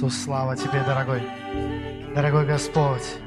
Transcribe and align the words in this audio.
Иисус, 0.00 0.24
слава 0.24 0.56
Тебе, 0.56 0.82
дорогой. 0.86 1.22
Дорогой 2.14 2.46
Господь, 2.46 3.18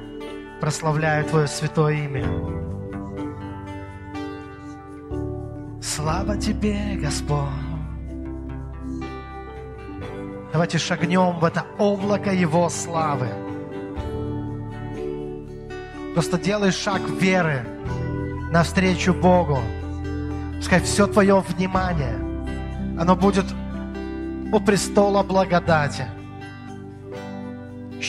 прославляю 0.59 1.23
Твое 1.23 1.45
святое 1.45 1.93
имя. 2.05 2.25
Слава 5.79 6.35
Тебе, 6.35 6.97
Господь. 6.99 7.49
Давайте 10.51 10.79
шагнем 10.79 11.37
в 11.37 11.45
это 11.45 11.63
облако 11.77 12.33
Его 12.33 12.67
славы. 12.69 13.27
Просто 16.15 16.39
делай 16.39 16.71
шаг 16.71 17.01
веры 17.21 17.67
навстречу 18.51 19.13
Богу. 19.13 19.59
Пускай 20.57 20.81
все 20.81 21.05
твое 21.05 21.39
внимание, 21.39 22.15
оно 22.99 23.15
будет 23.15 23.45
у 24.51 24.59
престола 24.59 25.21
благодати, 25.21 26.07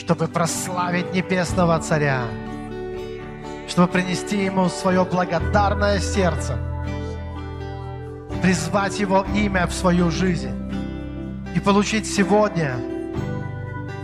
чтобы 0.05 0.27
прославить 0.27 1.13
Небесного 1.15 1.79
Царя, 1.79 2.25
чтобы 3.67 3.87
принести 3.87 4.45
Ему 4.45 4.69
свое 4.69 5.03
благодарное 5.03 5.99
сердце, 5.99 6.59
призвать 8.39 8.99
Его 8.99 9.25
имя 9.33 9.65
в 9.65 9.73
свою 9.73 10.11
жизнь 10.11 10.53
и 11.55 11.59
получить 11.59 12.05
сегодня 12.05 12.75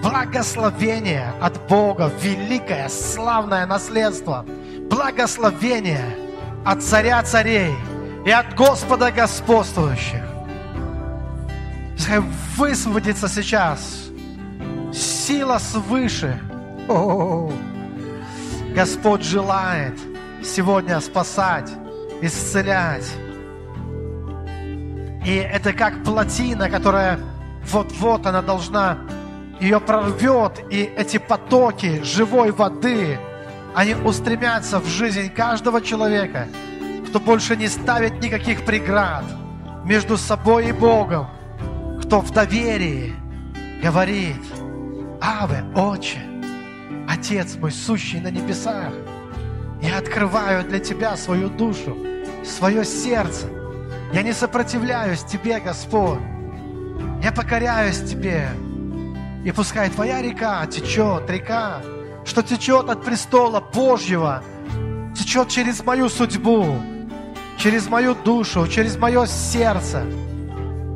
благословение 0.02 1.34
от 1.40 1.68
Бога, 1.68 2.12
великое, 2.20 2.90
славное 2.90 3.68
наследство, 3.68 4.44
благословение 4.90 6.18
от 6.66 6.82
Царя 6.82 7.22
Царей 7.22 7.76
и 8.26 8.32
от 8.32 8.56
Господа 8.56 9.12
Господствующих. 9.12 10.24
Пускай 11.96 12.22
высвободится 12.58 13.28
сейчас 13.28 14.11
сила 15.32 15.60
свыше. 15.60 16.38
О-о-о. 16.90 17.54
Господь 18.76 19.24
желает 19.24 19.98
сегодня 20.44 21.00
спасать, 21.00 21.72
исцелять. 22.22 23.10
И 25.26 25.36
это 25.36 25.72
как 25.72 26.04
плотина, 26.04 26.70
которая 26.70 27.18
вот-вот 27.72 28.26
она 28.26 28.42
должна, 28.42 28.98
ее 29.62 29.80
прорвет, 29.80 30.60
и 30.70 30.92
эти 30.98 31.18
потоки 31.18 32.04
живой 32.04 32.52
воды, 32.52 33.18
они 33.74 33.96
устремятся 33.96 34.80
в 34.80 34.88
жизнь 34.88 35.30
каждого 35.30 35.82
человека, 35.82 36.48
кто 37.08 37.20
больше 37.22 37.56
не 37.56 37.70
ставит 37.70 38.22
никаких 38.22 38.66
преград 38.66 39.24
между 39.86 40.18
собой 40.18 40.70
и 40.70 40.72
Богом, 40.74 41.28
кто 42.02 42.20
в 42.20 42.32
доверии 42.32 43.14
говорит, 43.82 44.42
Аве, 45.22 45.64
Отче, 45.76 46.20
Отец 47.08 47.56
мой, 47.56 47.72
сущий 47.72 48.20
на 48.20 48.32
небесах, 48.32 48.94
я 49.82 49.98
открываю 49.98 50.64
для 50.64 50.80
Тебя 50.80 51.16
свою 51.18 51.50
душу, 51.50 51.96
свое 52.44 52.84
сердце. 52.86 53.48
Я 54.14 54.24
не 54.24 54.34
сопротивляюсь 54.34 55.24
Тебе, 55.24 55.60
Господь. 55.60 56.20
Я 57.24 57.32
покоряюсь 57.32 58.02
Тебе. 58.02 58.50
И 59.46 59.52
пускай 59.52 59.90
Твоя 59.90 60.22
река 60.22 60.66
течет, 60.68 61.30
река, 61.30 61.82
что 62.26 62.42
течет 62.44 62.90
от 62.90 63.04
престола 63.04 63.60
Божьего, 63.60 64.44
течет 65.16 65.50
через 65.50 65.84
мою 65.84 66.10
судьбу, 66.10 66.76
через 67.58 67.88
мою 67.88 68.16
душу, 68.16 68.68
через 68.68 68.98
мое 68.98 69.26
сердце– 69.26 70.06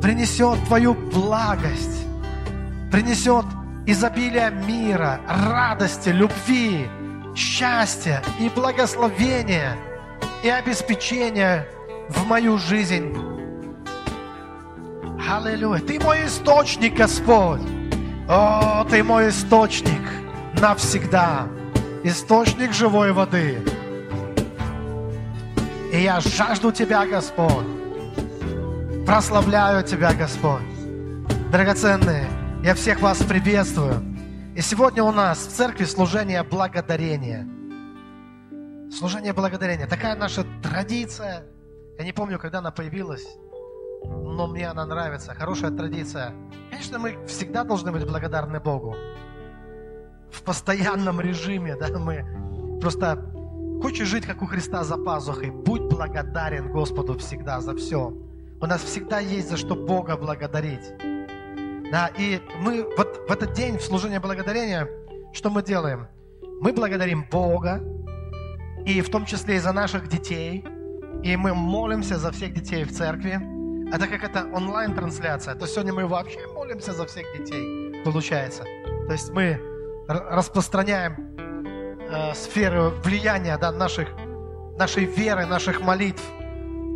принесет 0.06 0.64
Твою 0.66 0.94
благость, 0.94 2.06
принесет 2.92 3.44
изобилие 3.86 4.50
мира, 4.50 5.20
радости, 5.28 6.08
любви, 6.08 6.88
счастья 7.34 8.22
и 8.40 8.48
благословения 8.48 9.76
и 10.42 10.48
обеспечения 10.48 11.66
в 12.08 12.26
мою 12.26 12.58
жизнь. 12.58 13.16
Аллилуйя. 15.28 15.80
Ты 15.80 15.98
мой 16.00 16.26
источник, 16.26 16.94
Господь. 16.94 17.60
О, 18.28 18.84
Ты 18.84 19.02
мой 19.02 19.28
источник 19.28 20.02
навсегда. 20.60 21.46
Источник 22.04 22.72
живой 22.72 23.12
воды. 23.12 23.60
И 25.92 26.02
я 26.02 26.20
жажду 26.20 26.72
Тебя, 26.72 27.06
Господь. 27.06 27.66
Прославляю 29.06 29.82
Тебя, 29.82 30.12
Господь. 30.12 30.62
Драгоценные, 31.50 32.26
я 32.66 32.74
всех 32.74 33.00
вас 33.00 33.22
приветствую. 33.22 34.02
И 34.56 34.60
сегодня 34.60 35.04
у 35.04 35.12
нас 35.12 35.38
в 35.38 35.52
церкви 35.52 35.84
служение 35.84 36.42
благодарения. 36.42 37.46
Служение 38.90 39.32
благодарения. 39.32 39.86
Такая 39.86 40.16
наша 40.16 40.44
традиция. 40.64 41.44
Я 41.96 42.04
не 42.04 42.12
помню, 42.12 42.40
когда 42.40 42.58
она 42.58 42.72
появилась, 42.72 43.24
но 44.04 44.48
мне 44.48 44.66
она 44.68 44.84
нравится. 44.84 45.32
Хорошая 45.32 45.70
традиция. 45.70 46.32
Конечно, 46.68 46.98
мы 46.98 47.24
всегда 47.28 47.62
должны 47.62 47.92
быть 47.92 48.04
благодарны 48.04 48.58
Богу. 48.58 48.96
В 50.32 50.42
постоянном 50.42 51.20
режиме, 51.20 51.76
да, 51.76 51.96
мы 51.96 52.26
просто 52.80 53.30
хочешь 53.80 54.08
жить, 54.08 54.26
как 54.26 54.42
у 54.42 54.46
Христа 54.46 54.82
за 54.82 54.96
пазухой, 54.96 55.52
будь 55.52 55.82
благодарен 55.82 56.72
Господу 56.72 57.16
всегда 57.16 57.60
за 57.60 57.76
все. 57.76 58.12
У 58.60 58.66
нас 58.66 58.82
всегда 58.82 59.20
есть 59.20 59.50
за 59.50 59.56
что 59.56 59.76
Бога 59.76 60.16
благодарить. 60.16 61.15
Да, 61.90 62.10
и 62.18 62.40
мы 62.58 62.84
вот 62.96 63.28
в 63.28 63.32
этот 63.32 63.52
день 63.52 63.78
в 63.78 63.82
служении 63.82 64.18
благодарения, 64.18 64.88
что 65.32 65.50
мы 65.50 65.62
делаем? 65.62 66.08
Мы 66.60 66.72
благодарим 66.72 67.24
Бога, 67.30 67.82
и 68.84 69.00
в 69.00 69.10
том 69.10 69.24
числе 69.26 69.56
и 69.56 69.58
за 69.58 69.72
наших 69.72 70.08
детей, 70.08 70.64
и 71.22 71.36
мы 71.36 71.54
молимся 71.54 72.18
за 72.18 72.32
всех 72.32 72.54
детей 72.54 72.84
в 72.84 72.92
церкви. 72.92 73.40
А 73.92 73.98
так 73.98 74.10
как 74.10 74.24
это 74.24 74.46
онлайн-трансляция, 74.52 75.54
то 75.54 75.66
сегодня 75.66 75.92
мы 75.92 76.06
вообще 76.06 76.46
молимся 76.54 76.92
за 76.92 77.06
всех 77.06 77.26
детей, 77.38 78.02
получается. 78.04 78.64
То 79.06 79.12
есть 79.12 79.30
мы 79.30 79.60
распространяем 80.08 81.36
э, 82.10 82.34
сферу 82.34 82.92
влияния 83.04 83.58
да, 83.58 83.70
наших, 83.70 84.08
нашей 84.78 85.04
веры, 85.04 85.46
наших 85.46 85.80
молитв– 85.80 86.22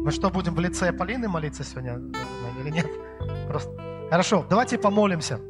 мы 0.03 0.13
что, 0.13 0.31
будем 0.31 0.55
в 0.55 0.61
лице 0.61 0.95
Полины 0.95 1.29
молиться 1.29 1.63
сегодня 1.63 2.01
или 2.63 2.71
нет? 2.71 2.87
Просто. 3.49 3.90
Хорошо, 4.11 4.45
давайте 4.51 4.77
помолимся. 4.77 5.41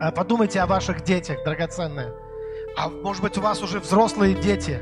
А, 0.00 0.10
подумайте 0.10 0.60
о 0.60 0.66
ваших 0.66 1.04
детях, 1.04 1.44
драгоценные. 1.44 2.12
А 2.76 2.88
может 2.88 3.22
быть, 3.22 3.38
у 3.38 3.40
вас 3.40 3.62
уже 3.62 3.78
взрослые 3.78 4.34
дети. 4.34 4.80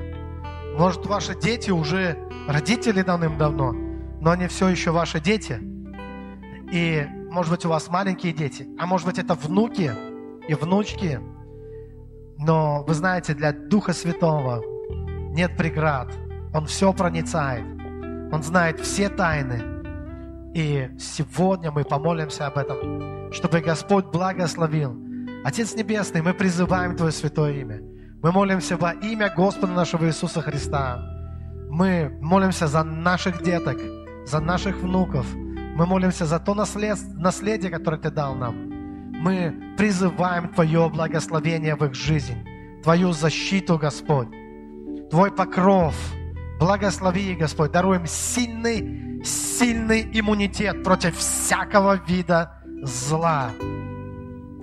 Может, 0.78 1.04
ваши 1.04 1.38
дети 1.38 1.70
уже 1.70 2.16
родители 2.48 3.02
давным-давно, 3.02 3.72
но 4.20 4.30
они 4.30 4.46
все 4.46 4.68
еще 4.68 4.92
ваши 4.92 5.20
дети. 5.20 5.60
И, 6.72 7.06
может 7.30 7.52
быть, 7.52 7.66
у 7.66 7.68
вас 7.68 7.88
маленькие 7.88 8.32
дети, 8.32 8.66
а 8.78 8.86
может 8.86 9.06
быть, 9.06 9.18
это 9.18 9.34
внуки 9.34 9.92
и 10.48 10.54
внучки. 10.54 11.20
Но 12.38 12.82
вы 12.84 12.94
знаете, 12.94 13.34
для 13.34 13.52
Духа 13.52 13.92
Святого 13.92 14.62
нет 15.34 15.54
преград. 15.58 16.14
Он 16.54 16.64
все 16.64 16.94
проницает. 16.94 17.64
Он 18.32 18.42
знает 18.42 18.80
все 18.80 19.10
тайны. 19.10 19.75
И 20.56 20.89
сегодня 20.99 21.71
мы 21.71 21.84
помолимся 21.84 22.47
об 22.47 22.56
этом, 22.56 23.31
чтобы 23.31 23.61
Господь 23.61 24.06
благословил. 24.06 24.97
Отец 25.44 25.75
Небесный, 25.75 26.22
мы 26.22 26.33
призываем 26.33 26.97
Твое 26.97 27.12
святое 27.12 27.61
имя. 27.61 27.83
Мы 28.22 28.33
молимся 28.33 28.78
во 28.78 28.93
имя 28.93 29.28
Господа 29.37 29.75
нашего 29.75 30.06
Иисуса 30.06 30.41
Христа. 30.41 31.03
Мы 31.69 32.09
молимся 32.22 32.69
за 32.69 32.84
наших 32.84 33.43
деток, 33.43 33.78
за 34.25 34.41
наших 34.41 34.77
внуков. 34.77 35.27
Мы 35.34 35.84
молимся 35.84 36.25
за 36.25 36.41
то 36.41 36.55
наследие, 36.55 37.70
которое 37.70 37.99
Ты 37.99 38.11
дал 38.11 38.35
нам. 38.35 38.55
Мы 39.20 39.75
призываем 39.76 40.49
Твое 40.49 40.88
благословение 40.88 41.76
в 41.76 41.85
их 41.85 41.94
жизнь, 41.94 42.38
Твою 42.82 43.12
защиту, 43.12 43.76
Господь, 43.76 44.29
Твой 45.11 45.31
покров– 45.31 45.94
Благослови, 46.59 47.35
Господь, 47.35 47.70
даруем 47.70 48.06
сильный, 48.06 49.15
сильный 49.26 50.08
иммунитет 50.12 50.82
против 50.82 51.17
всякого 51.17 52.00
вида 52.06 52.52
зла. 52.82 53.50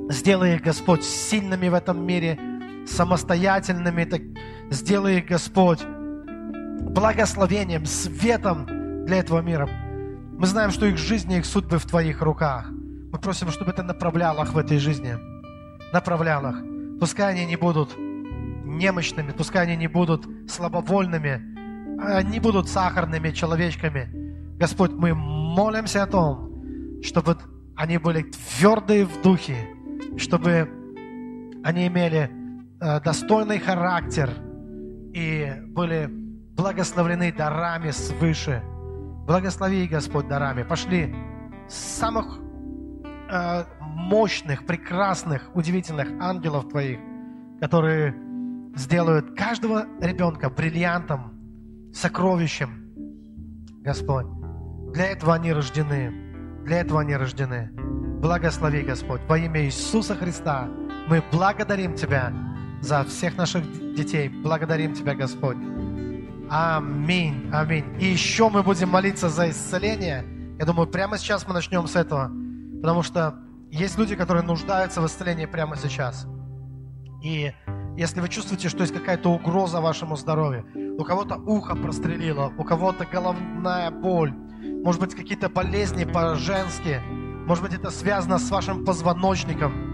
Сделай 0.09 0.55
их, 0.55 0.61
Господь, 0.61 1.03
сильными 1.03 1.69
в 1.69 1.73
этом 1.73 2.05
мире, 2.05 2.39
самостоятельными. 2.87 4.05
Так 4.05 4.21
сделай 4.69 5.19
их, 5.19 5.25
Господь, 5.25 5.83
благословением, 5.85 7.85
светом 7.85 8.65
для 9.05 9.17
этого 9.17 9.41
мира. 9.41 9.69
Мы 10.37 10.47
знаем, 10.47 10.71
что 10.71 10.85
их 10.85 10.97
жизнь 10.97 11.31
и 11.31 11.37
их 11.37 11.45
судьбы 11.45 11.77
в 11.77 11.85
Твоих 11.85 12.21
руках. 12.21 12.69
Мы 12.69 13.19
просим, 13.19 13.49
чтобы 13.49 13.73
Ты 13.73 13.83
направлял 13.83 14.41
их 14.43 14.53
в 14.53 14.57
этой 14.57 14.79
жизни. 14.79 15.15
Направлял 15.91 16.49
их. 16.49 16.99
Пускай 16.99 17.33
они 17.33 17.45
не 17.45 17.55
будут 17.55 17.95
немощными, 17.97 19.31
пускай 19.31 19.63
они 19.63 19.75
не 19.75 19.87
будут 19.87 20.25
слабовольными, 20.49 21.41
не 22.29 22.39
будут 22.39 22.69
сахарными 22.69 23.31
человечками. 23.31 24.22
Господь, 24.57 24.91
мы 24.91 25.13
молимся 25.13 26.03
о 26.03 26.07
том, 26.07 27.01
чтобы 27.01 27.37
они 27.75 27.97
были 27.97 28.23
твердые 28.23 29.05
в 29.05 29.21
духе, 29.21 29.67
чтобы 30.17 30.69
они 31.63 31.87
имели 31.87 32.29
э, 32.79 33.01
достойный 33.01 33.59
характер 33.59 34.29
и 35.13 35.53
были 35.67 36.09
благословлены 36.55 37.31
дарами 37.31 37.91
свыше. 37.91 38.61
Благослови, 39.25 39.87
Господь, 39.87 40.27
дарами. 40.27 40.63
Пошли 40.63 41.15
самых 41.67 42.39
э, 43.29 43.63
мощных, 43.79 44.65
прекрасных, 44.65 45.49
удивительных 45.55 46.09
ангелов 46.19 46.69
Твоих, 46.69 46.99
которые 47.59 48.15
сделают 48.75 49.35
каждого 49.37 49.85
ребенка 50.01 50.49
бриллиантом, 50.49 51.91
сокровищем, 51.93 52.91
Господь. 53.81 54.42
Для 54.93 55.07
этого 55.07 55.33
они 55.33 55.51
рождены. 55.51 56.13
Для 56.65 56.81
этого 56.81 57.01
они 57.01 57.15
рождены. 57.15 57.71
Благослови, 58.21 58.83
Господь. 58.83 59.21
Во 59.27 59.37
имя 59.37 59.65
Иисуса 59.65 60.15
Христа 60.15 60.69
мы 61.07 61.23
благодарим 61.31 61.95
Тебя 61.95 62.31
за 62.79 63.03
всех 63.03 63.35
наших 63.35 63.63
детей. 63.95 64.29
Благодарим 64.29 64.93
Тебя, 64.93 65.15
Господь. 65.15 65.57
Аминь, 66.49 67.49
аминь. 67.51 67.85
И 67.99 68.05
еще 68.05 68.49
мы 68.49 68.61
будем 68.61 68.89
молиться 68.89 69.29
за 69.29 69.49
исцеление. 69.49 70.23
Я 70.59 70.65
думаю, 70.65 70.87
прямо 70.87 71.17
сейчас 71.17 71.47
мы 71.47 71.55
начнем 71.55 71.87
с 71.87 71.95
этого. 71.95 72.31
Потому 72.81 73.01
что 73.01 73.39
есть 73.71 73.97
люди, 73.97 74.15
которые 74.15 74.43
нуждаются 74.43 75.01
в 75.01 75.07
исцелении 75.07 75.47
прямо 75.47 75.75
сейчас. 75.75 76.27
И 77.23 77.51
если 77.97 78.21
вы 78.21 78.29
чувствуете, 78.29 78.69
что 78.69 78.81
есть 78.81 78.93
какая-то 78.93 79.31
угроза 79.31 79.81
вашему 79.81 80.15
здоровью, 80.17 80.65
у 80.99 81.03
кого-то 81.03 81.37
ухо 81.37 81.75
прострелило, 81.75 82.53
у 82.57 82.63
кого-то 82.63 83.05
головная 83.05 83.89
боль, 83.89 84.33
может 84.83 85.01
быть, 85.01 85.15
какие-то 85.15 85.49
болезни 85.49 86.03
по-женски, 86.03 87.01
может 87.47 87.63
быть, 87.63 87.73
это 87.73 87.89
связано 87.89 88.37
с 88.37 88.51
вашим 88.51 88.85
позвоночником, 88.85 89.93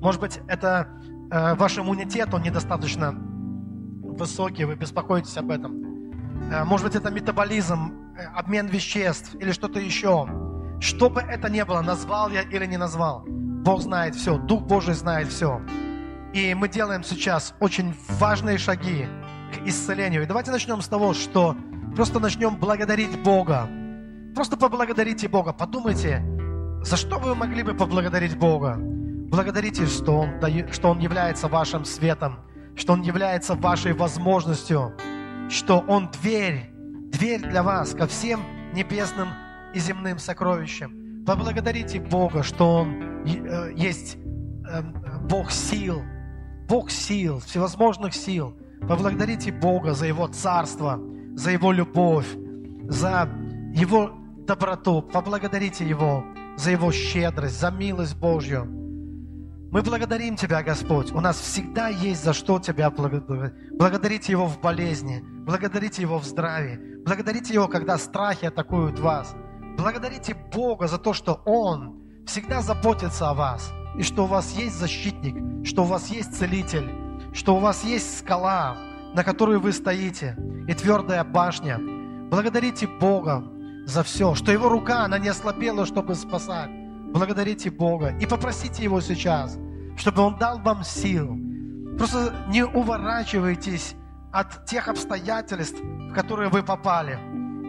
может 0.00 0.20
быть, 0.20 0.40
это 0.48 0.88
э, 1.30 1.54
ваш 1.54 1.78
иммунитет, 1.78 2.34
он 2.34 2.42
недостаточно 2.42 3.14
высокий, 4.02 4.64
вы 4.64 4.74
беспокоитесь 4.74 5.36
об 5.38 5.50
этом. 5.50 5.82
Э, 6.52 6.64
может 6.64 6.86
быть, 6.86 6.94
это 6.94 7.10
метаболизм, 7.10 7.92
э, 8.18 8.26
обмен 8.34 8.66
веществ 8.66 9.34
или 9.36 9.50
что-то 9.52 9.78
еще. 9.78 10.28
Что 10.80 11.08
бы 11.08 11.22
это 11.22 11.48
ни 11.48 11.62
было, 11.62 11.80
назвал 11.80 12.28
я 12.28 12.42
или 12.42 12.66
не 12.66 12.76
назвал, 12.76 13.24
Бог 13.26 13.80
знает 13.80 14.14
все, 14.14 14.36
Дух 14.36 14.64
Божий 14.64 14.94
знает 14.94 15.28
все. 15.28 15.62
И 16.34 16.52
мы 16.52 16.68
делаем 16.68 17.02
сейчас 17.02 17.54
очень 17.60 17.94
важные 18.18 18.58
шаги 18.58 19.06
к 19.54 19.66
исцелению. 19.66 20.24
И 20.24 20.26
давайте 20.26 20.50
начнем 20.50 20.82
с 20.82 20.88
того, 20.88 21.14
что 21.14 21.56
просто 21.96 22.20
начнем 22.20 22.56
благодарить 22.56 23.22
Бога. 23.22 23.68
Просто 24.34 24.56
поблагодарите 24.56 25.28
Бога. 25.28 25.52
Подумайте, 25.52 26.22
за 26.82 26.96
что 26.96 27.18
вы 27.18 27.34
могли 27.34 27.62
бы 27.62 27.74
поблагодарить 27.74 28.36
Бога? 28.36 28.76
Благодарите, 28.78 29.86
что 29.86 30.18
Он, 30.18 30.30
что 30.72 30.90
Он 30.90 30.98
является 30.98 31.46
вашим 31.46 31.84
светом, 31.84 32.40
что 32.74 32.94
Он 32.94 33.02
является 33.02 33.54
вашей 33.54 33.92
возможностью, 33.92 34.92
что 35.48 35.84
Он 35.86 36.10
дверь, 36.10 36.70
дверь 37.12 37.42
для 37.42 37.62
вас 37.62 37.94
ко 37.94 38.06
всем 38.08 38.40
небесным 38.74 39.28
и 39.72 39.78
земным 39.78 40.18
сокровищам. 40.18 41.24
Поблагодарите 41.24 42.00
Бога, 42.00 42.42
что 42.42 42.80
Он 42.80 43.22
э, 43.24 43.72
есть 43.76 44.16
эм, 44.16 44.94
Бог 45.28 45.52
сил, 45.52 46.02
Бог 46.68 46.90
сил, 46.90 47.38
всевозможных 47.38 48.14
сил. 48.14 48.58
Поблагодарите 48.80 49.52
Бога 49.52 49.94
за 49.94 50.06
Его 50.06 50.26
царство, 50.26 51.00
за 51.34 51.52
Его 51.52 51.70
любовь, 51.72 52.26
за 52.88 53.28
Его 53.74 54.10
доброту. 54.46 55.02
Поблагодарите 55.02 55.86
Его 55.86 56.24
за 56.56 56.70
Его 56.70 56.92
щедрость, 56.92 57.60
за 57.60 57.70
милость 57.70 58.16
Божью. 58.16 58.64
Мы 59.70 59.82
благодарим 59.82 60.36
Тебя, 60.36 60.62
Господь. 60.62 61.12
У 61.12 61.20
нас 61.20 61.38
всегда 61.38 61.88
есть 61.88 62.22
за 62.22 62.32
что 62.32 62.60
Тебя 62.60 62.90
благодарить. 62.90 63.54
Благодарите 63.76 64.32
Его 64.32 64.46
в 64.46 64.60
болезни, 64.60 65.20
благодарите 65.44 66.02
Его 66.02 66.18
в 66.18 66.24
здравии, 66.24 66.78
благодарите 67.04 67.54
Его, 67.54 67.66
когда 67.66 67.98
страхи 67.98 68.46
атакуют 68.46 69.00
вас. 69.00 69.34
Благодарите 69.76 70.36
Бога 70.52 70.86
за 70.86 70.98
то, 70.98 71.12
что 71.12 71.42
Он 71.44 72.00
всегда 72.26 72.62
заботится 72.62 73.30
о 73.30 73.34
вас, 73.34 73.72
и 73.98 74.02
что 74.02 74.24
у 74.24 74.26
вас 74.26 74.52
есть 74.56 74.78
защитник, 74.78 75.66
что 75.66 75.82
у 75.82 75.86
вас 75.86 76.08
есть 76.08 76.36
целитель, 76.36 76.88
что 77.32 77.56
у 77.56 77.58
вас 77.58 77.84
есть 77.84 78.18
скала, 78.18 78.76
на 79.14 79.24
которой 79.24 79.58
вы 79.58 79.72
стоите, 79.72 80.36
и 80.68 80.74
твердая 80.74 81.24
башня. 81.24 81.80
Благодарите 82.30 82.86
Бога 82.86 83.44
за 83.86 84.02
все, 84.02 84.34
что 84.34 84.52
Его 84.52 84.68
рука, 84.68 85.04
она 85.04 85.18
не 85.18 85.28
ослабела, 85.28 85.86
чтобы 85.86 86.14
спасать. 86.14 86.70
Благодарите 87.12 87.70
Бога 87.70 88.16
и 88.20 88.26
попросите 88.26 88.82
Его 88.84 89.00
сейчас, 89.00 89.58
чтобы 89.96 90.22
Он 90.22 90.36
дал 90.36 90.58
вам 90.58 90.82
сил. 90.84 91.38
Просто 91.96 92.34
не 92.48 92.64
уворачивайтесь 92.64 93.94
от 94.32 94.66
тех 94.66 94.88
обстоятельств, 94.88 95.80
в 95.80 96.12
которые 96.12 96.48
вы 96.48 96.62
попали. 96.62 97.18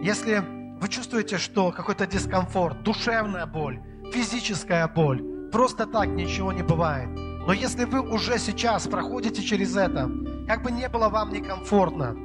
Если 0.02 0.42
вы 0.80 0.88
чувствуете, 0.88 1.38
что 1.38 1.70
какой-то 1.70 2.06
дискомфорт, 2.06 2.82
душевная 2.82 3.46
боль, 3.46 3.80
физическая 4.12 4.88
боль, 4.88 5.22
просто 5.52 5.86
так 5.86 6.08
ничего 6.08 6.52
не 6.52 6.62
бывает. 6.62 7.08
Но 7.46 7.52
если 7.52 7.84
вы 7.84 8.00
уже 8.00 8.38
сейчас 8.38 8.88
проходите 8.88 9.42
через 9.42 9.76
это, 9.76 10.10
как 10.48 10.64
бы 10.64 10.72
не 10.72 10.88
было 10.88 11.08
вам 11.08 11.32
некомфортно, 11.32 12.16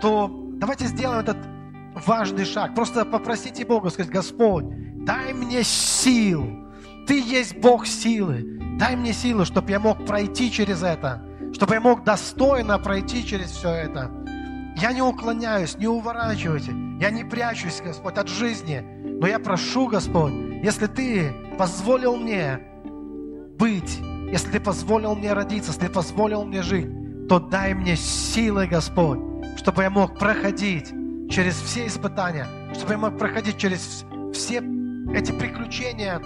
то 0.00 0.30
давайте 0.54 0.86
сделаем 0.86 1.20
этот 1.20 1.38
важный 1.94 2.44
шаг. 2.44 2.74
Просто 2.74 3.04
попросите 3.04 3.64
Бога, 3.64 3.90
сказать, 3.90 4.10
Господь, 4.10 4.64
дай 5.04 5.32
мне 5.32 5.62
сил. 5.62 6.46
Ты 7.06 7.20
есть 7.20 7.56
Бог 7.58 7.86
силы. 7.86 8.58
Дай 8.78 8.96
мне 8.96 9.12
силы, 9.12 9.44
чтобы 9.44 9.70
я 9.70 9.80
мог 9.80 10.04
пройти 10.06 10.50
через 10.50 10.82
это, 10.82 11.22
чтобы 11.52 11.74
я 11.74 11.80
мог 11.80 12.04
достойно 12.04 12.78
пройти 12.78 13.24
через 13.24 13.50
все 13.50 13.70
это. 13.70 14.10
Я 14.76 14.92
не 14.92 15.02
уклоняюсь, 15.02 15.76
не 15.76 15.86
уворачивайте. 15.86 16.72
Я 17.00 17.10
не 17.10 17.24
прячусь, 17.24 17.82
Господь, 17.84 18.16
от 18.16 18.28
жизни. 18.28 18.82
Но 19.20 19.26
я 19.26 19.38
прошу, 19.38 19.86
Господь, 19.86 20.32
если 20.62 20.86
Ты 20.86 21.32
позволил 21.58 22.16
мне 22.16 22.60
быть, 23.58 24.00
если 24.32 24.52
Ты 24.52 24.60
позволил 24.60 25.14
мне 25.14 25.32
родиться, 25.32 25.70
если 25.70 25.86
Ты 25.86 25.92
позволил 25.92 26.44
мне 26.44 26.62
жить, 26.62 26.88
то 27.28 27.38
дай 27.38 27.74
мне 27.74 27.96
силы, 27.96 28.66
Господь, 28.66 29.20
чтобы 29.56 29.82
я 29.82 29.90
мог 29.90 30.18
проходить 30.18 30.92
через 31.32 31.54
все 31.54 31.86
испытания, 31.86 32.46
чтобы 32.74 32.92
я 32.92 32.98
мог 32.98 33.18
проходить 33.18 33.56
через 33.56 34.04
все 34.34 34.62
эти 35.14 35.32
приключения 35.32 36.20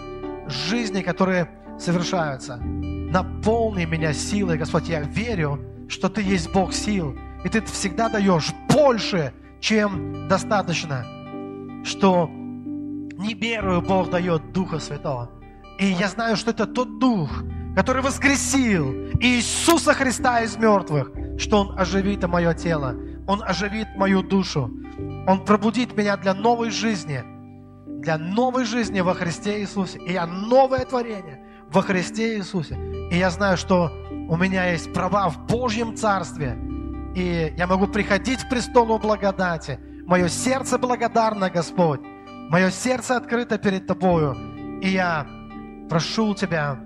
жизни, 0.49 1.01
которые 1.01 1.49
совершаются. 1.79 2.57
Наполни 2.57 3.85
меня 3.85 4.13
силой, 4.13 4.59
Господь. 4.59 4.89
Я 4.89 5.03
верю, 5.03 5.61
что 5.89 6.09
Ты 6.09 6.23
есть 6.23 6.53
Бог 6.53 6.73
сил, 6.73 7.17
и 7.45 7.49
Ты 7.49 7.63
всегда 7.63 8.09
даешь 8.09 8.53
больше, 8.69 9.33
чем 9.61 10.29
достаточно. 10.29 11.05
Что 11.85 12.29
не 12.29 13.35
верую, 13.35 13.83
Бог 13.83 14.11
дает 14.11 14.53
Духа 14.53 14.81
Святого. 14.81 15.31
И 15.79 15.87
я 15.87 16.09
знаю, 16.09 16.37
что 16.37 16.51
это 16.51 16.67
тот 16.67 16.99
Дух, 16.99 17.31
который 17.77 18.03
воскресил 18.03 18.93
Иисуса 19.21 19.95
Христа 19.95 20.41
из 20.41 20.57
мертвых, 20.57 21.13
что 21.39 21.61
Он 21.61 21.79
оживит 21.79 22.27
мое 22.27 22.55
тело, 22.55 22.97
Он 23.27 23.43
оживит 23.43 23.89
мою 23.97 24.23
душу, 24.23 24.71
Он 25.27 25.45
пробудит 25.45 25.97
меня 25.97 26.17
для 26.17 26.35
новой 26.35 26.71
жизни, 26.71 27.23
для 28.01 28.19
новой 28.19 28.65
жизни 28.65 29.01
во 29.01 29.15
Христе 29.15 29.61
Иисусе. 29.61 29.99
И 29.99 30.13
я 30.13 30.27
новое 30.27 30.85
творение 30.85 31.45
во 31.73 31.83
Христе 31.83 32.39
Иисусе. 32.39 32.79
И 33.11 33.17
я 33.17 33.31
знаю, 33.31 33.57
что 33.57 33.91
у 34.29 34.37
меня 34.37 34.71
есть 34.71 34.93
права 34.93 35.29
в 35.29 35.47
Божьем 35.47 35.97
Царстве. 35.97 36.57
И 37.17 37.55
я 37.57 37.67
могу 37.67 37.89
приходить 37.89 38.45
к 38.45 38.49
престолу 38.49 38.99
благодати. 38.99 39.81
Мое 40.07 40.29
сердце 40.29 40.79
благодарно, 40.79 41.51
Господь. 41.51 42.01
Мое 42.51 42.71
сердце 42.71 43.17
открыто 43.17 43.59
перед 43.59 43.87
Тобою. 43.87 44.37
И 44.83 44.89
я 44.89 45.27
прошу 45.89 46.35
Тебя 46.35 46.79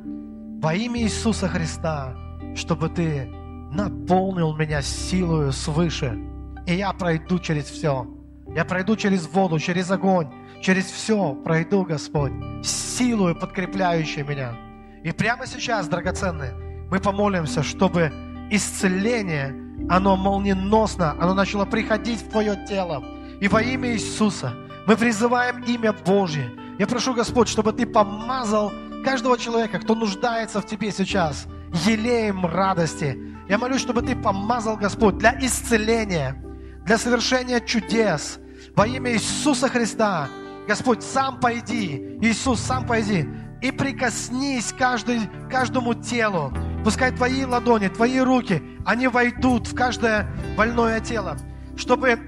во 0.62 0.74
имя 0.74 1.02
Иисуса 1.02 1.48
Христа, 1.48 2.14
чтобы 2.54 2.88
Ты 2.88 3.28
наполнил 3.72 4.56
меня 4.56 4.80
силою 4.80 5.52
свыше. 5.52 6.29
И 6.70 6.74
я 6.74 6.92
пройду 6.92 7.40
через 7.40 7.64
все. 7.64 8.06
Я 8.54 8.64
пройду 8.64 8.94
через 8.94 9.26
воду, 9.26 9.58
через 9.58 9.90
огонь, 9.90 10.28
через 10.62 10.84
все 10.84 11.34
пройду, 11.34 11.82
Господь, 11.82 12.30
силою 12.62 13.34
подкрепляющей 13.34 14.22
меня. 14.22 14.54
И 15.02 15.10
прямо 15.10 15.48
сейчас, 15.48 15.88
драгоценные, 15.88 16.52
мы 16.88 17.00
помолимся, 17.00 17.64
чтобы 17.64 18.12
исцеление, 18.52 19.52
оно 19.90 20.16
молниеносно, 20.16 21.16
оно 21.20 21.34
начало 21.34 21.64
приходить 21.64 22.22
в 22.22 22.30
твое 22.30 22.56
тело. 22.68 23.02
И 23.40 23.48
во 23.48 23.62
имя 23.62 23.92
Иисуса 23.92 24.54
мы 24.86 24.96
призываем 24.96 25.64
имя 25.64 25.92
Божье. 25.92 26.52
Я 26.78 26.86
прошу, 26.86 27.14
Господь, 27.14 27.48
чтобы 27.48 27.72
Ты 27.72 27.84
помазал 27.84 28.72
каждого 29.04 29.36
человека, 29.36 29.80
кто 29.80 29.96
нуждается 29.96 30.60
в 30.60 30.66
Тебе 30.66 30.92
сейчас, 30.92 31.48
елеем 31.84 32.46
радости. 32.46 33.18
Я 33.48 33.58
молюсь, 33.58 33.80
чтобы 33.80 34.02
Ты 34.02 34.14
помазал, 34.14 34.76
Господь, 34.76 35.18
для 35.18 35.36
исцеления, 35.40 36.40
для 36.84 36.98
совершения 36.98 37.60
чудес. 37.60 38.38
Во 38.74 38.86
имя 38.86 39.12
Иисуса 39.12 39.68
Христа, 39.68 40.28
Господь, 40.68 41.02
сам 41.02 41.40
пойди, 41.40 42.18
Иисус, 42.20 42.60
сам 42.60 42.86
пойди 42.86 43.28
и 43.60 43.70
прикоснись 43.70 44.72
каждый, 44.76 45.20
каждому 45.50 45.94
телу, 45.94 46.52
Пускай 46.84 47.12
Твои 47.12 47.44
ладони, 47.44 47.88
Твои 47.88 48.20
руки, 48.20 48.62
они 48.86 49.08
войдут 49.08 49.66
в 49.66 49.74
каждое 49.74 50.26
больное 50.56 51.00
тело, 51.00 51.36
чтобы 51.76 52.18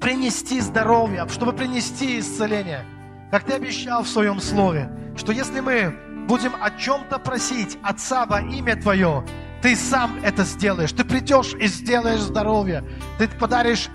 принести 0.00 0.60
здоровье, 0.60 1.26
чтобы 1.28 1.54
принести 1.54 2.20
исцеление. 2.20 2.84
Как 3.30 3.44
Ты 3.44 3.54
обещал 3.54 4.02
в 4.02 4.08
Своем 4.08 4.40
Слове, 4.40 4.90
что 5.16 5.32
если 5.32 5.60
мы 5.60 5.96
будем 6.28 6.52
о 6.60 6.70
чем-то 6.70 7.18
просить 7.18 7.78
Отца 7.82 8.26
во 8.26 8.42
имя 8.42 8.76
Твое, 8.76 9.24
Ты 9.64 9.76
сам 9.76 10.18
это 10.22 10.44
сделаешь. 10.44 10.92
Ты 10.92 11.04
придешь 11.04 11.54
и 11.54 11.68
сделаешь 11.68 12.20
здоровье. 12.20 12.84
Ты 13.16 13.26
подаришь 13.28 13.88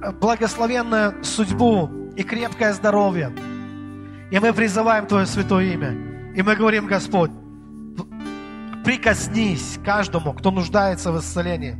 э, 0.00 0.12
благословенную 0.12 1.24
судьбу 1.24 2.12
и 2.14 2.22
крепкое 2.22 2.72
здоровье. 2.72 3.32
И 4.30 4.38
мы 4.38 4.52
призываем 4.52 5.04
Твое 5.08 5.26
святое 5.26 5.64
имя. 5.72 5.96
И 6.36 6.42
мы 6.42 6.54
говорим, 6.54 6.86
Господь, 6.86 7.32
прикоснись 8.84 9.80
каждому, 9.84 10.32
кто 10.32 10.52
нуждается 10.52 11.10
в 11.10 11.18
исцелении. 11.18 11.72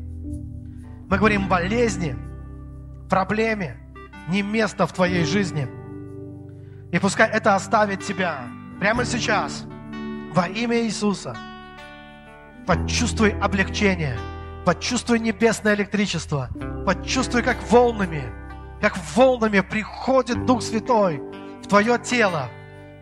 Мы 1.09 1.17
говорим 1.17 1.47
болезни, 1.47 2.17
проблеме, 3.09 3.77
не 4.29 4.43
место 4.43 4.89
в 4.89 4.93
твоей 4.93 5.25
жизни. 5.25 5.69
И 6.91 6.99
пускай 6.99 7.31
это 7.31 7.55
оставит 7.55 8.01
тебя 8.03 8.41
прямо 8.81 9.05
сейчас, 9.05 9.65
во 10.35 10.49
имя 10.49 10.83
Иисуса. 10.83 11.37
Почувствуй 12.67 13.31
облегчение, 13.31 14.19
почувствуй 14.65 15.21
небесное 15.21 15.77
электричество, 15.77 16.49
почувствуй, 16.85 17.43
как 17.43 17.57
волнами, 17.71 18.25
как 18.81 18.97
волнами 19.15 19.61
приходит 19.61 20.45
Дух 20.47 20.63
Святой 20.63 21.23
в 21.63 21.69
твое 21.69 21.97
тело, 21.99 22.49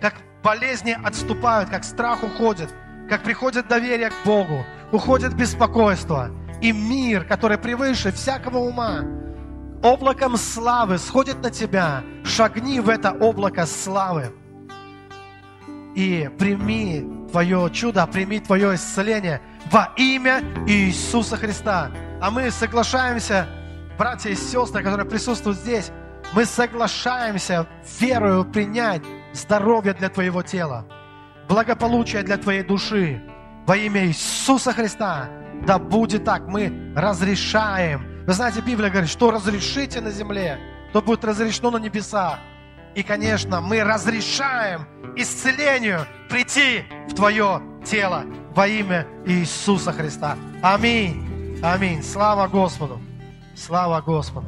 как 0.03 0.17
болезни 0.43 0.97
отступают, 1.03 1.71
как 1.71 1.85
страх 1.85 2.23
уходит, 2.23 2.75
как 3.09 3.23
приходит 3.23 3.67
доверие 3.67 4.11
к 4.11 4.27
Богу, 4.27 4.67
уходит 4.93 5.35
беспокойство 5.35 6.31
и 6.61 6.71
мир, 6.71 7.25
который 7.25 7.57
превыше 7.57 8.13
всякого 8.13 8.59
ума, 8.59 9.03
облаком 9.83 10.37
славы 10.37 10.99
сходит 10.99 11.43
на 11.43 11.51
тебя. 11.51 12.03
Шагни 12.25 12.81
в 12.81 12.91
это 12.91 13.13
облако 13.13 13.65
славы. 13.65 14.35
И 15.95 16.31
прими 16.39 17.24
твое 17.35 17.69
чудо, 17.73 18.07
прими 18.07 18.39
твое 18.39 18.77
исцеление 18.77 19.41
во 19.69 19.93
имя 19.97 20.41
Иисуса 20.69 21.37
Христа. 21.37 21.91
А 22.21 22.31
мы 22.31 22.49
соглашаемся, 22.53 23.49
братья 23.99 24.31
и 24.31 24.37
сестры, 24.37 24.85
которые 24.85 25.05
присутствуют 25.05 25.59
здесь, 25.59 25.91
мы 26.33 26.45
соглашаемся 26.45 27.67
верою 27.99 28.45
принять 28.45 29.03
здоровье 29.33 29.95
для 29.95 30.11
твоего 30.11 30.43
тела, 30.43 30.87
благополучие 31.49 32.23
для 32.23 32.37
твоей 32.37 32.63
души. 32.63 33.21
Во 33.67 33.77
имя 33.77 34.07
Иисуса 34.07 34.73
Христа, 34.73 35.29
да 35.67 35.81
будет 35.81 36.25
так, 36.25 36.47
мы 36.47 36.93
разрешаем. 36.95 38.25
Вы 38.29 38.33
знаете, 38.33 38.61
Библия 38.61 38.91
говорит, 38.91 39.11
что 39.11 39.33
разрешите 39.33 40.01
на 40.01 40.13
земле, 40.13 40.61
то 40.93 41.03
будет 41.03 41.25
разрешено 41.25 41.73
на 41.73 41.79
небесах. 41.79 42.39
И, 42.95 43.03
конечно, 43.03 43.61
мы 43.61 43.83
разрешаем 43.83 44.87
исцелению 45.17 46.07
прийти 46.29 46.85
в 47.09 47.15
твое 47.15 47.61
тело 47.85 48.25
во 48.55 48.69
имя 48.69 49.07
Иисуса 49.27 49.93
Христа. 49.93 50.37
Аминь. 50.63 51.61
Аминь. 51.63 52.03
Слава 52.05 52.47
Господу. 52.47 53.01
Слава 53.57 54.01
Господу. 54.01 54.47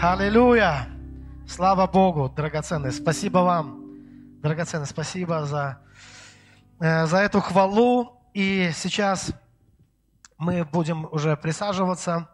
Аллилуйя. 0.00 0.86
Слава 1.48 1.86
Богу, 1.88 2.28
драгоценный. 2.28 2.92
Спасибо 2.92 3.38
вам, 3.38 3.82
драгоценный. 4.40 4.86
Спасибо 4.86 5.44
за, 5.44 5.78
э, 6.78 7.06
за 7.06 7.18
эту 7.18 7.40
хвалу. 7.40 8.20
И 8.34 8.70
сейчас 8.72 9.32
мы 10.38 10.64
будем 10.64 11.08
уже 11.10 11.36
присаживаться, 11.36 12.28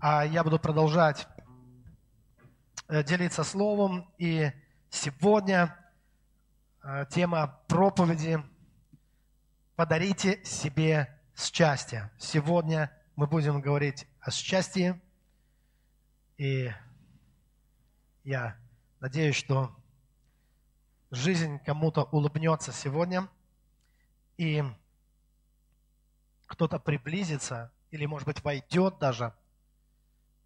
а 0.00 0.24
я 0.24 0.42
буду 0.42 0.58
продолжать 0.58 1.28
э, 2.88 3.04
делиться 3.04 3.44
словом. 3.44 4.08
И 4.18 4.50
сегодня 4.92 5.74
э, 6.82 7.06
тема 7.10 7.58
проповеди 7.66 8.40
«Подарите 9.74 10.44
себе 10.44 11.18
счастье». 11.34 12.12
Сегодня 12.18 12.92
мы 13.16 13.26
будем 13.26 13.60
говорить 13.60 14.06
о 14.20 14.30
счастье. 14.30 15.00
И 16.36 16.70
я 18.22 18.56
надеюсь, 19.00 19.34
что 19.34 19.74
жизнь 21.10 21.58
кому-то 21.60 22.04
улыбнется 22.04 22.72
сегодня, 22.72 23.28
и 24.36 24.62
кто-то 26.46 26.78
приблизится, 26.78 27.72
или, 27.90 28.04
может 28.04 28.26
быть, 28.26 28.44
войдет 28.44 28.98
даже 28.98 29.34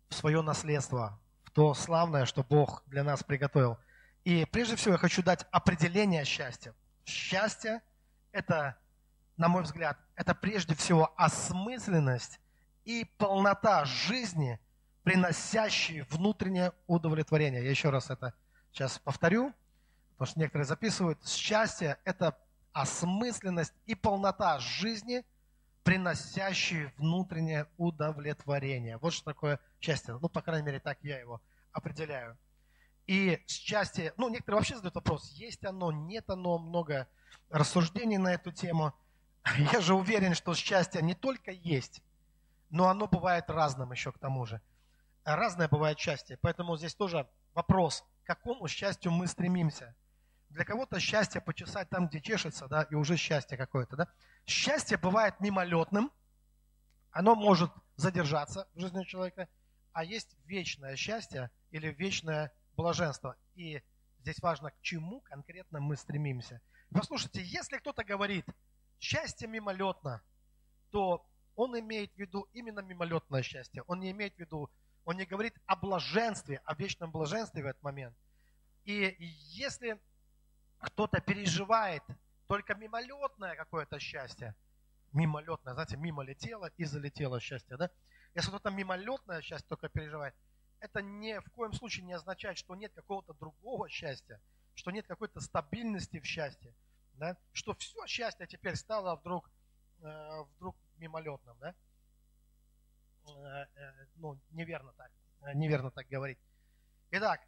в 0.09 0.15
свое 0.15 0.41
наследство, 0.41 1.19
в 1.45 1.51
то 1.51 1.75
славное, 1.75 2.27
что 2.27 2.45
Бог 2.45 2.85
для 2.87 3.03
нас 3.03 3.25
приготовил. 3.25 3.79
И 4.27 4.45
прежде 4.45 4.75
всего 4.75 4.95
я 4.95 4.99
хочу 4.99 5.23
дать 5.23 5.47
определение 5.53 6.25
счастья. 6.25 6.75
Счастье– 7.05 7.81
это, 8.33 8.77
на 9.37 9.47
мой 9.47 9.63
взгляд, 9.63 9.97
это 10.17 10.35
прежде 10.35 10.75
всего 10.75 11.15
осмысленность 11.17 12.41
и 12.85 13.05
полнота 13.19 13.85
жизни– 13.85 14.59
приносящий 15.05 16.01
внутреннее 16.11 16.73
удовлетворение. 16.89 17.63
Я 17.63 17.71
еще 17.71 17.91
раз 17.91 18.11
это 18.11 18.35
сейчас 18.73 18.99
повторю, 18.99 19.55
потому 20.15 20.27
что 20.27 20.41
некоторые 20.41 20.67
записывают. 20.67 21.25
Счастье– 21.25 21.97
это 22.05 22.37
осмысленность 22.73 23.75
и 23.85 23.95
полнота 23.95 24.59
жизни, 24.59 25.25
приносящие 25.85 26.93
внутреннее 26.97 27.69
удовлетворение. 27.77 28.97
Вот 28.97 29.13
что 29.13 29.27
такое 29.27 29.61
счастье. 29.81 30.19
Ну, 30.21 30.29
по 30.29 30.43
крайней 30.43 30.67
мере, 30.67 30.81
так 30.81 30.99
я 31.03 31.21
его 31.21 31.41
определяю. 31.71 32.37
И 33.07 33.43
счастье, 33.47 34.13
ну, 34.17 34.29
некоторые 34.29 34.59
вообще 34.59 34.77
задают 34.77 34.97
вопрос, 34.97 35.31
есть 35.33 35.65
оно, 35.65 35.93
нет 35.93 36.29
оно, 36.29 36.59
много 36.59 37.07
рассуждений 37.51 38.19
на 38.19 38.35
эту 38.35 38.53
тему. 38.53 38.95
Я 39.73 39.81
же 39.81 39.95
уверен, 39.95 40.35
что 40.35 40.55
счастье 40.55 41.01
не 41.03 41.15
только 41.15 41.53
есть, 41.53 42.03
но 42.71 42.89
оно 42.89 43.07
бывает 43.07 43.49
разным 43.49 43.93
еще 43.93 44.13
к 44.13 44.19
тому 44.19 44.45
же 44.47 44.61
разное 45.35 45.69
бывает 45.69 45.99
счастье. 45.99 46.39
Поэтому 46.41 46.77
здесь 46.77 46.95
тоже 46.95 47.29
вопрос, 47.55 48.05
к 48.23 48.27
какому 48.27 48.69
счастью 48.69 49.13
мы 49.13 49.27
стремимся. 49.27 49.95
Для 50.51 50.65
кого-то 50.65 51.01
счастье 51.01 51.41
почесать 51.41 51.91
там, 51.91 52.07
где 52.07 52.21
чешется, 52.21 52.69
да, 52.69 52.83
и 52.85 52.95
уже 52.95 53.17
счастье 53.17 53.59
какое-то, 53.59 53.97
да. 53.97 54.09
Счастье 54.47 54.97
бывает 54.97 55.41
мимолетным, 55.41 56.13
оно 57.11 57.35
может 57.35 57.73
задержаться 57.97 58.69
в 58.75 58.81
жизни 58.81 59.03
человека, 59.05 59.49
а 59.93 60.05
есть 60.05 60.37
вечное 60.45 60.95
счастье 60.97 61.51
или 61.73 61.89
вечное 61.89 62.53
блаженство. 62.77 63.37
И 63.55 63.83
здесь 64.21 64.41
важно, 64.41 64.71
к 64.71 64.81
чему 64.81 65.21
конкретно 65.21 65.81
мы 65.81 65.97
стремимся. 65.97 66.61
Послушайте, 66.91 67.43
если 67.43 67.79
кто-то 67.79 68.05
говорит, 68.05 68.47
счастье 68.99 69.49
мимолетно, 69.49 70.23
то 70.91 71.27
он 71.55 71.79
имеет 71.79 72.13
в 72.15 72.19
виду 72.19 72.49
именно 72.53 72.81
мимолетное 72.81 73.43
счастье. 73.43 73.83
Он 73.87 74.01
не 74.01 74.11
имеет 74.11 74.35
в 74.37 74.39
виду 74.39 74.71
он 75.07 75.17
не 75.17 75.25
говорит 75.25 75.55
о 75.67 75.77
блаженстве, 75.77 76.61
о 76.65 76.75
вечном 76.75 77.13
блаженстве 77.13 77.63
в 77.63 77.67
этот 77.67 77.81
момент. 77.83 78.15
И 78.85 79.17
если 79.53 80.01
кто-то 80.79 81.21
переживает 81.21 82.03
только 82.49 82.75
мимолетное 82.75 83.55
какое-то 83.55 84.01
счастье, 84.01 84.55
мимолетное, 85.13 85.75
знаете, 85.75 85.97
мимо 85.97 86.25
летело 86.25 86.73
и 86.77 86.85
залетело 86.85 87.39
счастье, 87.39 87.77
да? 87.77 87.89
Если 88.35 88.49
кто-то 88.49 88.71
мимолетное 88.71 89.43
счастье 89.43 89.67
только 89.69 89.89
переживает, 89.89 90.35
это 90.81 91.03
ни 91.03 91.39
в 91.39 91.51
коем 91.51 91.73
случае 91.73 92.05
не 92.05 92.13
означает, 92.13 92.59
что 92.59 92.75
нет 92.75 92.93
какого-то 92.95 93.35
другого 93.35 93.89
счастья, 93.89 94.41
что 94.75 94.91
нет 94.91 95.07
какой-то 95.07 95.41
стабильности 95.41 96.21
в 96.21 96.25
счастье, 96.25 96.75
да? 97.15 97.37
что 97.53 97.75
все 97.75 98.07
счастье 98.07 98.47
теперь 98.47 98.77
стало 98.77 99.17
вдруг, 99.17 99.51
э, 100.03 100.43
вдруг 100.57 100.77
мимолетным. 100.99 101.57
Да? 101.61 101.75
Э, 103.29 103.67
э, 103.75 104.07
ну, 104.17 104.39
неверно 104.51 104.93
так, 104.93 105.11
э, 105.43 105.55
неверно 105.55 105.91
так 105.91 106.07
говорить. 106.09 106.39
Итак, 107.11 107.41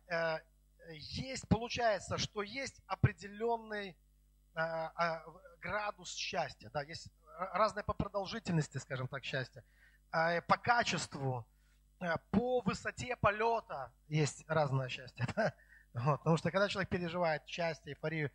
есть, 0.90 1.49
получается, 1.49 2.16
что 2.16 2.42
есть 2.42 2.80
определенный 2.87 3.97
а, 4.54 5.25
градус 5.61 6.14
счастья, 6.14 6.70
да, 6.70 6.82
есть 6.82 7.08
разное 7.37 7.82
по 7.82 7.92
продолжительности, 7.92 8.78
скажем 8.78 9.08
так, 9.08 9.25
счастья, 9.25 9.64
по 10.11 10.56
качеству, 10.56 11.44
по 12.31 12.61
высоте 12.61 13.17
полета 13.17 13.93
есть 14.09 14.45
разное 14.49 14.88
счастье. 14.88 15.26
Да? 15.37 15.55
Вот, 16.05 16.19
потому 16.19 16.37
что 16.37 16.50
когда 16.50 16.69
человек 16.69 16.90
переживает 16.90 17.47
счастье, 17.47 17.93
эйфорию, 17.93 18.31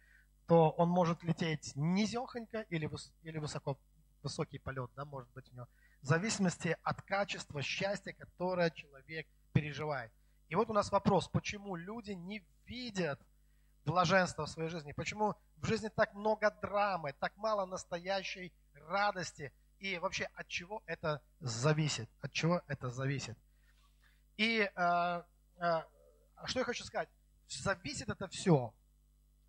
то 0.47 0.71
он 0.71 0.89
может 0.89 1.23
лететь 1.23 1.71
низехонько 1.75 2.61
или, 2.61 2.89
или 3.21 3.37
высоко, 3.37 3.77
высокий 4.23 4.57
полет, 4.57 4.89
да, 4.95 5.05
может 5.05 5.29
быть 5.33 5.49
у 5.51 5.55
него 5.55 5.67
в 6.03 6.05
зависимости 6.05 6.77
от 6.83 7.01
качества 7.03 7.61
счастья, 7.61 8.11
которое 8.11 8.69
человек 8.71 9.25
переживает. 9.53 10.11
И 10.49 10.55
вот 10.55 10.69
у 10.69 10.73
нас 10.73 10.91
вопрос, 10.91 11.29
почему 11.29 11.77
люди 11.77 12.11
не 12.11 12.45
видят 12.65 13.21
блаженства 13.85 14.45
в 14.45 14.49
своей 14.49 14.69
жизни? 14.69 14.91
Почему 14.91 15.35
в 15.55 15.65
жизни 15.65 15.87
так 15.87 16.13
много 16.13 16.51
драмы, 16.61 17.13
так 17.19 17.35
мало 17.37 17.65
настоящей 17.65 18.51
радости 18.73 19.53
и 19.79 19.97
вообще 19.97 20.25
от 20.35 20.47
чего 20.49 20.83
это 20.85 21.21
зависит, 21.39 22.09
от 22.19 22.33
чего 22.33 22.61
это 22.67 22.89
зависит. 22.89 23.37
И 24.37 24.61
э, 24.61 25.23
э, 25.57 25.81
что 26.45 26.59
я 26.59 26.65
хочу 26.65 26.83
сказать, 26.83 27.09
зависит 27.47 28.09
это 28.09 28.27
все. 28.27 28.73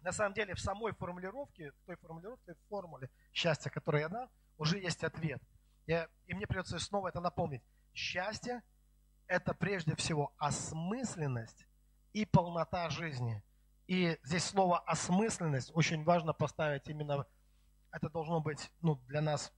На 0.00 0.12
самом 0.12 0.34
деле 0.34 0.54
в 0.54 0.60
самой 0.60 0.92
формулировке, 0.92 1.72
в 1.72 1.86
той 1.86 1.96
формулировке, 1.96 2.54
в 2.54 2.68
формуле 2.68 3.10
счастья, 3.32 3.70
которую 3.70 4.02
я 4.02 4.08
дал, 4.08 4.30
уже 4.58 4.78
есть 4.78 5.02
ответ. 5.02 5.42
Я, 5.86 6.08
и 6.26 6.34
мне 6.34 6.46
придется 6.46 6.78
снова 6.78 7.08
это 7.08 7.20
напомнить. 7.20 7.62
Счастье– 7.94 8.62
это 9.26 9.54
прежде 9.54 9.96
всего 9.96 10.34
осмысленность 10.38 11.66
и 12.12 12.26
полнота 12.26 12.88
жизни. 12.90 13.42
И 13.86 14.18
здесь 14.22 14.44
слово 14.44 14.78
осмысленность 14.80 15.70
очень 15.74 16.04
важно 16.04 16.32
поставить 16.32 16.88
именно, 16.88 17.26
это 17.90 18.08
должно 18.08 18.40
быть 18.40 18.70
ну, 18.80 18.96
для 19.06 19.20
нас 19.20 19.52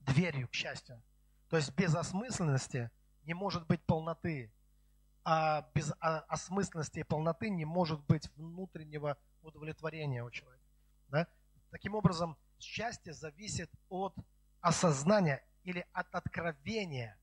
дверью 0.00 0.48
к 0.48 0.54
счастью. 0.54 1.02
То 1.48 1.56
есть 1.56 1.74
без 1.74 1.94
осмысленности 1.94 2.90
не 3.30 3.34
может 3.34 3.64
быть 3.68 3.80
полноты, 3.82 4.52
а 5.22 5.62
без 5.72 5.92
осмысленности 6.00 6.98
и 6.98 7.04
полноты 7.04 7.48
не 7.48 7.64
может 7.64 8.00
быть 8.06 8.28
внутреннего 8.34 9.16
удовлетворения 9.42 10.24
у 10.24 10.30
человека. 10.32 10.64
Да? 11.10 11.28
Таким 11.70 11.94
образом, 11.94 12.36
счастье 12.58 13.12
зависит 13.12 13.70
от 13.88 14.16
осознания 14.60 15.44
или 15.62 15.86
от 15.92 16.12
откровения. 16.12 17.16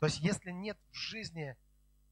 То 0.00 0.06
есть, 0.06 0.20
если 0.20 0.50
нет 0.50 0.78
в 0.90 0.94
жизни 0.94 1.56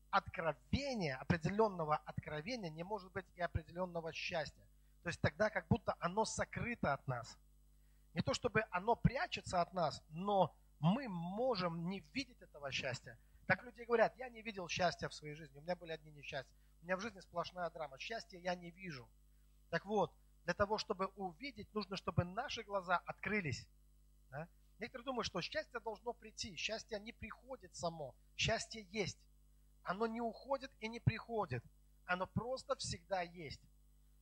откровения, 0.09 1.19
определенного 1.19 1.97
откровения, 2.07 2.71
не 2.71 2.85
может 2.85 3.13
быть 3.13 3.27
и 3.35 3.43
определенного 3.43 4.15
счастья. 4.15 4.65
То 5.03 5.11
есть 5.11 5.21
тогда 5.21 5.51
как 5.51 5.69
будто 5.69 5.95
оно 6.01 6.25
сокрыто 6.25 6.95
от 6.95 7.07
нас. 7.07 7.37
Не 8.15 8.23
то 8.23 8.33
чтобы 8.33 8.65
оно 8.71 8.97
прячется 8.97 9.61
от 9.61 9.75
нас, 9.75 10.03
но 10.09 10.57
мы 10.81 11.09
можем 11.09 11.89
не 11.89 12.01
видеть 12.13 12.41
этого 12.41 12.71
счастья. 12.71 13.19
Так 13.47 13.63
люди 13.63 13.83
говорят, 13.83 14.17
я 14.17 14.29
не 14.29 14.43
видел 14.43 14.69
счастья 14.69 15.09
в 15.09 15.15
своей 15.15 15.35
жизни, 15.35 15.59
у 15.59 15.63
меня 15.63 15.77
были 15.77 15.93
одни 15.93 16.11
несчастья. 16.11 16.55
У 16.83 16.85
меня 16.85 16.97
в 16.97 17.01
жизни 17.01 17.21
сплошная 17.21 17.71
драма. 17.71 17.99
Счастья 17.99 18.39
я 18.39 18.55
не 18.55 18.71
вижу. 18.71 19.09
Так 19.71 19.85
вот, 19.85 20.13
для 20.45 20.55
того, 20.55 20.79
чтобы 20.79 21.07
увидеть, 21.17 21.73
нужно, 21.75 21.97
чтобы 21.97 22.25
наши 22.25 22.63
глаза 22.63 22.99
открылись. 23.05 23.67
Да? 24.31 24.49
Некоторые 24.79 25.05
думают, 25.05 25.27
что 25.27 25.41
счастье 25.41 25.81
должно 25.81 26.13
прийти. 26.13 26.55
Счастье 26.57 27.01
не 27.01 27.13
приходит 27.13 27.75
само. 27.75 28.15
Счастье 28.37 28.87
есть. 28.91 29.19
Оно 29.83 30.07
не 30.07 30.21
уходит 30.21 30.71
и 30.81 30.89
не 30.89 31.01
приходит. 31.01 31.65
Оно 32.05 32.27
просто 32.27 32.77
всегда 32.77 33.23
есть. 33.23 33.61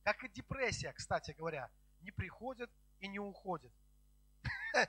Как 0.03 0.23
и 0.23 0.29
депрессия, 0.29 0.93
кстати 0.93 1.31
говоря, 1.31 1.69
не 2.01 2.11
приходит 2.11 2.71
и 2.99 3.07
не 3.07 3.19
уходит. 3.19 3.71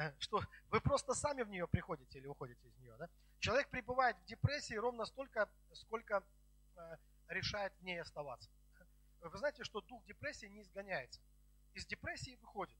Э, 0.00 0.12
что 0.18 0.40
вы 0.70 0.80
просто 0.80 1.12
сами 1.14 1.42
в 1.42 1.50
нее 1.50 1.68
приходите 1.68 2.18
или 2.18 2.26
уходите 2.26 2.66
из 2.66 2.76
нее. 2.78 2.96
Да? 2.96 3.08
Человек 3.38 3.68
пребывает 3.68 4.16
в 4.16 4.24
депрессии 4.24 4.74
ровно 4.74 5.04
столько, 5.04 5.50
сколько 5.74 6.24
э, 6.76 6.96
решает 7.28 7.74
в 7.74 7.82
ней 7.82 8.00
оставаться. 8.00 8.48
Вы 9.20 9.36
знаете, 9.36 9.62
что 9.62 9.82
дух 9.82 10.02
депрессии 10.06 10.46
не 10.46 10.62
изгоняется. 10.62 11.20
Из 11.74 11.84
депрессии 11.84 12.36
выходит. 12.36 12.78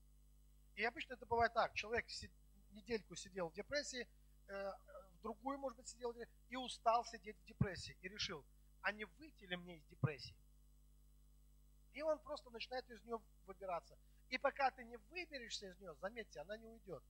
И 0.77 0.85
обычно 0.85 1.13
это 1.13 1.27
бывает 1.27 1.53
так. 1.53 1.75
Человек 1.75 2.07
недельку 2.71 3.15
сидел 3.15 3.51
в 3.51 3.53
депрессии, 3.55 4.09
э, 4.47 4.73
в 5.13 5.21
другую, 5.21 5.59
может 5.59 5.77
быть, 5.77 5.89
сидел 5.89 6.15
и 6.49 6.57
устал 6.57 7.05
сидеть 7.05 7.37
в 7.37 7.45
депрессии. 7.45 7.99
И 8.01 8.09
решил, 8.09 8.43
а 8.81 8.93
не 8.93 9.05
выйти 9.05 9.45
ли 9.45 9.57
мне 9.57 9.77
из 9.77 9.85
депрессии? 9.89 10.35
И 11.93 12.01
он 12.01 12.19
просто 12.21 12.49
начинает 12.49 12.89
из 12.89 13.03
нее 13.03 13.21
выбираться. 13.45 13.99
И 14.31 14.39
пока 14.39 14.71
ты 14.71 14.85
не 14.85 14.97
выберешься 14.97 15.69
из 15.69 15.79
нее, 15.79 15.95
заметьте, 15.97 16.41
она 16.41 16.57
не 16.57 16.69
уйдет. 16.69 17.03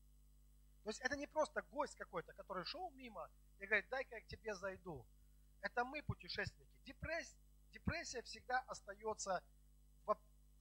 То 0.82 0.90
есть 0.90 1.00
это 1.00 1.16
не 1.16 1.26
просто 1.26 1.62
гость 1.62 1.94
какой-то, 1.96 2.32
который 2.32 2.64
шел 2.64 2.90
мимо 2.92 3.30
и 3.58 3.66
говорит, 3.66 3.88
дай-ка 3.90 4.16
я 4.16 4.20
к 4.22 4.26
тебе 4.26 4.54
зайду. 4.54 5.06
Это 5.60 5.84
мы 5.84 6.02
путешественники. 6.02 6.72
Депрессия, 6.84 7.36
депрессия 7.72 8.22
всегда 8.22 8.60
остается 8.60 9.42
в, 10.06 10.16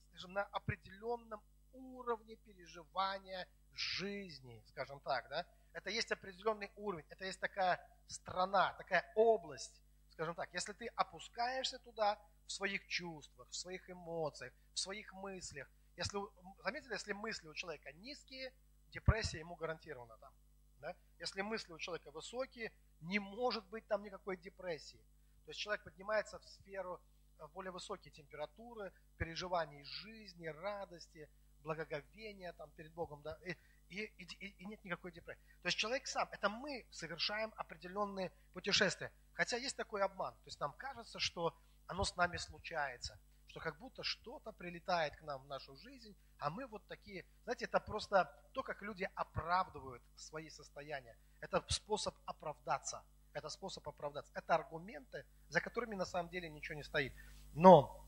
скажем, 0.09 0.33
на 0.33 0.43
определенном 0.43 1.41
уровне 1.71 2.35
переживания 2.35 3.47
жизни, 3.73 4.61
скажем 4.67 4.99
так, 4.99 5.29
да. 5.29 5.45
Это 5.71 5.89
есть 5.89 6.11
определенный 6.11 6.71
уровень, 6.75 7.05
это 7.09 7.23
есть 7.23 7.39
такая 7.39 7.79
страна, 8.07 8.73
такая 8.73 9.09
область, 9.15 9.81
скажем 10.09 10.35
так. 10.35 10.53
Если 10.53 10.73
ты 10.73 10.87
опускаешься 10.87 11.79
туда 11.79 12.19
в 12.45 12.51
своих 12.51 12.85
чувствах, 12.87 13.47
в 13.49 13.55
своих 13.55 13.89
эмоциях, 13.89 14.51
в 14.73 14.79
своих 14.79 15.13
мыслях, 15.13 15.69
если, 15.99 16.17
заметили, 16.63 16.93
если 16.93 17.12
мысли 17.12 17.49
у 17.49 17.53
человека 17.53 17.91
низкие, 17.91 18.53
депрессия 18.88 19.39
ему 19.39 19.55
гарантирована 19.55 20.17
там. 20.17 20.33
Да? 20.79 20.95
Если 21.19 21.41
мысли 21.41 21.73
у 21.73 21.77
человека 21.77 22.09
высокие, 22.12 22.71
не 23.01 23.19
может 23.19 23.65
быть 23.65 23.85
там 23.88 24.01
никакой 24.01 24.38
депрессии. 24.38 25.03
То 25.43 25.51
есть 25.51 25.59
человек 25.59 25.83
поднимается 25.83 26.39
в 26.39 26.47
сферу 26.47 27.01
э, 27.38 27.47
более 27.47 27.71
высокие 27.71 28.13
температуры, 28.13 28.93
переживаний 29.17 29.83
жизни, 29.83 30.47
радости, 30.47 31.29
благоговения 31.63 32.53
там 32.53 32.71
перед 32.71 32.93
Богом, 32.93 33.21
да, 33.21 33.38
и, 33.43 33.57
и, 33.89 34.23
и, 34.23 34.47
и 34.47 34.65
нет 34.65 34.81
никакой 34.85 35.12
депрессии. 35.12 35.43
То 35.62 35.67
есть 35.67 35.77
человек 35.77 36.07
сам, 36.07 36.29
это 36.31 36.47
мы 36.47 36.85
совершаем 36.91 37.53
определенные 37.57 38.31
путешествия. 38.53 39.12
Хотя 39.33 39.57
есть 39.57 39.75
такой 39.75 40.01
обман. 40.01 40.33
То 40.33 40.47
есть 40.47 40.62
нам 40.62 40.71
кажется, 40.77 41.19
что 41.19 41.53
оно 41.88 42.05
с 42.05 42.15
нами 42.15 42.38
случается, 42.38 43.19
что 43.49 43.59
как 43.59 43.77
будто 43.79 44.03
что-то 44.03 44.51
прилетает 44.51 45.15
к 45.15 45.23
нам 45.23 45.41
в 45.41 45.47
нашу 45.47 45.75
жизнь, 45.77 46.15
а 46.38 46.49
мы 46.51 46.67
вот 46.67 46.85
такие, 46.88 47.25
знаете, 47.43 47.65
это 47.65 47.79
просто 47.79 48.31
то, 48.53 48.62
как 48.62 48.81
люди 48.83 49.09
оправдывают 49.15 50.03
свои 50.15 50.49
состояния. 50.49 51.17
Это 51.41 51.63
способ 51.67 52.15
оправдаться. 52.25 53.03
Это 53.33 53.49
способ 53.49 53.88
оправдаться. 53.88 54.31
Это 54.35 54.55
аргументы, 54.55 55.25
за 55.49 55.62
которыми 55.62 55.95
на 55.95 56.05
самом 56.05 56.29
деле 56.29 56.47
ничего 56.49 56.75
не 56.75 56.83
стоит. 56.83 57.12
Но 57.53 58.05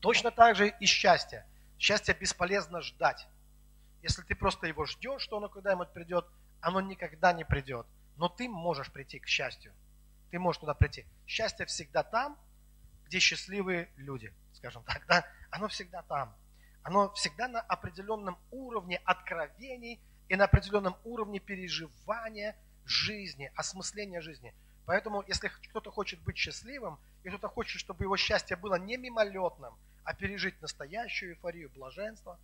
точно 0.00 0.32
так 0.32 0.56
же 0.56 0.68
и 0.68 0.86
счастье. 0.86 1.46
Счастье 1.78 2.14
бесполезно 2.14 2.80
ждать. 2.80 3.28
Если 4.02 4.22
ты 4.22 4.34
просто 4.34 4.66
его 4.66 4.84
ждешь, 4.84 5.22
что 5.22 5.36
оно 5.36 5.48
когда-нибудь 5.48 5.92
придет, 5.92 6.26
оно 6.60 6.80
никогда 6.80 7.32
не 7.32 7.44
придет. 7.44 7.86
Но 8.16 8.28
ты 8.28 8.48
можешь 8.48 8.90
прийти 8.92 9.20
к 9.20 9.28
счастью. 9.28 9.72
Ты 10.32 10.40
можешь 10.40 10.60
туда 10.60 10.74
прийти. 10.74 11.06
Счастье 11.26 11.66
всегда 11.66 12.02
там, 12.02 12.36
где 13.04 13.20
счастливые 13.20 13.92
люди, 13.96 14.32
скажем 14.62 14.84
так. 14.84 15.04
Да? 15.06 15.26
Оно 15.50 15.68
всегда 15.68 16.02
там. 16.02 16.34
Оно 16.84 17.12
всегда 17.14 17.48
на 17.48 17.60
определенном 17.60 18.38
уровне 18.50 19.00
откровений 19.04 20.00
и 20.28 20.36
на 20.36 20.44
определенном 20.44 20.96
уровне 21.04 21.40
переживания 21.40 22.56
жизни, 22.84 23.52
осмысления 23.56 24.20
жизни. 24.20 24.54
Поэтому, 24.86 25.22
если 25.28 25.48
кто-то 25.48 25.90
хочет 25.90 26.20
быть 26.22 26.36
счастливым, 26.36 26.98
и 27.22 27.28
кто-то 27.28 27.48
хочет, 27.48 27.80
чтобы 27.80 28.04
его 28.04 28.16
счастье 28.16 28.56
было 28.56 28.76
не 28.76 28.96
мимолетным, 28.96 29.74
а 30.04 30.14
пережить 30.14 30.60
настоящую 30.60 31.32
эйфорию, 31.32 31.70
блаженство, 31.70 32.38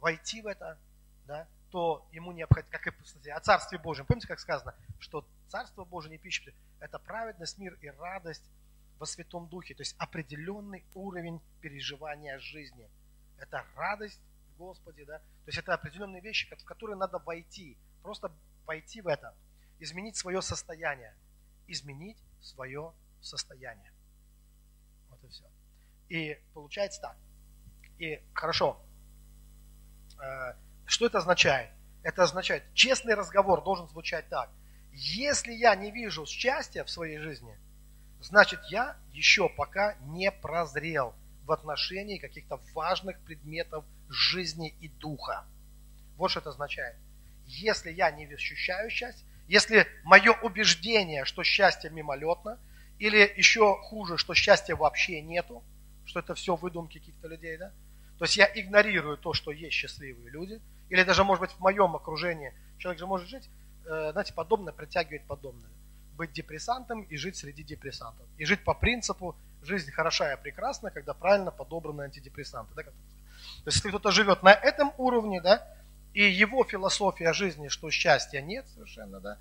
войти 0.00 0.42
в 0.42 0.46
это, 0.48 0.78
да, 1.26 1.46
то 1.70 2.08
ему 2.12 2.32
необходимо, 2.32 2.72
как 2.72 2.86
и 2.88 2.90
кстати, 2.90 3.28
о 3.28 3.38
Царстве 3.38 3.78
Божьем. 3.78 4.06
Помните, 4.06 4.26
как 4.26 4.40
сказано, 4.40 4.74
что 4.98 5.24
Царство 5.48 5.84
Божие 5.84 6.10
не 6.10 6.18
пища, 6.18 6.52
это 6.80 6.98
праведность, 6.98 7.58
мир 7.58 7.78
и 7.80 7.88
радость 7.88 8.44
во 8.98 9.06
Святом 9.06 9.48
Духе. 9.48 9.74
То 9.74 9.82
есть 9.82 9.96
определенный 9.98 10.84
уровень 10.94 11.40
переживания 11.60 12.38
жизни. 12.38 12.88
Это 13.38 13.64
радость 13.76 14.20
в 14.54 14.58
Господе, 14.58 15.04
да. 15.04 15.18
То 15.18 15.48
есть 15.48 15.58
это 15.58 15.74
определенные 15.74 16.20
вещи, 16.20 16.48
в 16.54 16.64
которые 16.64 16.96
надо 16.96 17.18
войти. 17.18 17.78
Просто 18.02 18.32
войти 18.66 19.00
в 19.00 19.06
это. 19.06 19.34
Изменить 19.78 20.16
свое 20.16 20.42
состояние. 20.42 21.14
Изменить 21.66 22.18
свое 22.40 22.92
состояние. 23.20 23.92
Вот 25.10 25.22
и 25.24 25.28
все. 25.28 25.44
И 26.08 26.38
получается 26.54 27.00
так. 27.00 27.16
И 27.98 28.22
хорошо. 28.32 28.80
Э, 30.20 30.54
что 30.86 31.06
это 31.06 31.18
означает? 31.18 31.70
Это 32.02 32.22
означает, 32.22 32.62
честный 32.74 33.14
разговор 33.14 33.62
должен 33.62 33.88
звучать 33.88 34.28
так. 34.28 34.50
Если 34.92 35.52
я 35.52 35.74
не 35.74 35.90
вижу 35.90 36.26
счастья 36.26 36.84
в 36.84 36.90
своей 36.90 37.18
жизни, 37.18 37.56
значит 38.20 38.60
я 38.70 38.96
еще 39.12 39.48
пока 39.48 39.94
не 40.06 40.30
прозрел 40.30 41.14
в 41.44 41.52
отношении 41.52 42.18
каких-то 42.18 42.60
важных 42.74 43.18
предметов 43.20 43.84
жизни 44.08 44.74
и 44.80 44.88
духа. 44.88 45.44
Вот 46.16 46.30
что 46.30 46.40
это 46.40 46.50
означает. 46.50 46.96
Если 47.46 47.90
я 47.90 48.10
не 48.10 48.26
ощущаю 48.26 48.90
счастье, 48.90 49.26
если 49.46 49.86
мое 50.04 50.32
убеждение, 50.32 51.24
что 51.24 51.42
счастье 51.42 51.90
мимолетно, 51.90 52.58
или 52.98 53.32
еще 53.36 53.76
хуже, 53.82 54.18
что 54.18 54.34
счастья 54.34 54.76
вообще 54.76 55.22
нету, 55.22 55.62
что 56.04 56.20
это 56.20 56.34
все 56.34 56.56
выдумки 56.56 56.98
каких-то 56.98 57.28
людей, 57.28 57.56
да? 57.56 57.72
То 58.18 58.24
есть 58.24 58.36
я 58.36 58.50
игнорирую 58.52 59.16
то, 59.16 59.32
что 59.32 59.52
есть 59.52 59.74
счастливые 59.74 60.30
люди, 60.30 60.60
или 60.90 61.02
даже, 61.04 61.24
может 61.24 61.40
быть, 61.40 61.52
в 61.52 61.60
моем 61.60 61.94
окружении 61.94 62.52
человек 62.78 62.98
же 62.98 63.06
может 63.06 63.28
жить, 63.28 63.48
э, 63.86 64.12
знаете, 64.12 64.34
подобное 64.34 64.72
притягивает 64.72 65.24
подобное. 65.24 65.70
Быть 66.18 66.32
депрессантом 66.32 67.02
и 67.02 67.16
жить 67.16 67.36
среди 67.36 67.62
депрессантов. 67.62 68.26
И 68.38 68.44
жить 68.44 68.64
по 68.64 68.74
принципу 68.74 69.36
жизнь 69.62 69.92
хороша 69.92 70.32
и 70.32 70.42
прекрасна, 70.42 70.90
когда 70.90 71.14
правильно 71.14 71.52
подобраны 71.52 72.02
антидепрессанты. 72.02 72.74
Да, 72.74 72.82
То 72.82 72.90
есть, 73.66 73.76
если 73.76 73.88
кто-то 73.90 74.10
живет 74.10 74.42
на 74.42 74.52
этом 74.52 74.92
уровне, 74.98 75.40
да, 75.40 75.64
и 76.14 76.22
его 76.22 76.64
философия 76.64 77.32
жизни, 77.32 77.68
что 77.68 77.88
счастья 77.90 78.40
нет 78.40 78.66
совершенно, 78.74 79.20
да, 79.20 79.38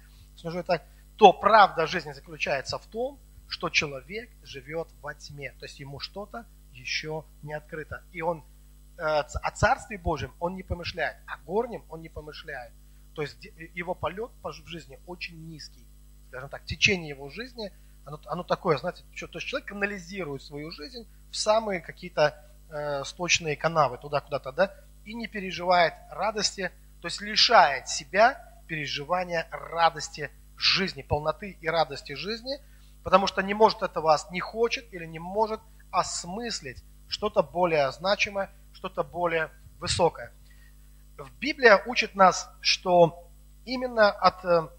так, 0.68 0.84
то 1.16 1.34
правда 1.34 1.88
жизни 1.88 2.14
заключается 2.14 2.78
в 2.78 2.86
том, 2.86 3.20
что 3.48 3.70
человек 3.70 4.30
живет 4.44 4.88
во 5.02 5.16
тьме, 5.16 5.54
то 5.60 5.66
есть 5.66 5.80
ему 5.80 6.00
что-то 6.00 6.46
еще 6.74 7.26
не 7.42 7.54
открыто. 7.54 8.04
И 8.12 8.22
он 8.22 8.44
э, 8.98 9.02
о 9.02 9.52
Царстве 9.52 9.98
Божьем 9.98 10.32
он 10.40 10.56
не 10.56 10.62
помышляет, 10.62 11.18
о 11.26 11.38
горнем 11.38 11.84
он 11.90 12.02
не 12.02 12.10
помышляет. 12.10 12.72
То 13.16 13.24
есть 13.24 13.50
его 13.74 13.96
полет 13.96 14.30
по 14.44 14.52
жизни 14.52 15.00
очень 15.08 15.48
низкий. 15.48 15.87
Скажем 16.38 16.52
так, 16.52 16.66
течение 16.66 17.10
его 17.10 17.32
жизни, 17.32 17.72
оно, 18.06 18.20
оно 18.28 18.44
такое, 18.44 18.78
знаете, 18.78 19.04
что, 19.16 19.26
то 19.26 19.40
есть 19.40 19.48
человек 19.48 19.70
канализирует 19.70 20.44
свою 20.44 20.70
жизнь 20.70 21.08
в 21.32 21.36
самые 21.36 21.82
какие-то 21.82 22.40
э, 22.70 23.04
сточные 23.06 23.58
канавы, 23.58 23.98
туда 23.98 24.22
куда-то, 24.22 24.52
да, 24.52 24.72
и 25.04 25.16
не 25.16 25.26
переживает 25.26 25.96
радости, 26.12 26.72
то 27.02 27.08
есть 27.08 27.22
лишает 27.22 27.88
себя 27.88 28.54
переживания 28.68 29.48
радости 29.50 30.30
жизни, 30.58 31.02
полноты 31.02 31.58
и 31.60 31.68
радости 31.68 32.14
жизни, 32.14 32.60
потому 33.04 33.26
что 33.26 33.42
не 33.42 33.56
может 33.56 33.82
этого, 33.82 34.16
не 34.30 34.40
хочет 34.40 34.94
или 34.94 35.08
не 35.08 35.18
может 35.18 35.60
осмыслить 35.90 36.84
что-то 37.08 37.42
более 37.42 37.92
значимое, 37.94 38.52
что-то 38.74 39.04
более 39.04 39.50
высокое. 39.80 40.32
В 41.18 41.32
Библия 41.40 41.82
учит 41.88 42.14
нас, 42.14 42.48
что 42.62 43.28
именно 43.66 44.12
от 44.12 44.46
э, 44.46 44.70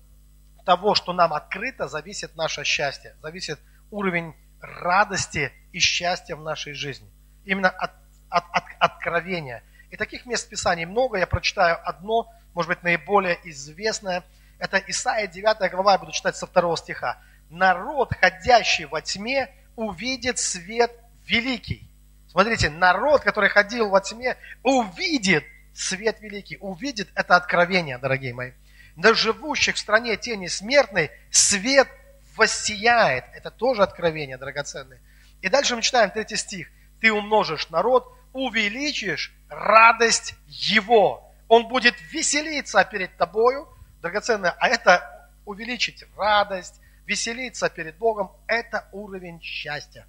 того, 0.68 0.94
что 0.94 1.14
нам 1.14 1.32
открыто, 1.32 1.88
зависит 1.88 2.36
наше 2.36 2.62
счастье, 2.62 3.16
зависит 3.22 3.58
уровень 3.90 4.34
радости 4.60 5.50
и 5.72 5.78
счастья 5.78 6.36
в 6.36 6.42
нашей 6.42 6.74
жизни. 6.74 7.08
Именно 7.46 7.70
от, 7.70 7.92
от, 8.28 8.44
от 8.52 8.64
откровения. 8.78 9.62
И 9.88 9.96
таких 9.96 10.26
мест 10.26 10.46
Писаний 10.46 10.84
много. 10.84 11.16
Я 11.16 11.26
прочитаю 11.26 11.78
одно, 11.88 12.30
может 12.52 12.68
быть, 12.68 12.82
наиболее 12.82 13.38
известное. 13.44 14.24
Это 14.58 14.76
Исаия 14.76 15.26
9 15.26 15.70
глава, 15.70 15.92
я 15.92 15.98
буду 15.98 16.12
читать 16.12 16.36
со 16.36 16.46
второго 16.46 16.76
стиха. 16.76 17.16
«Народ, 17.48 18.12
ходящий 18.12 18.84
во 18.84 19.00
тьме, 19.00 19.48
увидит 19.74 20.38
свет 20.38 20.92
великий». 21.24 21.90
Смотрите, 22.26 22.68
народ, 22.68 23.22
который 23.22 23.48
ходил 23.48 23.88
во 23.88 24.02
тьме, 24.02 24.36
увидит 24.62 25.44
свет 25.72 26.20
великий, 26.20 26.58
увидит 26.60 27.08
это 27.14 27.36
откровение, 27.36 27.96
дорогие 27.96 28.34
мои. 28.34 28.52
На 28.98 29.14
живущих 29.14 29.76
в 29.76 29.78
стране 29.78 30.16
тени 30.16 30.48
смертной 30.48 31.12
свет 31.30 31.86
воссияет. 32.34 33.24
Это 33.32 33.52
тоже 33.52 33.84
откровение 33.84 34.36
драгоценное. 34.36 34.98
И 35.40 35.48
дальше 35.48 35.76
мы 35.76 35.82
читаем 35.82 36.10
третий 36.10 36.34
стих. 36.34 36.68
Ты 37.00 37.12
умножишь 37.12 37.70
народ, 37.70 38.12
увеличишь 38.32 39.32
радость 39.48 40.34
его. 40.48 41.32
Он 41.46 41.68
будет 41.68 41.94
веселиться 42.10 42.84
перед 42.84 43.16
тобою, 43.16 43.68
драгоценное, 44.02 44.56
а 44.58 44.66
это 44.66 45.30
увеличить 45.44 46.04
радость, 46.16 46.80
веселиться 47.06 47.70
перед 47.70 47.96
Богом, 47.98 48.32
это 48.48 48.88
уровень 48.90 49.40
счастья. 49.40 50.08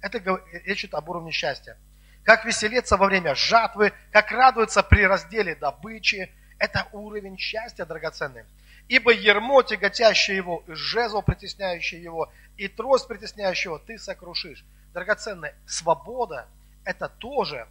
Это 0.00 0.22
речь 0.64 0.84
идет 0.84 0.94
об 0.94 1.08
уровне 1.08 1.32
счастья. 1.32 1.76
Как 2.22 2.44
веселиться 2.44 2.96
во 2.96 3.06
время 3.06 3.34
жатвы, 3.34 3.92
как 4.12 4.30
радуется 4.30 4.84
при 4.84 5.04
разделе 5.04 5.56
добычи, 5.56 6.32
это 6.58 6.86
уровень 6.92 7.38
счастья 7.38 7.84
драгоценный. 7.84 8.44
Ибо 8.88 9.12
ермо, 9.12 9.62
тяготящее 9.62 10.36
его, 10.36 10.64
жезл, 10.66 11.22
притесняющий 11.22 12.00
его, 12.00 12.32
и 12.56 12.68
трость, 12.68 13.06
притесняющего, 13.06 13.78
ты 13.78 13.98
сокрушишь. 13.98 14.64
Драгоценная 14.94 15.54
свобода– 15.66 16.48
это 16.84 17.08
тоже 17.08 17.68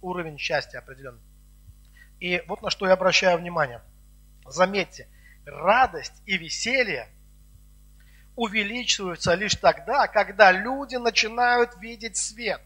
уровень 0.00 0.38
счастья 0.38 0.78
определенный. 0.78 1.20
И 2.20 2.42
вот 2.46 2.62
на 2.62 2.70
что 2.70 2.86
я 2.86 2.92
обращаю 2.92 3.38
внимание. 3.38 3.82
Заметьте, 4.46 5.08
радость 5.44 6.22
и 6.24 6.38
веселье 6.38 7.08
увеличиваются 8.36 9.34
лишь 9.34 9.56
тогда, 9.56 10.06
когда 10.06 10.52
люди 10.52 10.96
начинают 10.96 11.76
видеть 11.78 12.16
свет. 12.16 12.60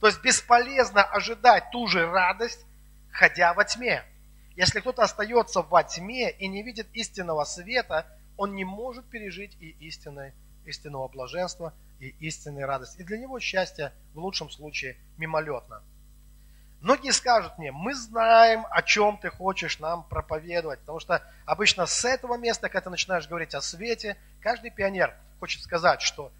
То 0.00 0.08
есть 0.08 0.22
бесполезно 0.22 1.02
ожидать 1.02 1.70
ту 1.70 1.86
же 1.86 2.06
радость, 2.06 2.64
ходя 3.10 3.54
во 3.54 3.64
тьме. 3.64 4.02
Если 4.56 4.80
кто-то 4.80 5.02
остается 5.02 5.62
во 5.62 5.82
тьме 5.82 6.30
и 6.30 6.46
не 6.46 6.62
видит 6.62 6.86
истинного 6.92 7.44
света, 7.44 8.06
он 8.36 8.54
не 8.54 8.64
может 8.64 9.04
пережить 9.06 9.56
и 9.60 9.70
истинной, 9.80 10.32
истинного 10.64 11.08
блаженства, 11.08 11.72
и 12.00 12.14
истинной 12.20 12.64
радости. 12.64 13.00
И 13.00 13.04
для 13.04 13.18
него 13.18 13.40
счастье 13.40 13.92
в 14.14 14.18
лучшем 14.18 14.50
случае 14.50 14.96
мимолетно. 15.16 15.82
Многие 16.80 17.12
скажут 17.12 17.56
мне, 17.56 17.72
мы 17.72 17.94
знаем, 17.94 18.66
о 18.70 18.82
чем 18.82 19.16
ты 19.16 19.30
хочешь 19.30 19.78
нам 19.78 20.04
проповедовать, 20.04 20.80
потому 20.80 21.00
что 21.00 21.22
обычно 21.46 21.86
с 21.86 22.04
этого 22.04 22.36
места, 22.36 22.68
когда 22.68 22.82
ты 22.82 22.90
начинаешь 22.90 23.26
говорить 23.26 23.54
о 23.54 23.62
свете, 23.62 24.18
каждый 24.40 24.70
пионер 24.70 25.14
хочет 25.40 25.62
сказать, 25.62 26.02
что 26.02 26.30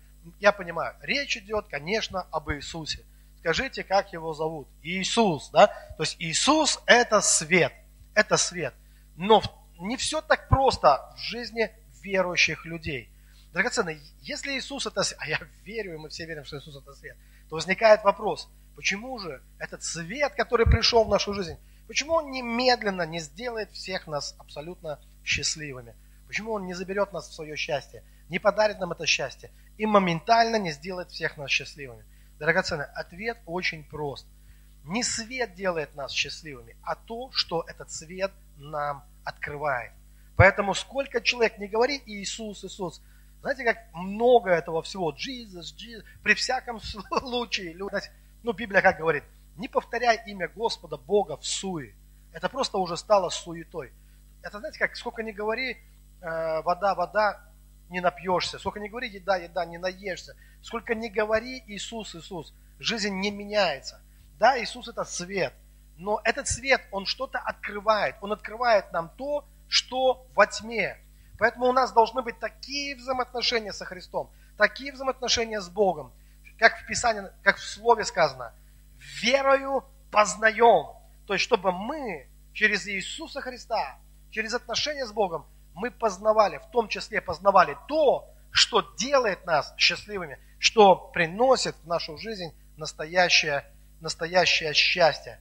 я 0.41 0.53
понимаю, 0.53 0.95
речь 1.01 1.37
идет, 1.39 1.67
конечно, 1.69 2.27
об 2.31 2.51
Иисусе. 2.51 3.05
Скажите, 3.39 3.85
как 3.85 4.13
его 4.13 4.35
зовут? 4.35 4.69
Иисус, 4.83 5.49
да? 5.51 5.69
То 5.97 6.03
есть 6.03 6.17
Иисус– 6.19 6.81
это 6.87 7.21
свет, 7.21 7.73
это 8.15 8.37
свет. 8.37 8.75
Но 9.17 9.43
не 9.79 9.97
все 9.97 10.21
так 10.21 10.49
просто 10.49 11.13
в 11.17 11.21
жизни 11.21 11.71
верующих 12.03 12.65
людей. 12.65 13.09
Драгоценный, 13.53 14.01
если 14.23 14.59
Иисус 14.59 14.87
это 14.87 15.03
свет, 15.03 15.19
а 15.21 15.29
я 15.29 15.41
верю, 15.65 15.95
и 15.95 15.99
мы 15.99 16.09
все 16.09 16.27
верим, 16.27 16.45
что 16.45 16.59
Иисус 16.59 16.77
это 16.77 16.93
свет, 16.95 17.17
то 17.49 17.57
возникает 17.57 18.03
вопрос– 18.05 18.49
Почему 18.75 19.19
же 19.19 19.43
этот 19.59 19.83
свет, 19.83 20.35
который 20.35 20.67
пришел 20.67 21.05
в 21.05 21.09
нашу 21.09 21.33
жизнь, 21.33 21.57
почему 21.87 22.15
он 22.15 22.31
немедленно 22.31 23.03
не 23.03 23.21
сделает 23.21 23.71
всех 23.71 24.07
нас 24.07 24.35
абсолютно 24.39 24.99
счастливыми? 25.25 25.95
Почему 26.27 26.53
он 26.53 26.67
не 26.67 26.75
заберет 26.75 27.13
нас 27.13 27.29
в 27.29 27.35
свое 27.35 27.57
счастье, 27.57 28.03
не 28.29 28.39
подарит 28.39 28.81
нам 28.81 28.93
это 28.93 29.07
счастье 29.07 29.51
и 29.77 29.87
моментально 29.87 30.57
не 30.57 30.73
сделает 30.73 31.11
всех 31.11 31.37
нас 31.37 31.51
счастливыми? 31.51 32.05
Драгоценный, 32.39 32.87
ответ 32.87 33.39
очень 33.47 33.85
прост. 33.85 34.27
Не 34.85 35.03
свет 35.03 35.55
делает 35.55 35.95
нас 35.95 36.13
счастливыми, 36.13 36.77
а 36.83 36.95
то, 36.95 37.31
что 37.33 37.65
этот 37.67 37.91
свет 37.91 38.33
нам 38.59 39.03
открывает. 39.25 39.93
Поэтому 40.37 40.75
сколько 40.75 41.21
человек 41.21 41.59
не 41.59 41.69
говорит 41.69 42.03
Иисус, 42.07 42.65
Иисус, 42.65 43.01
знаете, 43.41 43.65
как 43.65 43.79
много 43.95 44.51
этого 44.51 44.83
всего, 44.83 45.13
Jesus, 45.13 45.75
Jesus, 45.77 46.05
при 46.23 46.35
всяком 46.35 46.81
случае, 47.21 47.73
люди, 47.73 47.97
ну, 48.43 48.53
Библия 48.53 48.83
как 48.83 48.99
говорит, 48.99 49.25
не 49.57 49.69
повторяй 49.69 50.23
имя 50.27 50.49
Господа 50.49 50.97
Бога 50.97 51.37
в 51.37 51.47
суе. 51.47 51.95
Это 52.33 52.49
просто 52.49 52.79
уже 52.79 52.97
стало 52.97 53.31
суетой. 53.31 53.93
Это, 54.43 54.59
знаете, 54.59 54.79
как 54.79 54.97
сколько 54.97 55.23
не 55.23 55.33
говори, 55.33 55.77
э, 56.21 56.63
вода, 56.63 56.95
вода, 56.95 57.41
не 57.91 58.01
напьешься. 58.01 58.59
Сколько 58.59 58.81
не 58.81 58.89
говори, 58.89 59.09
еда, 59.09 59.37
еда, 59.37 59.65
не 59.65 59.79
наешься. 59.79 60.37
Сколько 60.61 60.95
не 60.95 61.09
говори, 61.09 61.63
Иисус, 61.67 62.15
Иисус, 62.15 62.53
жизнь 62.79 63.15
не 63.15 63.31
меняется. 63.31 64.01
Да, 64.45 64.63
Иисус 64.63 64.89
это 64.89 65.05
свет, 65.05 65.55
но 65.97 66.21
этот 66.23 66.47
свет, 66.49 66.83
он 66.91 67.07
что-то 67.07 67.39
открывает. 67.39 68.17
Он 68.21 68.31
открывает 68.31 68.93
нам 68.93 69.09
то, 69.17 69.49
что 69.69 70.27
во 70.35 70.47
тьме. 70.47 70.99
Поэтому 71.39 71.65
у 71.65 71.73
нас 71.73 71.95
должны 71.95 72.21
быть 72.21 72.39
такие 72.41 72.95
взаимоотношения 72.95 73.73
со 73.73 73.87
Христом, 73.87 74.31
такие 74.59 74.93
взаимоотношения 74.93 75.63
с 75.63 75.71
Богом, 75.71 76.13
как 76.59 76.79
в 76.79 76.87
Писании, 76.87 77.23
как 77.43 77.57
в 77.57 77.67
Слове 77.67 78.05
сказано, 78.05 78.53
верою 79.23 79.83
познаем. 80.11 80.89
То 81.27 81.33
есть, 81.33 81.43
чтобы 81.43 81.73
мы 81.73 82.29
через 82.53 82.87
Иисуса 82.87 83.41
Христа, 83.41 83.97
через 84.31 84.53
отношения 84.53 85.07
с 85.07 85.13
Богом, 85.13 85.47
мы 85.73 85.91
познавали, 85.91 86.59
в 86.59 86.67
том 86.71 86.89
числе 86.89 87.23
познавали 87.23 87.79
то, 87.89 88.29
что 88.51 88.83
делает 88.99 89.47
нас 89.47 89.73
счастливыми, 89.79 90.39
что 90.59 90.97
приносит 90.97 91.77
в 91.77 91.87
нашу 91.87 92.19
жизнь 92.19 92.55
настоящее, 92.77 93.65
настоящее 94.01 94.73
счастье. 94.75 95.41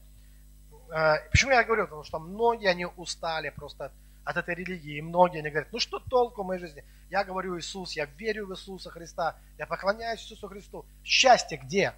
Э, 0.89 1.27
почему 1.31 1.51
я 1.51 1.63
говорю? 1.63 1.83
Потому 1.83 2.03
что 2.03 2.19
многие, 2.19 2.69
они 2.69 2.85
устали 2.85 3.49
просто 3.49 3.91
от 4.23 4.37
этой 4.37 4.55
религии. 4.55 4.97
И 4.97 5.01
многие 5.01 5.39
они 5.39 5.49
говорят, 5.49 5.71
ну 5.71 5.79
что 5.79 5.99
толку 5.99 6.43
в 6.43 6.45
моей 6.45 6.59
жизни? 6.59 6.83
Я 7.09 7.23
говорю 7.23 7.57
Иисус, 7.57 7.93
я 7.93 8.05
верю 8.05 8.47
в 8.47 8.53
Иисуса 8.53 8.89
Христа, 8.89 9.35
я 9.57 9.65
поклоняюсь 9.65 10.21
Иисусу 10.21 10.47
Христу. 10.47 10.85
Счастье 11.03 11.57
где? 11.57 11.93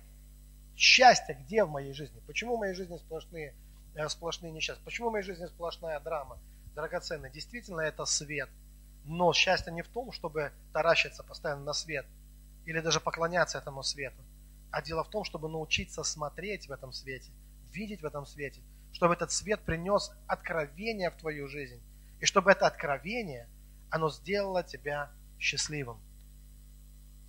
Счастье 0.75 1.37
где 1.41 1.63
в 1.63 1.69
моей 1.69 1.93
жизни? 1.93 2.21
Почему 2.27 2.57
в 2.57 2.59
моей 2.59 2.73
жизни 2.73 2.97
сплошные, 2.97 3.53
э, 3.95 4.09
сплошные 4.09 4.51
несчастья? 4.51 4.83
Почему 4.83 5.09
в 5.09 5.13
моей 5.13 5.23
жизни 5.23 5.45
сплошная 5.45 5.99
драма? 5.99 6.37
Драгоценная, 6.75 7.29
действительно 7.29 7.81
это 7.81 8.05
свет. 8.05 8.49
Но 9.05 9.31
счастье 9.33 9.71
не 9.71 9.83
в 9.83 9.87
том, 9.87 10.11
чтобы 10.11 10.51
таращиться 10.73 11.23
постоянно 11.23 11.63
на 11.63 11.73
свет 11.73 12.05
или 12.65 12.79
даже 12.79 12.99
поклоняться 12.99 13.59
этому 13.59 13.83
свету. 13.83 14.17
А 14.71 14.81
дело 14.81 15.03
в 15.03 15.09
том, 15.09 15.23
чтобы 15.23 15.49
научиться 15.49 16.03
смотреть 16.03 16.67
в 16.67 16.71
этом 16.71 16.91
свете, 16.91 17.31
видеть 17.71 18.01
в 18.01 18.05
этом 18.05 18.25
свете, 18.25 18.61
чтобы 18.91 19.13
этот 19.13 19.31
свет 19.31 19.61
принес 19.61 20.11
откровение 20.27 21.09
в 21.09 21.15
твою 21.15 21.47
жизнь 21.47 21.81
и 22.19 22.25
чтобы 22.25 22.51
это 22.51 22.67
откровение, 22.67 23.47
оно 23.89 24.09
сделало 24.09 24.63
тебя 24.63 25.11
счастливым. 25.39 25.99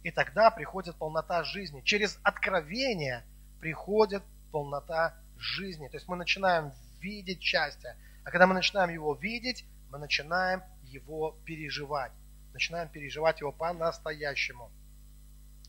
И 0.02 0.10
тогда 0.10 0.50
приходит 0.50 0.96
полнота 0.96 1.42
жизни. 1.42 1.80
Через 1.82 2.18
откровение 2.22 3.24
приходит 3.60 4.22
полнота 4.52 5.14
жизни. 5.36 5.88
То 5.88 5.96
есть 5.96 6.06
мы 6.06 6.16
начинаем 6.16 6.72
видеть 7.00 7.42
счастье. 7.42 7.96
А 8.24 8.30
когда 8.30 8.46
мы 8.46 8.54
начинаем 8.54 8.90
его 8.90 9.14
видеть, 9.14 9.64
мы 9.90 9.98
начинаем 9.98 10.62
его 10.84 11.36
переживать. 11.44 12.12
Начинаем 12.52 12.88
переживать 12.88 13.40
его 13.40 13.52
по-настоящему. 13.52 14.70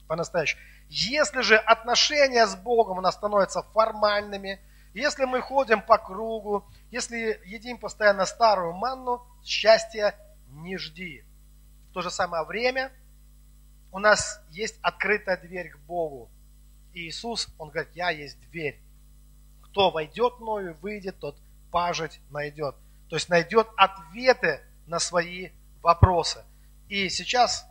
По-настоящему. 0.08 0.62
Если 0.90 1.42
же 1.42 1.58
отношения 1.58 2.48
с 2.48 2.56
Богом 2.56 2.98
у 2.98 3.02
нас 3.02 3.16
становятся 3.16 3.62
формальными, 3.62 4.60
если 4.94 5.26
мы 5.26 5.42
ходим 5.42 5.82
по 5.82 5.98
кругу, 5.98 6.66
если 6.92 7.42
едим 7.46 7.78
постоянно 7.78 8.26
старую 8.26 8.74
манну, 8.74 9.22
счастья 9.44 10.16
не 10.50 10.78
жди. 10.78 11.24
В 11.90 11.94
то 11.94 12.02
же 12.02 12.10
самое 12.10 12.44
время 12.46 12.92
у 13.92 14.00
нас 14.00 14.42
есть 14.50 14.80
открытая 14.82 15.38
дверь 15.38 15.72
к 15.72 15.80
Богу. 15.80 16.30
И 16.94 17.08
Иисус, 17.08 17.48
Он 17.58 17.70
говорит, 17.70 17.92
я 17.94 18.10
есть 18.10 18.40
дверь. 18.50 18.80
Кто 19.62 19.92
войдет 19.92 20.40
мною, 20.40 20.78
выйдет, 20.82 21.20
тот 21.20 21.38
пажить 21.72 22.20
найдет. 22.32 22.76
То 23.10 23.16
есть 23.16 23.30
найдет 23.30 23.68
ответы 23.76 24.62
на 24.88 25.00
свои 25.00 25.50
вопросы. 25.82 26.44
И 26.90 27.10
сейчас, 27.10 27.66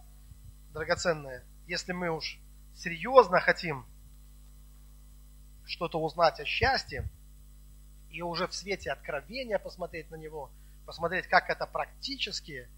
драгоценные, 0.72 1.44
если 1.66 1.92
мы 1.92 2.11
уж 2.11 2.38
серьезно 2.76 3.40
хотим 3.40 3.84
что-то 5.64 6.00
узнать 6.00 6.38
о 6.40 6.44
счастье, 6.44 7.08
и 8.10 8.22
уже 8.22 8.46
в 8.46 8.54
свете 8.54 8.92
откровения 8.92 9.58
посмотреть 9.58 10.10
на 10.10 10.16
него, 10.16 10.50
посмотреть, 10.86 11.26
как 11.26 11.50
это 11.50 11.66
практически 11.66 12.68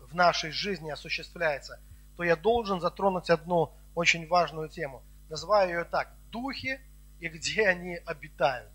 в 0.00 0.14
нашей 0.14 0.50
жизни 0.50 0.90
осуществляется, 0.90 1.80
то 2.16 2.24
я 2.24 2.36
должен 2.36 2.80
затронуть 2.80 3.30
одну 3.30 3.72
очень 3.94 4.26
важную 4.26 4.68
тему. 4.68 5.02
Называю 5.30 5.70
ее 5.70 5.84
так– 5.84 6.12
духи 6.30 6.80
и 7.20 7.28
где 7.28 7.66
они 7.66 7.96
обитают. 8.04 8.70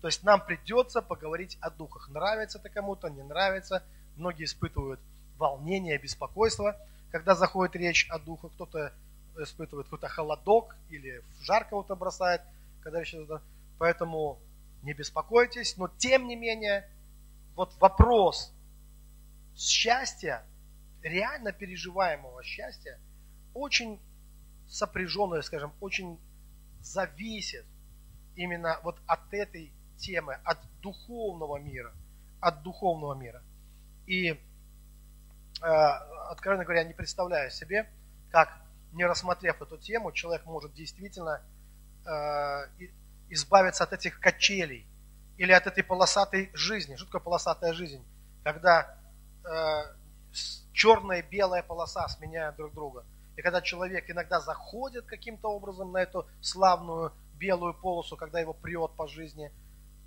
То 0.00 0.08
есть 0.08 0.22
нам 0.22 0.44
придется 0.44 1.02
поговорить 1.02 1.58
о 1.60 1.70
духах. 1.70 2.08
Нравится 2.08 2.58
это 2.58 2.68
кому-то, 2.68 3.08
не 3.08 3.22
нравится. 3.22 3.82
Многие 4.16 4.44
испытывают 4.44 5.00
волнение, 5.38 5.98
беспокойство, 5.98 6.76
когда 7.10 7.34
заходит 7.34 7.76
речь 7.76 8.06
о 8.10 8.18
духах. 8.18 8.52
Кто-то 8.52 8.92
испытывает 9.38 9.86
какой-то 9.86 10.08
холодок 10.08 10.76
или 10.88 11.22
жар 11.40 11.66
кого-то 11.68 11.96
бросает, 11.96 12.42
когда 12.82 13.02
идет. 13.02 13.42
Поэтому 13.78 14.38
не 14.82 14.92
беспокойтесь, 14.92 15.76
но 15.76 15.88
тем 15.88 16.28
не 16.28 16.36
менее, 16.36 16.88
вот 17.56 17.74
вопрос 17.80 18.52
счастья, 19.56 20.44
реально 21.02 21.52
переживаемого 21.52 22.42
счастья, 22.42 22.98
очень 23.54 24.00
сопряженное, 24.68 25.42
скажем, 25.42 25.72
очень 25.80 26.18
зависит 26.80 27.64
именно 28.36 28.78
вот 28.82 28.98
от 29.06 29.32
этой 29.32 29.72
темы, 29.96 30.38
от 30.44 30.58
духовного 30.80 31.58
мира, 31.58 31.92
от 32.40 32.62
духовного 32.62 33.14
мира. 33.14 33.42
И, 34.06 34.30
э, 34.30 34.36
откровенно 35.62 36.64
говоря, 36.64 36.84
не 36.84 36.92
представляю 36.92 37.50
себе, 37.50 37.88
как, 38.30 38.63
не 38.94 39.04
рассмотрев 39.04 39.60
эту 39.60 39.76
тему, 39.76 40.12
человек 40.12 40.46
может 40.46 40.72
действительно 40.74 41.42
э, 42.06 42.08
избавиться 43.28 43.84
от 43.84 43.92
этих 43.92 44.20
качелей 44.20 44.86
или 45.36 45.52
от 45.52 45.66
этой 45.66 45.82
полосатой 45.82 46.50
жизни. 46.54 46.96
Что 46.96 47.06
такое 47.06 47.20
полосатая 47.20 47.72
жизнь? 47.72 48.04
Когда 48.44 48.96
э, 49.44 49.82
черная 50.72 51.20
и 51.20 51.22
белая 51.22 51.62
полоса 51.62 52.08
сменяют 52.08 52.56
друг 52.56 52.74
друга. 52.74 53.04
И 53.36 53.42
когда 53.42 53.60
человек 53.60 54.08
иногда 54.08 54.40
заходит 54.40 55.06
каким-то 55.06 55.48
образом 55.48 55.92
на 55.92 55.98
эту 55.98 56.26
славную 56.40 57.12
белую 57.34 57.74
полосу, 57.74 58.16
когда 58.16 58.38
его 58.40 58.52
прет 58.52 58.92
по 58.96 59.08
жизни, 59.08 59.50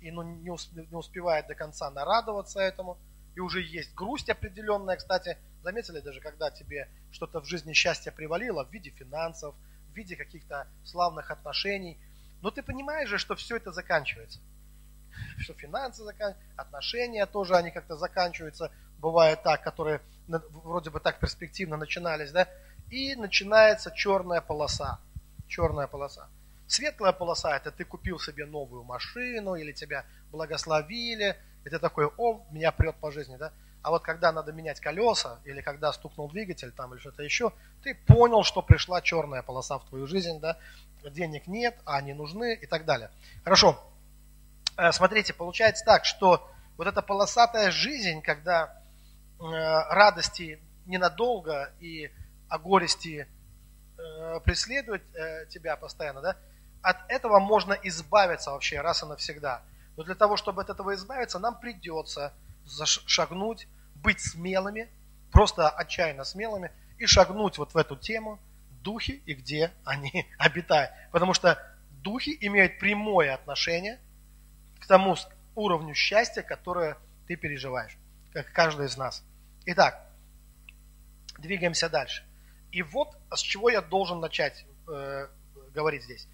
и 0.00 0.10
ну, 0.10 0.22
не, 0.22 0.48
усп- 0.48 0.86
не 0.88 0.96
успевает 0.96 1.46
до 1.46 1.54
конца 1.54 1.90
нарадоваться 1.90 2.60
этому, 2.60 2.98
и 3.38 3.40
уже 3.40 3.62
есть 3.62 3.94
грусть 3.94 4.28
определенная, 4.28 4.96
кстати, 4.96 5.38
заметили 5.62 6.00
даже, 6.00 6.20
когда 6.20 6.50
тебе 6.50 6.88
что-то 7.12 7.40
в 7.40 7.44
жизни 7.44 7.72
счастья 7.72 8.10
привалило 8.10 8.64
в 8.64 8.72
виде 8.72 8.90
финансов, 8.90 9.54
в 9.92 9.96
виде 9.96 10.16
каких-то 10.16 10.66
славных 10.84 11.30
отношений, 11.30 11.96
но 12.42 12.50
ты 12.50 12.64
понимаешь 12.64 13.08
же, 13.08 13.16
что 13.16 13.36
все 13.36 13.56
это 13.56 13.70
заканчивается. 13.70 14.40
Что 15.38 15.54
финансы 15.54 16.02
заканчиваются, 16.02 16.52
отношения 16.56 17.26
тоже, 17.26 17.54
они 17.54 17.70
как-то 17.70 17.96
заканчиваются, 17.96 18.72
бывает 18.98 19.44
так, 19.44 19.62
которые 19.62 20.00
вроде 20.26 20.90
бы 20.90 20.98
так 20.98 21.20
перспективно 21.20 21.76
начинались, 21.76 22.32
да, 22.32 22.48
и 22.90 23.14
начинается 23.14 23.92
черная 23.92 24.40
полоса. 24.40 24.98
Черная 25.46 25.86
полоса. 25.86 26.28
Светлая 26.66 27.12
полоса– 27.12 27.56
это 27.56 27.70
ты 27.70 27.84
купил 27.84 28.18
себе 28.18 28.46
новую 28.46 28.82
машину, 28.82 29.54
или 29.54 29.70
тебя 29.70 30.04
благословили, 30.32 31.36
и 31.64 31.70
ты 31.70 31.78
такой, 31.78 32.06
о, 32.16 32.42
меня 32.50 32.72
прет 32.72 32.96
по 32.96 33.10
жизни, 33.10 33.36
да? 33.36 33.52
А 33.82 33.90
вот 33.90 34.02
когда 34.02 34.32
надо 34.32 34.52
менять 34.52 34.80
колеса, 34.80 35.38
или 35.44 35.60
когда 35.60 35.92
стукнул 35.92 36.28
двигатель 36.28 36.72
там, 36.72 36.92
или 36.92 37.00
что-то 37.00 37.22
еще, 37.22 37.52
ты 37.82 37.94
понял, 37.94 38.42
что 38.42 38.60
пришла 38.60 39.00
черная 39.00 39.42
полоса 39.42 39.78
в 39.78 39.84
твою 39.86 40.06
жизнь, 40.06 40.40
да? 40.40 40.58
денег 41.04 41.46
нет, 41.46 41.78
а 41.84 41.96
они 41.96 42.12
нужны 42.12 42.54
и 42.54 42.66
так 42.66 42.84
далее. 42.84 43.10
Хорошо. 43.44 43.82
Э, 44.76 44.92
смотрите, 44.92 45.32
получается 45.32 45.84
так, 45.84 46.04
что 46.04 46.50
вот 46.76 46.86
эта 46.86 47.02
полосатая 47.02 47.70
жизнь, 47.70 48.20
когда 48.22 48.66
э, 49.38 49.44
радости 49.44 50.60
ненадолго 50.86 51.72
и 51.80 52.10
о 52.48 52.58
горести 52.58 53.26
э, 53.96 54.40
преследует 54.40 55.02
тебя 55.50 55.76
постоянно, 55.76 56.20
да, 56.20 56.36
от 56.82 56.96
этого 57.08 57.38
можно 57.40 57.74
избавиться 57.82 58.52
вообще 58.52 58.80
раз 58.80 59.02
и 59.02 59.06
навсегда. 59.06 59.62
Но 59.98 60.04
для 60.04 60.14
того, 60.14 60.36
чтобы 60.36 60.62
от 60.62 60.70
этого 60.70 60.94
избавиться, 60.94 61.40
нам 61.40 61.58
придется 61.58 62.32
шагнуть, 62.84 63.66
быть 63.96 64.20
смелыми, 64.20 64.88
просто 65.32 65.68
отчаянно 65.68 66.22
смелыми, 66.22 66.70
и 66.98 67.06
шагнуть 67.06 67.58
вот 67.58 67.74
в 67.74 67.76
эту 67.76 67.96
тему, 67.96 68.38
духи 68.84 69.20
и 69.26 69.34
где 69.34 69.72
они 69.84 70.24
обитают. 70.38 70.92
Потому 71.10 71.34
что 71.34 71.60
духи 71.90 72.38
имеют 72.40 72.78
прямое 72.78 73.34
отношение 73.34 73.98
к 74.78 74.86
тому 74.86 75.16
уровню 75.56 75.96
счастья, 75.96 76.42
которое 76.42 76.96
ты 77.26 77.34
переживаешь, 77.34 77.98
как 78.32 78.52
каждый 78.52 78.86
из 78.86 78.96
нас. 78.96 79.24
Итак, 79.66 80.06
двигаемся 81.38 81.88
дальше. 81.88 82.24
И 82.70 82.82
вот 82.82 83.16
с 83.34 83.40
чего 83.40 83.68
я 83.68 83.80
должен 83.80 84.20
начать 84.20 84.64
э, 84.86 85.26
говорить 85.74 86.04
здесь. 86.04 86.28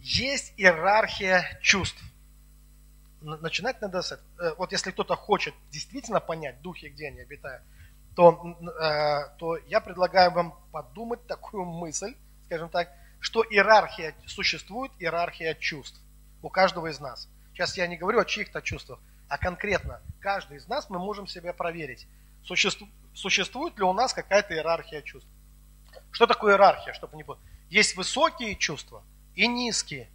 Есть 0.00 0.52
иерархия 0.58 1.58
чувств. 1.62 2.02
Начинать 3.20 3.80
надо 3.82 4.02
с 4.02 4.12
этого. 4.12 4.54
Вот 4.56 4.72
если 4.72 4.90
кто-то 4.90 5.14
хочет 5.14 5.54
действительно 5.70 6.20
понять 6.20 6.62
духи, 6.62 6.86
где 6.88 7.08
они 7.08 7.20
обитают, 7.20 7.62
то, 8.16 8.56
э, 8.60 9.36
то 9.38 9.56
я 9.68 9.80
предлагаю 9.80 10.30
вам 10.32 10.58
подумать 10.72 11.26
такую 11.26 11.64
мысль, 11.64 12.14
скажем 12.46 12.68
так, 12.68 12.88
что 13.20 13.44
иерархия, 13.44 14.14
существует 14.26 14.90
иерархия 14.98 15.54
чувств 15.54 16.00
у 16.42 16.48
каждого 16.48 16.88
из 16.88 17.00
нас. 17.00 17.28
Сейчас 17.52 17.76
я 17.76 17.86
не 17.86 17.96
говорю 17.96 18.20
о 18.20 18.24
чьих-то 18.24 18.62
чувствах, 18.62 18.98
а 19.28 19.38
конкретно 19.38 20.00
каждый 20.20 20.56
из 20.56 20.66
нас 20.66 20.88
мы 20.90 20.98
можем 20.98 21.26
себя 21.26 21.52
проверить, 21.52 22.06
существует, 22.42 22.92
существует 23.14 23.76
ли 23.76 23.84
у 23.84 23.92
нас 23.92 24.14
какая-то 24.14 24.54
иерархия 24.54 25.02
чувств. 25.02 25.28
Что 26.10 26.26
такое 26.26 26.54
иерархия, 26.54 26.94
чтобы 26.94 27.16
не 27.16 27.24
путать? 27.24 27.44
Есть 27.68 27.96
высокие 27.96 28.56
чувства 28.56 29.04
и 29.34 29.46
низкие. 29.46 30.08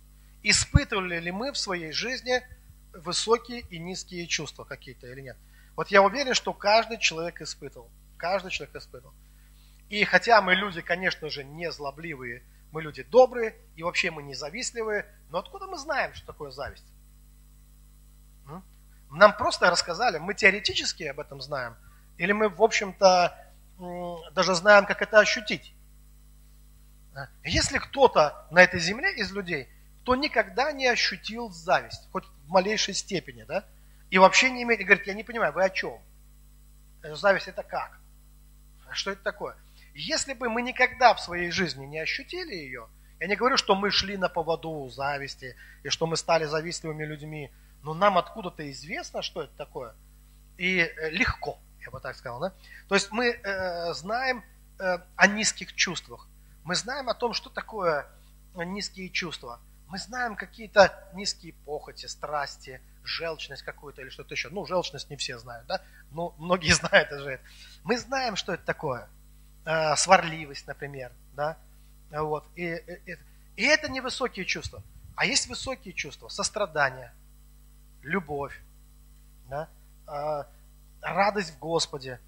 Испытывали 0.44 1.20
ли 1.20 1.32
мы 1.32 1.52
в 1.52 1.58
своей 1.58 1.92
жизни 1.92 2.42
высокие 2.96 3.62
и 3.62 3.78
низкие 3.78 4.28
чувства 4.28 4.64
какие-то 4.64 5.08
или 5.08 5.22
нет? 5.22 5.38
Вот 5.76 5.90
я 5.90 6.02
уверен, 6.02 6.34
что 6.34 6.54
каждый 6.54 6.98
человек 6.98 7.42
испытывал. 7.42 7.90
Каждый 8.18 8.52
человек 8.52 8.76
испытывал. 8.76 9.14
И 9.90 10.04
хотя 10.06 10.42
мы 10.42 10.56
люди, 10.56 10.82
конечно 10.82 11.30
же, 11.30 11.44
не 11.44 11.72
злобливые, 11.72 12.44
мы 12.72 12.82
люди 12.82 13.04
добрые, 13.04 13.56
и 13.76 13.84
вообще 13.84 14.12
мы 14.12 14.24
не 14.24 14.34
завистливые, 14.34 15.06
но 15.30 15.38
откуда 15.38 15.68
мы 15.68 15.78
знаем, 15.78 16.14
что 16.14 16.26
такое 16.26 16.52
зависть? 16.52 16.86
Нам 19.12 19.38
просто 19.38 19.70
рассказали, 19.70 20.18
мы 20.18 20.34
теоретически 20.34 21.04
об 21.04 21.20
этом 21.20 21.40
знаем, 21.40 21.76
или 22.18 22.32
мы, 22.32 22.50
в 22.50 22.62
общем-то, 22.62 23.38
даже 24.34 24.56
знаем, 24.56 24.86
как 24.86 25.02
это 25.02 25.20
ощутить. 25.20 25.74
Если 27.44 27.78
кто-то 27.78 28.46
на 28.52 28.62
этой 28.62 28.80
земле 28.80 29.14
из 29.16 29.32
людей, 29.32 29.70
кто 30.06 30.14
никогда 30.16 30.72
не 30.72 30.86
ощутил 30.86 31.50
зависть, 31.50 32.08
хоть 32.12 32.26
в 32.26 32.50
малейшей 32.50 32.94
степени, 32.94 33.42
да, 33.42 33.66
и 34.12 34.20
вообще 34.20 34.52
не 34.52 34.62
имеет, 34.62 34.86
говорит, 34.86 35.08
я 35.08 35.16
не 35.16 35.24
понимаю, 35.24 35.52
вы 35.52 35.64
о 35.64 35.70
чем? 35.72 36.00
Зависть 37.02 37.48
это 37.48 37.64
как? 37.64 38.00
Что 38.92 39.10
это 39.10 39.24
такое? 39.24 39.58
Если 39.96 40.34
бы 40.34 40.48
мы 40.48 40.62
никогда 40.62 41.16
в 41.16 41.20
своей 41.20 41.50
жизни 41.50 41.88
не 41.88 41.98
ощутили 41.98 42.54
ее, 42.54 42.88
я 43.20 43.26
не 43.26 43.36
говорю, 43.36 43.58
что 43.58 43.74
мы 43.74 43.90
шли 43.90 44.16
на 44.16 44.30
поводу 44.30 44.88
зависти, 44.90 45.56
и 45.82 45.90
что 45.90 46.06
мы 46.06 46.18
стали 46.18 46.46
завистливыми 46.46 47.04
людьми, 47.04 47.52
но 47.82 47.96
нам 47.96 48.20
откуда-то 48.20 48.70
известно, 48.70 49.24
что 49.24 49.42
это 49.42 49.58
такое, 49.58 49.96
и 50.60 50.82
э, 50.82 51.10
легко, 51.10 51.58
я 51.84 51.90
бы 51.90 52.00
так 52.00 52.16
сказал, 52.16 52.40
да? 52.40 52.54
То 52.88 52.94
есть 52.94 53.12
мы 53.12 53.30
э, 53.30 53.94
знаем 53.96 54.44
э, 54.78 55.00
о 55.16 55.26
низких 55.26 55.74
чувствах, 55.74 56.28
мы 56.64 56.76
знаем 56.76 57.10
о 57.10 57.16
том, 57.16 57.34
что 57.34 57.50
такое 57.50 58.06
низкие 58.54 59.10
чувства. 59.10 59.60
Мы 59.96 60.00
знаем 60.00 60.36
какие-то 60.36 60.94
низкие 61.14 61.54
похоти, 61.54 62.06
страсти, 62.08 62.82
желчность 63.06 63.64
какую-то 63.64 64.02
или 64.02 64.10
что-то 64.10 64.34
еще. 64.34 64.50
Ну, 64.50 64.66
желчность 64.66 65.10
не 65.10 65.16
все 65.16 65.40
знают, 65.40 65.68
да? 65.68 65.82
Ну, 66.12 66.34
многие 66.38 66.72
знают 66.74 67.10
уже 67.14 67.40
Мы 67.86 67.98
знаем, 67.98 68.36
что 68.36 68.54
это 68.56 68.66
такое. 68.66 69.08
Э, 69.64 69.96
сварливость, 69.96 70.68
например, 70.68 71.14
да? 71.34 71.58
Вот. 72.12 72.44
И, 72.58 72.66
и, 72.66 73.18
и 73.56 73.64
это 73.64 73.90
не 73.90 74.02
высокие 74.02 74.44
чувства. 74.46 74.84
А 75.16 75.26
есть 75.26 75.48
высокие 75.48 75.94
чувства. 75.94 76.28
Сострадание, 76.28 77.14
любовь, 78.02 78.60
да? 79.50 79.70
Э, 80.10 80.44
радость 81.02 81.54
в 81.54 81.60
Господе, 81.60 82.20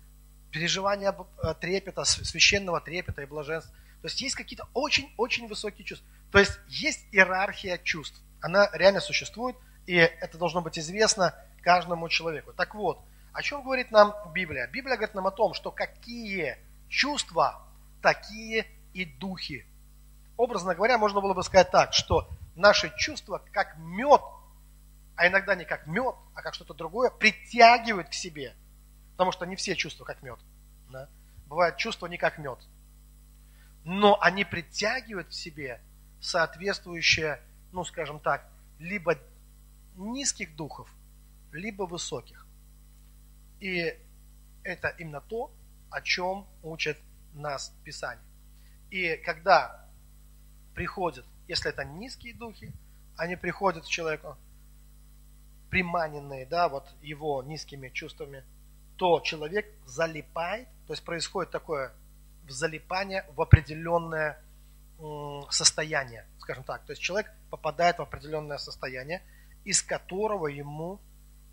переживание 0.52 1.14
э, 1.44 1.54
трепета, 1.60 2.06
священного 2.06 2.80
трепета 2.80 3.24
и 3.24 3.26
блаженства. 3.26 3.76
То 4.02 4.08
есть 4.08 4.22
есть 4.22 4.36
какие-то 4.36 4.70
очень-очень 4.74 5.50
высокие 5.50 5.84
чувства. 5.86 6.08
То 6.32 6.40
есть 6.40 6.60
есть 6.68 7.06
иерархия 7.12 7.78
чувств. 7.78 8.22
Она 8.42 8.70
реально 8.74 9.00
существует, 9.00 9.56
и 9.86 9.96
это 9.96 10.38
должно 10.38 10.62
быть 10.62 10.78
известно 10.78 11.34
каждому 11.62 12.10
человеку. 12.10 12.54
Так 12.54 12.76
вот, 12.76 13.00
о 13.34 13.42
чем 13.42 13.64
говорит 13.64 13.92
нам 13.92 14.14
Библия? 14.34 14.68
Библия 14.68 14.96
говорит 14.96 15.16
нам 15.16 15.28
о 15.28 15.32
том, 15.32 15.54
что 15.54 15.72
какие 15.72 16.58
чувства, 16.90 17.62
такие 18.02 18.68
и 18.94 19.06
духи. 19.06 19.66
Образно 20.38 20.76
говоря, 20.76 20.98
можно 20.98 21.22
было 21.22 21.34
бы 21.34 21.44
сказать 21.44 21.72
так, 21.72 21.94
что 21.94 22.30
наши 22.56 22.92
чувства, 22.98 23.42
как 23.52 23.78
мед, 23.78 24.22
а 25.16 25.28
иногда 25.28 25.56
не 25.56 25.66
как 25.66 25.88
мед, 25.88 26.16
а 26.36 26.42
как 26.42 26.54
что-то 26.54 26.74
другое, 26.74 27.10
притягивают 27.10 28.10
к 28.10 28.14
себе. 28.14 28.56
Потому 29.14 29.32
что 29.32 29.46
не 29.46 29.56
все 29.56 29.76
чувства 29.76 30.06
как 30.06 30.22
мед. 30.22 30.40
Да? 30.92 31.10
Бывают 31.48 31.78
чувства 31.78 32.08
не 32.08 32.18
как 32.18 32.38
мед. 32.38 32.60
Но 33.84 34.20
они 34.22 34.44
притягивают 34.46 35.30
к 35.30 35.34
себе 35.34 35.82
соответствующее, 36.20 37.42
ну 37.72 37.84
скажем 37.84 38.20
так, 38.20 38.50
либо 38.80 39.18
низких 39.96 40.56
духов, 40.56 40.90
либо 41.52 41.84
высоких. 41.84 42.46
И 43.60 43.98
это 44.64 44.90
именно 45.00 45.22
то, 45.22 45.52
о 45.90 46.02
чем 46.02 46.46
учит 46.64 46.98
нас 47.34 47.74
Писание. 47.84 48.24
И 48.90 49.16
когда 49.18 49.88
приходят, 50.76 51.26
если 51.48 51.70
это 51.70 51.84
низкие 51.84 52.34
духи, 52.34 52.72
они 53.18 53.36
приходят 53.36 53.84
к 53.84 53.88
человеку, 53.88 54.38
приманенные, 55.70 56.46
да, 56.46 56.70
вот 56.70 56.88
его 57.02 57.44
низкими 57.44 57.90
чувствами, 57.90 58.44
то 58.96 59.20
человек 59.20 59.66
залипает, 59.86 60.68
то 60.88 60.94
есть 60.94 61.04
происходит 61.04 61.52
такое 61.52 61.94
залипание 62.48 63.26
в 63.36 63.42
определенное 63.42 64.42
состояние, 65.50 66.26
скажем 66.40 66.64
так. 66.64 66.84
То 66.86 66.92
есть 66.92 67.02
человек 67.02 67.32
попадает 67.50 68.00
в 68.00 68.02
определенное 68.02 68.58
состояние, 68.58 69.22
из 69.64 69.82
которого 69.82 70.48
ему 70.48 71.00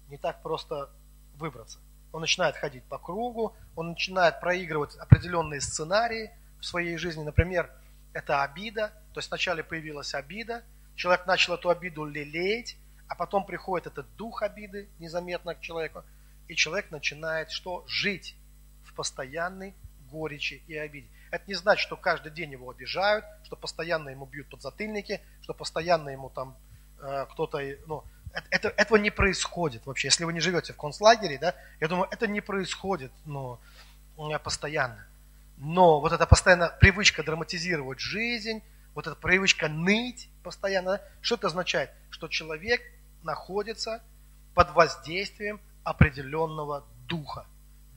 не 0.09 0.18
так 0.18 0.42
просто 0.42 0.90
выбраться. 1.37 1.78
Он 2.12 2.20
начинает 2.20 2.57
ходить 2.57 2.85
по 2.85 2.98
кругу, 2.98 3.54
он 3.74 3.90
начинает 3.90 4.40
проигрывать 4.40 4.94
определенные 4.96 5.61
сценарии 5.61 6.30
в 6.61 6.64
своей 6.64 6.96
жизни. 6.96 7.22
Например, 7.22 7.70
это 8.12 8.42
обида. 8.42 8.92
То 9.12 9.18
есть 9.18 9.28
вначале 9.28 9.62
появилась 9.62 10.14
обида, 10.14 10.62
человек 10.94 11.26
начал 11.26 11.54
эту 11.54 11.70
обиду 11.70 12.04
лелеять, 12.04 12.76
а 13.09 13.14
потом 13.14 13.44
приходит 13.44 13.88
этот 13.88 14.07
дух 14.16 14.42
обиды 14.42 14.88
незаметно 14.98 15.54
к 15.54 15.61
человеку, 15.61 16.04
и 16.48 16.54
человек 16.54 16.90
начинает 16.90 17.50
что? 17.50 17.85
Жить 17.87 18.37
в 18.85 18.94
постоянной 18.94 19.74
горечи 20.11 20.62
и 20.66 20.76
обиде. 20.76 21.09
Это 21.35 21.47
не 21.49 21.55
значит, 21.55 21.83
что 21.83 21.97
каждый 21.97 22.31
день 22.31 22.53
его 22.53 22.70
обижают, 22.70 23.25
что 23.42 23.57
постоянно 23.57 24.11
ему 24.11 24.25
бьют 24.25 24.49
под 24.49 24.62
затыльники, 24.62 25.20
что 25.42 25.53
постоянно 25.53 26.11
ему 26.11 26.31
там 26.31 26.57
э, 27.01 27.27
кто-то, 27.33 27.59
ну, 27.88 28.05
это, 28.33 28.47
это, 28.51 28.68
этого 28.68 28.99
не 28.99 29.11
происходит 29.11 29.85
вообще. 29.85 30.07
Если 30.07 30.23
вы 30.23 30.33
не 30.33 30.38
живете 30.38 30.73
в 30.73 30.77
концлагере, 30.77 31.37
да, 31.38 31.57
я 31.81 31.88
думаю, 31.88 32.09
это 32.12 32.29
не 32.29 32.40
происходит, 32.40 33.11
ну, 33.25 33.59
постоянно. 34.44 35.05
Но 35.57 36.01
вот 36.01 36.12
эта 36.12 36.25
постоянно 36.25 36.68
привычка 36.68 37.25
драматизировать 37.25 37.99
жизнь, 37.99 38.62
вот 38.94 39.09
эта 39.09 39.16
привычка 39.16 39.68
ныть 39.68 40.29
постоянно, 40.44 41.01
что 41.20 41.35
это 41.35 41.49
означает? 41.49 41.90
Что 42.11 42.29
человек 42.29 42.81
находится 43.25 44.05
под 44.55 44.70
воздействием 44.70 45.61
определенного 45.83 46.85
духа. 47.09 47.44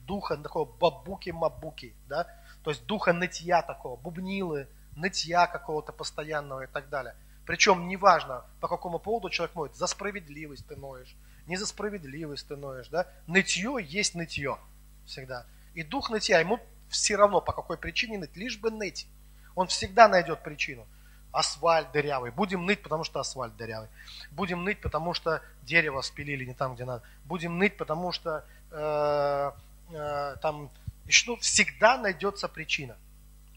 Духа 0.08 0.36
такого 0.38 0.64
бабуки-мабуки, 0.64 1.94
да, 2.08 2.26
то 2.68 2.72
есть 2.72 2.84
духа 2.84 3.14
нытья 3.14 3.62
такого, 3.62 3.96
бубнилы, 3.96 4.68
нытья 4.94 5.46
какого-то 5.46 5.90
постоянного 5.90 6.64
и 6.64 6.66
так 6.66 6.90
далее. 6.90 7.14
Причем 7.46 7.88
неважно, 7.88 8.44
по 8.60 8.68
какому 8.68 8.98
поводу 8.98 9.30
человек 9.30 9.56
моет, 9.56 9.74
за 9.74 9.86
справедливость 9.86 10.66
ты 10.66 10.76
ноешь, 10.76 11.16
не 11.46 11.56
за 11.56 11.64
справедливость 11.66 12.46
ты 12.46 12.56
ноешь, 12.56 12.88
да? 12.88 13.06
Нытье 13.26 13.78
есть 13.80 14.14
нытье 14.14 14.58
всегда. 15.06 15.46
И 15.72 15.82
дух 15.82 16.10
нытья, 16.10 16.40
ему 16.40 16.60
все 16.90 17.16
равно 17.16 17.40
по 17.40 17.52
какой 17.52 17.78
причине 17.78 18.18
ныть, 18.18 18.36
лишь 18.36 18.58
бы 18.58 18.70
ныть. 18.70 19.06
Он 19.54 19.66
всегда 19.68 20.06
найдет 20.06 20.42
причину. 20.42 20.86
Асфальт 21.32 21.90
дырявый. 21.92 22.32
Будем 22.32 22.66
ныть, 22.66 22.82
потому 22.82 23.02
что 23.02 23.18
асфальт 23.18 23.56
дырявый. 23.56 23.88
Будем 24.30 24.62
ныть, 24.62 24.82
потому 24.82 25.14
что 25.14 25.40
дерево 25.62 26.02
спилили 26.02 26.44
не 26.44 26.52
там, 26.52 26.74
где 26.74 26.84
надо. 26.84 27.02
Будем 27.24 27.56
ныть, 27.56 27.78
потому 27.78 28.12
что 28.12 28.44
э, 28.70 29.52
э, 29.88 30.36
там 30.42 30.68
что 31.12 31.36
всегда 31.36 31.96
найдется 31.98 32.48
причина, 32.48 32.96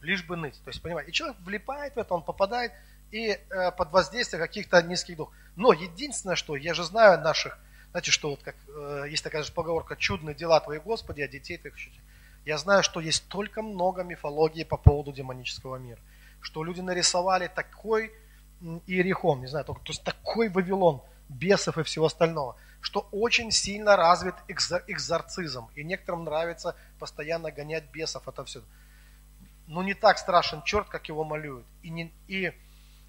лишь 0.02 0.24
бы 0.26 0.38
ныть. 0.38 0.62
То 0.64 0.70
есть, 0.70 0.82
понимаете, 0.82 1.12
и 1.12 1.14
человек 1.14 1.38
влипает 1.42 1.96
в 1.96 2.00
это, 2.00 2.14
он 2.14 2.24
попадает 2.24 2.72
и 3.12 3.28
э, 3.28 3.72
под 3.72 3.92
воздействие 3.92 4.42
каких-то 4.42 4.82
низких 4.82 5.18
духов. 5.18 5.34
Но 5.56 5.74
единственное, 5.74 6.36
что 6.36 6.56
я 6.56 6.74
же 6.74 6.84
знаю 6.84 7.20
наших, 7.22 7.60
знаете, 7.92 8.12
что 8.12 8.30
вот 8.30 8.42
как 8.42 8.56
э, 8.68 9.08
есть 9.10 9.24
такая 9.24 9.44
же 9.44 9.52
поговорка 9.52 9.96
«чудные 9.98 10.34
дела 10.34 10.60
твои, 10.62 10.80
Господи, 10.80 11.22
а 11.22 11.28
детей 11.28 11.58
твоих 11.58 11.76
чуть 11.76 12.00
Я 12.46 12.58
знаю, 12.58 12.84
что 12.84 13.02
есть 13.02 13.26
столько 13.26 13.62
много 13.62 14.04
мифологии 14.04 14.64
по 14.64 14.78
поводу 14.78 15.12
демонического 15.12 15.76
мира, 15.76 16.00
что 16.40 16.64
люди 16.64 16.80
нарисовали 16.80 17.48
такой 17.48 18.14
Иерихон, 18.88 19.42
не 19.42 19.48
знаю, 19.48 19.66
только, 19.66 19.82
то 19.84 19.92
есть 19.92 20.04
такой 20.04 20.48
Вавилон, 20.50 21.02
бесов 21.28 21.78
и 21.78 21.84
всего 21.84 22.06
остального– 22.06 22.56
что 22.82 23.08
очень 23.12 23.52
сильно 23.52 23.96
развит 23.96 24.36
экзорцизм, 24.48 25.70
и 25.76 25.84
некоторым 25.84 26.26
нравится 26.26 26.76
постоянно 27.00 27.52
гонять 27.52 27.86
бесов, 27.92 28.28
это 28.28 28.44
все. 28.44 28.64
Но 29.68 29.84
не 29.84 29.94
так 29.94 30.18
страшен 30.18 30.64
черт, 30.64 30.90
как 30.90 31.08
его 31.08 31.24
малюют. 31.24 31.66
И, 31.84 31.90
не, 31.90 32.12
и 32.28 32.52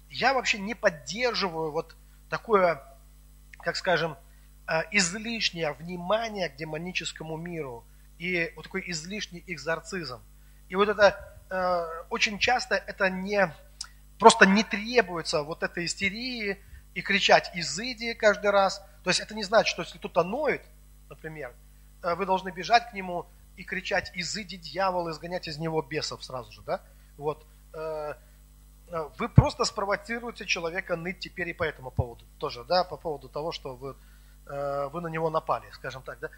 я 0.09 0.33
вообще 0.33 0.59
не 0.59 0.75
поддерживаю 0.75 1.71
вот 1.71 1.95
такое, 2.29 2.81
как 3.59 3.75
скажем, 3.75 4.15
э, 4.67 4.83
излишнее 4.91 5.73
внимание 5.73 6.49
к 6.49 6.55
демоническому 6.55 7.35
миру 7.35 7.83
и 8.19 8.53
вот 8.55 8.65
такой 8.65 8.83
излишний 8.87 9.43
экзорцизм. 9.47 10.21
И 10.69 10.75
вот 10.75 10.87
это 10.87 11.17
э, 11.49 12.03
очень 12.09 12.37
часто 12.37 12.75
это 12.75 13.09
не 13.09 13.51
просто 14.19 14.45
не 14.45 14.63
требуется 14.63 15.41
вот 15.41 15.63
этой 15.63 15.85
истерии 15.85 16.57
и 16.93 17.01
кричать 17.01 17.51
«изыди» 17.55 18.13
каждый 18.13 18.51
раз– 18.51 18.79
то 19.03 19.09
есть 19.09 19.19
это 19.19 19.35
не 19.35 19.43
значит, 19.43 19.69
что 19.69 19.81
если 19.81 19.97
кто-то 19.97 20.23
ноет, 20.23 20.61
например, 21.09 21.53
э, 22.01 22.15
вы 22.15 22.25
должны 22.25 22.49
бежать 22.49 22.89
к 22.89 22.93
нему 22.93 23.25
и 23.57 23.63
кричать 23.63 24.11
«изыди 24.15 24.57
дьявол», 24.57 25.11
изгонять 25.11 25.47
из 25.47 25.57
него 25.57 25.81
бесов 25.81 26.23
сразу 26.23 26.51
же, 26.51 26.61
да? 26.61 26.81
Вот. 27.17 27.45
Э, 27.73 28.13
э, 28.87 29.09
вы 29.17 29.27
просто 29.27 29.65
спровоцируете 29.65 30.45
человека 30.45 30.95
ныть 30.95 31.19
теперь 31.19 31.49
и 31.49 31.53
по 31.53 31.63
этому 31.63 31.91
поводу 31.91 32.25
тоже, 32.39 32.63
да, 32.63 32.83
по 32.83 32.95
поводу 32.95 33.27
того, 33.27 33.51
что 33.51 33.75
вы, 33.75 33.95
вы 34.45 35.01
на 35.01 35.07
него 35.07 35.29
напали, 35.29 35.69
скажем 35.71 36.03
так, 36.03 36.19
да, 36.19 36.29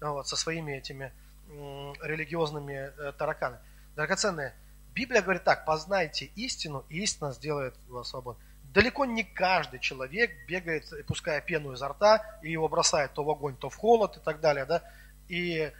вот, 0.00 0.28
со 0.28 0.36
своими 0.36 0.72
этими 0.72 1.12
религиозными 1.48 2.92
тараканами. 3.12 3.62
Драгоценные, 3.96 4.54
Библия 4.94 5.22
говорит 5.22 5.44
так, 5.44 5.64
познайте 5.64 6.26
истину, 6.36 6.84
и 6.90 7.02
истина 7.02 7.32
сделает 7.32 7.74
вас 7.88 8.08
свободным 8.08 8.44
далеко 8.74 9.04
не 9.06 9.22
каждый 9.22 9.78
человек 9.78 10.32
бегает, 10.46 10.84
пуская 11.06 11.40
пену 11.40 11.72
изо 11.72 11.88
рта, 11.88 12.38
и 12.42 12.50
его 12.50 12.68
бросает 12.68 13.12
то 13.14 13.24
в 13.24 13.30
огонь, 13.30 13.56
то 13.56 13.70
в 13.70 13.76
холод 13.76 14.16
и 14.16 14.20
так 14.20 14.40
далее, 14.40 14.66
да, 14.66 14.82
и 15.28 15.72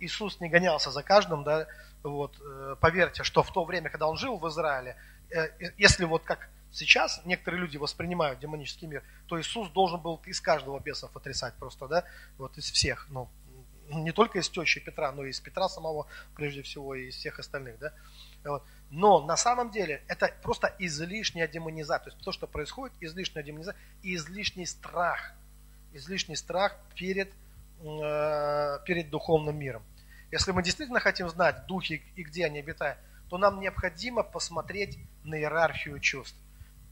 Иисус 0.00 0.40
не 0.40 0.48
гонялся 0.48 0.90
за 0.90 1.02
каждым, 1.02 1.44
да, 1.44 1.66
вот, 2.02 2.36
э, 2.40 2.76
поверьте, 2.80 3.22
что 3.22 3.42
в 3.42 3.52
то 3.52 3.64
время, 3.64 3.90
когда 3.90 4.06
он 4.08 4.16
жил 4.16 4.38
в 4.38 4.48
Израиле, 4.48 4.96
э, 5.30 5.48
если 5.78 6.04
вот 6.04 6.24
как 6.24 6.48
сейчас 6.72 7.20
некоторые 7.24 7.60
люди 7.60 7.76
воспринимают 7.76 8.38
демонический 8.40 8.86
мир, 8.86 9.02
то 9.26 9.40
Иисус 9.40 9.70
должен 9.70 10.00
был 10.00 10.20
из 10.26 10.40
каждого 10.40 10.78
бесов 10.78 11.16
отрицать 11.16 11.54
просто, 11.54 11.88
да, 11.88 12.04
вот 12.38 12.58
из 12.58 12.70
всех, 12.70 13.06
ну, 13.08 13.28
не 13.88 14.12
только 14.12 14.40
из 14.40 14.48
тещи 14.48 14.80
Петра, 14.80 15.12
но 15.12 15.24
и 15.24 15.30
из 15.30 15.40
Петра 15.40 15.68
самого, 15.68 16.06
прежде 16.34 16.62
всего, 16.62 16.94
и 16.94 17.08
из 17.08 17.16
всех 17.16 17.38
остальных, 17.38 17.78
да, 17.78 17.92
Но 18.90 19.20
на 19.20 19.36
самом 19.36 19.70
деле 19.70 20.02
это 20.08 20.32
просто 20.42 20.74
излишняя 20.78 21.48
демонизация. 21.48 22.10
То 22.10 22.16
есть 22.16 22.24
то, 22.24 22.32
что 22.32 22.46
происходит, 22.46 22.94
излишняя 23.00 23.44
демонизация 23.44 23.80
и 24.02 24.14
излишний 24.14 24.66
страх. 24.66 25.32
Излишний 25.92 26.36
страх 26.36 26.76
перед, 26.94 27.32
э, 27.80 28.78
перед 28.84 29.10
духовным 29.10 29.58
миром. 29.58 29.82
Если 30.30 30.52
мы 30.52 30.62
действительно 30.62 31.00
хотим 31.00 31.28
знать 31.28 31.66
духи 31.66 32.02
и 32.14 32.22
где 32.22 32.46
они 32.46 32.58
обитают, 32.58 32.98
то 33.28 33.38
нам 33.38 33.60
необходимо 33.60 34.22
посмотреть 34.22 34.98
на 35.24 35.36
иерархию 35.36 35.98
чувств. 35.98 36.36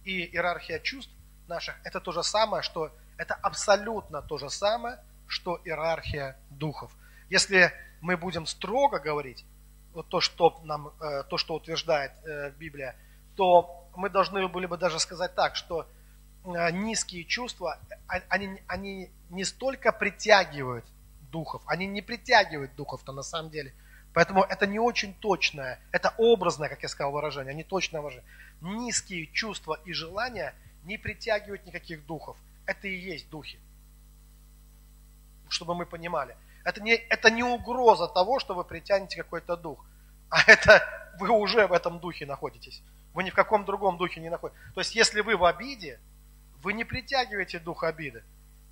И 0.04 0.24
иерархия 0.24 0.78
чувств 0.78 1.12
наших, 1.46 1.76
это 1.84 2.00
то 2.00 2.12
же 2.12 2.22
самое, 2.22 2.62
что 2.62 2.92
это 3.16 3.34
абсолютно 3.34 4.22
то 4.22 4.38
же 4.38 4.50
самое, 4.50 4.98
что 5.26 5.60
иерархия 5.64 6.36
духов. 6.50 6.92
Если 7.30 7.72
мы 8.00 8.16
будем 8.16 8.46
строго 8.46 8.98
говорить, 8.98 9.44
вот 9.94 10.08
то, 10.08 10.20
что, 10.20 10.60
нам, 10.64 10.88
э, 11.00 11.22
то, 11.24 11.38
что 11.38 11.54
утверждает 11.54 12.12
э, 12.24 12.50
Библия, 12.58 12.96
то 13.36 13.88
мы 13.96 14.10
должны 14.10 14.46
были 14.48 14.66
бы 14.66 14.76
даже 14.76 14.98
сказать 14.98 15.34
так, 15.34 15.56
что 15.56 15.86
э, 16.44 16.70
низкие 16.72 17.24
чувства, 17.24 17.78
а, 18.08 18.20
они, 18.28 18.60
они 18.66 19.10
не 19.30 19.44
столько 19.44 19.92
притягивают 19.92 20.84
духов, 21.30 21.62
они 21.66 21.86
не 21.86 22.02
притягивают 22.02 22.74
духов-то 22.74 23.12
на 23.12 23.22
самом 23.22 23.50
деле. 23.50 23.72
Поэтому 24.12 24.42
это 24.42 24.66
не 24.66 24.78
очень 24.78 25.12
точное, 25.14 25.80
это 25.90 26.14
образное, 26.18 26.68
как 26.68 26.82
я 26.82 26.88
сказал, 26.88 27.12
выражение, 27.12 27.50
а 27.50 27.54
не 27.54 27.64
точное 27.64 28.00
выражение. 28.00 28.28
Низкие 28.60 29.26
чувства 29.26 29.80
и 29.84 29.92
желания 29.92 30.54
не 30.84 30.98
притягивают 30.98 31.66
никаких 31.66 32.06
духов. 32.06 32.36
Это 32.66 32.86
и 32.86 32.96
есть 32.96 33.28
духи. 33.28 33.58
Чтобы 35.48 35.74
мы 35.74 35.84
понимали. 35.84 36.36
Это 36.64 36.82
не, 36.82 36.94
это 36.94 37.30
не 37.30 37.42
угроза 37.42 38.08
того, 38.08 38.40
что 38.40 38.54
вы 38.54 38.64
притянете 38.64 39.22
какой-то 39.22 39.56
дух. 39.56 39.84
А 40.30 40.42
это 40.46 40.82
вы 41.18 41.28
уже 41.30 41.66
в 41.66 41.72
этом 41.72 42.00
духе 42.00 42.26
находитесь. 42.26 42.82
Вы 43.12 43.22
ни 43.22 43.30
в 43.30 43.34
каком 43.34 43.64
другом 43.64 43.96
духе 43.96 44.20
не 44.20 44.30
находитесь. 44.30 44.60
То 44.74 44.80
есть, 44.80 44.94
если 44.94 45.20
вы 45.20 45.36
в 45.36 45.44
обиде, 45.44 46.00
вы 46.62 46.72
не 46.72 46.84
притягиваете 46.84 47.60
дух 47.60 47.84
обиды. 47.84 48.24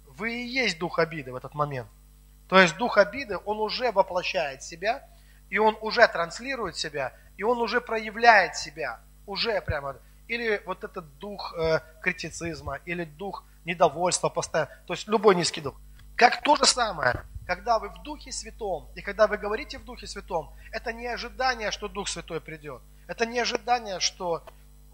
Вы 0.06 0.34
и 0.34 0.46
есть 0.46 0.78
дух 0.78 0.98
обиды 0.98 1.32
в 1.32 1.36
этот 1.36 1.54
момент. 1.54 1.88
То 2.48 2.60
есть, 2.60 2.76
дух 2.76 2.98
обиды, 2.98 3.38
он 3.44 3.60
уже 3.60 3.92
воплощает 3.92 4.62
себя, 4.62 5.08
и 5.48 5.58
он 5.58 5.76
уже 5.80 6.06
транслирует 6.08 6.76
себя, 6.76 7.12
и 7.36 7.44
он 7.44 7.58
уже 7.58 7.80
проявляет 7.80 8.56
себя. 8.56 9.00
Уже 9.26 9.60
прямо. 9.60 9.96
Или 10.26 10.60
вот 10.66 10.82
этот 10.82 11.18
дух 11.18 11.54
э, 11.56 11.80
критицизма, 12.02 12.80
или 12.84 13.04
дух 13.04 13.44
недовольства 13.64 14.28
постоянно. 14.28 14.70
То 14.86 14.94
есть, 14.94 15.06
любой 15.06 15.36
низкий 15.36 15.60
дух. 15.60 15.80
Как 16.16 16.42
то 16.42 16.56
же 16.56 16.64
самое 16.64 17.24
когда 17.46 17.78
вы 17.78 17.88
в 17.88 18.02
Духе 18.02 18.32
Святом, 18.32 18.88
и 18.94 19.02
когда 19.02 19.26
вы 19.26 19.36
говорите 19.36 19.78
в 19.78 19.84
Духе 19.84 20.06
Святом, 20.06 20.52
это 20.70 20.92
не 20.92 21.06
ожидание, 21.06 21.70
что 21.70 21.88
Дух 21.88 22.08
Святой 22.08 22.40
придет. 22.40 22.80
Это 23.08 23.26
не 23.26 23.40
ожидание, 23.40 24.00
что 24.00 24.42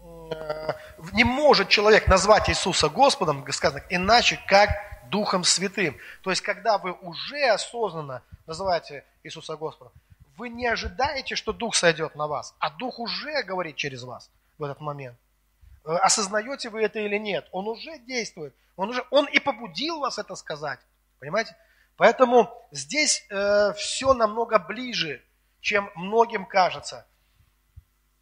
э, 0.01 0.73
не 1.13 1.23
может 1.23 1.69
человек 1.69 2.07
назвать 2.07 2.49
Иисуса 2.49 2.89
Господом, 2.89 3.49
сказано, 3.51 3.83
иначе 3.89 4.39
как 4.47 4.69
Духом 5.09 5.43
Святым. 5.43 5.97
То 6.23 6.31
есть, 6.31 6.41
когда 6.41 6.77
вы 6.77 6.91
уже 6.91 7.45
осознанно 7.49 8.23
называете 8.47 9.05
Иисуса 9.23 9.55
Господом, 9.55 9.93
вы 10.37 10.49
не 10.49 10.67
ожидаете, 10.67 11.35
что 11.35 11.53
Дух 11.53 11.75
сойдет 11.75 12.15
на 12.15 12.27
вас, 12.27 12.55
а 12.59 12.71
Дух 12.71 12.99
уже 12.99 13.43
говорит 13.43 13.75
через 13.75 14.03
вас 14.03 14.29
в 14.57 14.63
этот 14.63 14.81
момент. 14.81 15.17
Э, 15.85 15.95
осознаете 15.95 16.69
вы 16.69 16.81
это 16.83 16.99
или 16.99 17.17
нет? 17.17 17.47
Он 17.51 17.67
уже 17.67 17.99
действует. 17.99 18.53
Он, 18.75 18.89
уже, 18.89 19.03
он 19.11 19.25
и 19.25 19.39
побудил 19.39 19.99
вас 19.99 20.17
это 20.17 20.35
сказать. 20.35 20.79
Понимаете? 21.19 21.55
Поэтому 21.97 22.49
здесь 22.71 23.25
э, 23.29 23.73
все 23.73 24.13
намного 24.13 24.57
ближе, 24.57 25.21
чем 25.59 25.91
многим 25.95 26.45
кажется. 26.45 27.05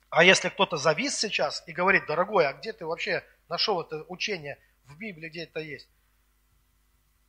А 0.09 0.23
если 0.23 0.49
кто-то 0.49 0.77
завис 0.77 1.17
сейчас 1.17 1.63
и 1.67 1.73
говорит, 1.73 2.07
дорогой, 2.07 2.47
а 2.47 2.53
где 2.53 2.73
ты 2.73 2.85
вообще 2.85 3.23
нашел 3.49 3.81
это 3.81 4.03
учение 4.07 4.57
в 4.85 4.97
Библии, 4.97 5.29
где 5.29 5.43
это 5.43 5.59
есть? 5.59 5.87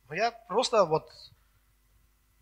Ну, 0.07 0.15
я 0.15 0.31
просто 0.31 0.85
вот 0.85 1.11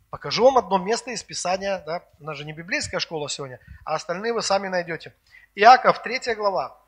покажу 0.09 0.45
вам 0.45 0.57
одно 0.57 0.77
место 0.77 1.11
из 1.11 1.21
Писания, 1.21 1.83
да, 1.85 2.03
у 2.19 2.23
нас 2.23 2.37
же 2.37 2.45
не 2.45 2.53
библейская 2.53 2.99
школа 2.99 3.27
сегодня, 3.29 3.59
а 3.83 3.95
остальные 3.95 4.33
вы 4.33 4.41
сами 4.41 4.69
найдете. 4.69 5.13
Иаков, 5.55 6.01
3 6.01 6.35
глава, 6.35 6.79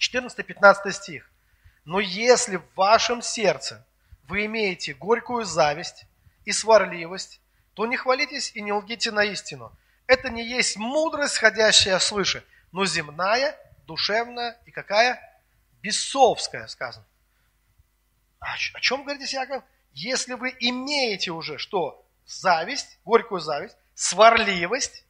14-15 0.00 0.90
стих. 0.90 1.30
Но 1.84 2.00
если 2.00 2.56
в 2.56 2.74
вашем 2.74 3.22
сердце 3.22 3.86
вы 4.30 4.46
имеете 4.46 4.94
горькую 4.94 5.44
зависть, 5.44 6.06
и 6.44 6.52
сварливость, 6.52 7.40
то 7.74 7.86
не 7.86 7.96
хвалитесь 7.96 8.52
и 8.54 8.62
не 8.62 8.72
лгите 8.72 9.10
на 9.10 9.24
истину. 9.24 9.72
Это 10.06 10.30
не 10.30 10.44
есть 10.44 10.76
мудрость, 10.76 11.34
сходящая 11.34 11.98
свыше, 11.98 12.44
но 12.72 12.86
земная, 12.86 13.56
душевная 13.86 14.58
и 14.66 14.70
какая? 14.70 15.20
Бесовская, 15.82 16.66
сказано. 16.66 17.06
А 18.40 18.54
о 18.54 18.80
чем 18.80 19.02
говорит 19.02 19.22
здесь 19.22 19.34
Яков? 19.34 19.62
Если 19.92 20.34
вы 20.34 20.54
имеете 20.58 21.30
уже 21.30 21.58
что? 21.58 22.04
Зависть, 22.26 22.98
горькую 23.04 23.40
зависть, 23.40 23.76
сварливость, 23.94 25.04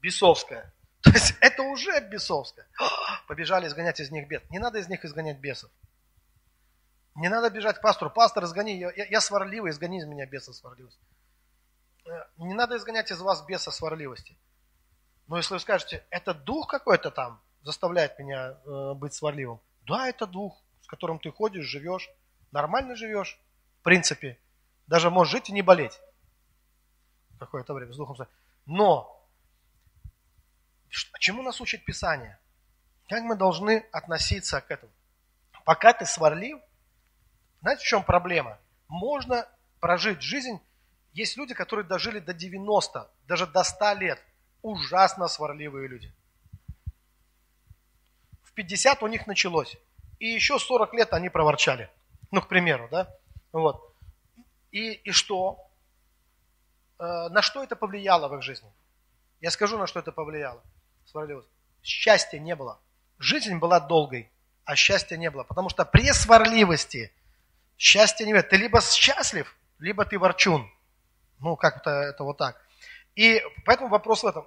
бесовская. 0.00 0.72
То 1.02 1.10
есть 1.10 1.34
это 1.40 1.62
уже 1.62 2.00
бесовская. 2.00 2.66
Побежали 3.26 3.66
изгонять 3.66 4.00
из 4.00 4.10
них 4.10 4.28
бед. 4.28 4.48
Не 4.50 4.58
надо 4.58 4.78
из 4.78 4.88
них 4.88 5.04
изгонять 5.04 5.38
бесов. 5.38 5.70
Не 7.18 7.28
надо 7.28 7.50
бежать 7.50 7.78
к 7.78 7.80
пастору. 7.80 8.10
Пастор, 8.10 8.44
изгони. 8.44 8.78
Я, 8.78 8.92
я, 8.92 9.20
сварливый, 9.20 9.72
изгони 9.72 9.98
из 9.98 10.06
меня 10.06 10.24
беса 10.24 10.52
сварливости. 10.52 11.04
Э, 12.06 12.10
не 12.36 12.54
надо 12.54 12.76
изгонять 12.76 13.10
из 13.10 13.20
вас 13.20 13.44
беса 13.44 13.72
сварливости. 13.72 14.38
Но 15.26 15.36
если 15.36 15.54
вы 15.54 15.58
скажете, 15.58 16.04
это 16.10 16.32
дух 16.32 16.68
какой-то 16.68 17.10
там 17.10 17.42
заставляет 17.62 18.16
меня 18.20 18.60
э, 18.64 18.94
быть 18.94 19.14
сварливым. 19.14 19.60
Да, 19.80 20.08
это 20.08 20.28
дух, 20.28 20.62
с 20.80 20.86
которым 20.86 21.18
ты 21.18 21.32
ходишь, 21.32 21.66
живешь. 21.66 22.08
Нормально 22.52 22.94
живешь, 22.94 23.36
в 23.80 23.82
принципе. 23.82 24.38
Даже 24.86 25.10
можешь 25.10 25.32
жить 25.32 25.48
и 25.48 25.52
не 25.52 25.62
болеть. 25.62 25.98
Какое-то 27.40 27.74
время 27.74 27.92
с 27.92 27.96
духом. 27.96 28.28
Но, 28.64 29.28
чему 31.18 31.42
нас 31.42 31.60
учит 31.60 31.84
Писание? 31.84 32.38
Как 33.08 33.24
мы 33.24 33.34
должны 33.34 33.88
относиться 33.90 34.60
к 34.60 34.70
этому? 34.70 34.92
Пока 35.64 35.92
ты 35.92 36.06
сварлив, 36.06 36.60
знаете, 37.60 37.82
в 37.82 37.86
чем 37.86 38.02
проблема? 38.02 38.58
Можно 38.88 39.48
прожить 39.80 40.22
жизнь. 40.22 40.60
Есть 41.12 41.36
люди, 41.36 41.54
которые 41.54 41.84
дожили 41.84 42.20
до 42.20 42.32
90, 42.32 43.10
даже 43.26 43.46
до 43.46 43.62
100 43.64 43.92
лет. 43.94 44.22
Ужасно 44.62 45.28
сварливые 45.28 45.88
люди. 45.88 46.12
В 48.42 48.52
50 48.52 49.02
у 49.02 49.06
них 49.06 49.26
началось. 49.26 49.76
И 50.18 50.26
еще 50.26 50.58
40 50.58 50.94
лет 50.94 51.12
они 51.12 51.28
проворчали. 51.28 51.90
Ну, 52.30 52.40
к 52.40 52.48
примеру, 52.48 52.88
да? 52.90 53.08
Вот. 53.52 53.94
И, 54.70 54.92
и 54.92 55.10
что? 55.12 55.70
Э, 56.98 57.28
на 57.28 57.42
что 57.42 57.62
это 57.62 57.76
повлияло 57.76 58.28
в 58.28 58.36
их 58.36 58.42
жизни? 58.42 58.70
Я 59.40 59.50
скажу, 59.50 59.78
на 59.78 59.86
что 59.86 60.00
это 60.00 60.12
повлияло. 60.12 60.62
Сварливость. 61.06 61.48
Счастья 61.82 62.38
не 62.38 62.54
было. 62.54 62.80
Жизнь 63.18 63.56
была 63.58 63.80
долгой, 63.80 64.30
а 64.64 64.76
счастья 64.76 65.16
не 65.16 65.30
было. 65.30 65.44
Потому 65.44 65.68
что 65.68 65.84
при 65.84 66.12
сварливости 66.12 67.12
Счастья 67.78 68.26
не 68.26 68.32
нет. 68.32 68.48
Ты 68.48 68.56
либо 68.56 68.80
счастлив, 68.80 69.56
либо 69.78 70.04
ты 70.04 70.18
ворчун. 70.18 70.68
Ну, 71.38 71.56
как-то 71.56 71.90
это 71.90 72.24
вот 72.24 72.36
так. 72.36 72.60
И 73.14 73.40
поэтому 73.64 73.88
вопрос 73.88 74.24
в 74.24 74.26
этом. 74.26 74.46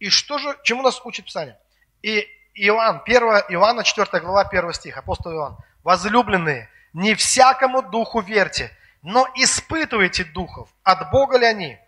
И 0.00 0.10
что 0.10 0.38
же, 0.38 0.58
чему 0.64 0.82
нас 0.82 1.00
учит 1.04 1.24
Писание? 1.24 1.58
И 2.02 2.28
Иоанн, 2.54 3.02
1 3.06 3.22
Иоанна, 3.50 3.84
4 3.84 4.20
глава, 4.20 4.42
1 4.42 4.72
стих, 4.72 4.98
апостол 4.98 5.32
Иоанн. 5.32 5.56
Возлюбленные, 5.84 6.68
не 6.92 7.14
всякому 7.14 7.82
духу 7.82 8.20
верьте, 8.20 8.76
но 9.00 9.28
испытывайте 9.36 10.24
духов, 10.24 10.68
от 10.82 11.10
Бога 11.12 11.38
ли 11.38 11.46
они. 11.46 11.78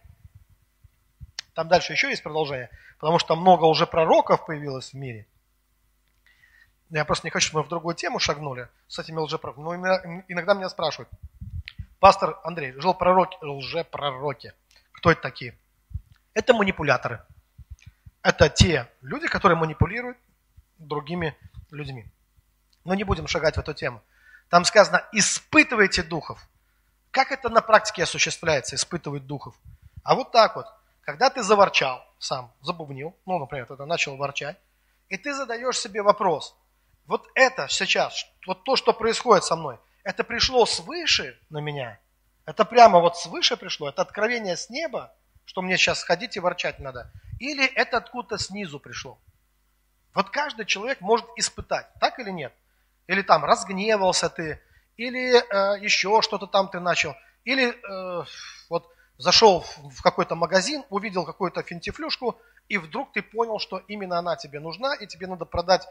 Там 1.55 1.67
дальше 1.67 1.93
еще 1.93 2.09
есть 2.09 2.23
продолжение, 2.23 2.71
потому 3.01 3.19
что 3.19 3.35
много 3.35 3.65
уже 3.65 3.87
пророков 3.87 4.47
появилось 4.47 4.93
в 4.93 4.95
мире– 4.95 5.27
я 6.91 7.05
просто 7.05 7.27
не 7.27 7.31
хочу, 7.31 7.49
чтобы 7.49 7.61
мы 7.61 7.67
в 7.67 7.69
другую 7.69 7.95
тему 7.95 8.19
шагнули 8.19 8.69
с 8.87 8.99
этими 8.99 9.19
лжепророками. 9.19 9.65
Но 9.65 10.23
иногда 10.29 10.55
меня 10.55 10.69
спрашивают, 10.69 11.11
пастор 12.01 12.39
Андрей, 12.45 12.73
жил 12.73 12.95
пророки, 12.95 13.37
лжепророки. 13.43 14.55
Кто 14.93 15.11
это 15.11 15.21
такие? 15.21 15.57
Это 16.35 16.55
манипуляторы. 16.55 17.23
Это 18.23 18.49
те 18.49 18.89
люди, 19.03 19.27
которые 19.27 19.59
манипулируют 19.59 20.17
другими 20.79 21.37
людьми. 21.71 22.07
Но 22.85 22.95
не 22.95 23.05
будем 23.05 23.27
шагать 23.27 23.57
в 23.57 23.59
эту 23.59 23.75
тему. 23.75 24.03
Там 24.49 24.65
сказано, 24.65 25.05
испытывайте 25.13 26.03
духов. 26.03 26.49
Как 27.11 27.33
это 27.33 27.51
на 27.51 27.61
практике 27.61 28.05
осуществляется, 28.05 28.77
испытывать 28.77 29.27
духов? 29.27 29.55
А 30.05 30.15
вот 30.15 30.33
так 30.33 30.57
вот, 30.57 30.67
когда 31.03 31.29
ты 31.29 31.43
заворчал 31.43 32.03
сам, 32.19 32.51
забубнил, 32.63 33.15
ну, 33.27 33.39
например, 33.39 33.67
ты 33.67 33.85
начал 33.85 34.17
ворчать, 34.17 34.57
и 35.09 35.19
ты 35.19 35.35
задаешь 35.35 35.79
себе 35.79 36.01
вопрос– 36.01 36.57
вот 37.09 37.27
это 37.35 37.67
сейчас, 37.69 38.27
вот 38.47 38.65
то, 38.65 38.77
что 38.77 38.93
происходит 38.93 39.43
со 39.43 39.57
мной, 39.57 39.79
это 40.05 40.25
пришло 40.25 40.67
свыше 40.67 41.39
на 41.49 41.59
меня. 41.59 41.99
Это 42.45 42.65
прямо 42.65 43.01
вот 43.01 43.17
свыше 43.17 43.57
пришло, 43.57 43.89
это 43.89 44.03
откровение 44.03 44.57
с 44.57 44.69
неба, 44.69 45.13
что 45.47 45.63
мне 45.63 45.79
сейчас 45.79 46.03
ходить 46.03 46.37
и 46.37 46.41
ворчать 46.41 46.79
надо. 46.79 47.11
Или 47.41 47.65
это 47.65 47.97
откуда-то 47.97 48.39
снизу 48.39 48.79
пришло. 48.79 49.19
Вот 50.15 50.29
каждый 50.31 50.67
человек 50.67 51.01
может 51.01 51.27
испытать, 51.37 51.87
так 51.99 52.19
или 52.19 52.31
нет? 52.31 52.53
Или 53.07 53.23
там 53.23 53.43
разгневался 53.43 54.29
ты, 54.29 54.61
или 54.99 55.33
э, 55.33 55.81
еще 55.81 56.21
что-то 56.21 56.47
там 56.47 56.69
ты 56.69 56.79
начал, 56.79 57.17
или 57.45 57.71
э, 57.71 58.25
вот 58.69 58.93
зашел 59.17 59.65
в 59.79 60.03
какой-то 60.03 60.35
магазин, 60.35 60.85
увидел 60.91 61.25
какую-то 61.25 61.63
финтифлюшку, 61.63 62.39
и 62.69 62.77
вдруг 62.77 63.13
ты 63.13 63.23
понял, 63.23 63.59
что 63.59 63.79
именно 63.89 64.19
она 64.19 64.37
тебе 64.37 64.61
нужна, 64.61 64.95
и 64.95 65.07
тебе 65.07 65.27
надо 65.27 65.47
продать 65.47 65.89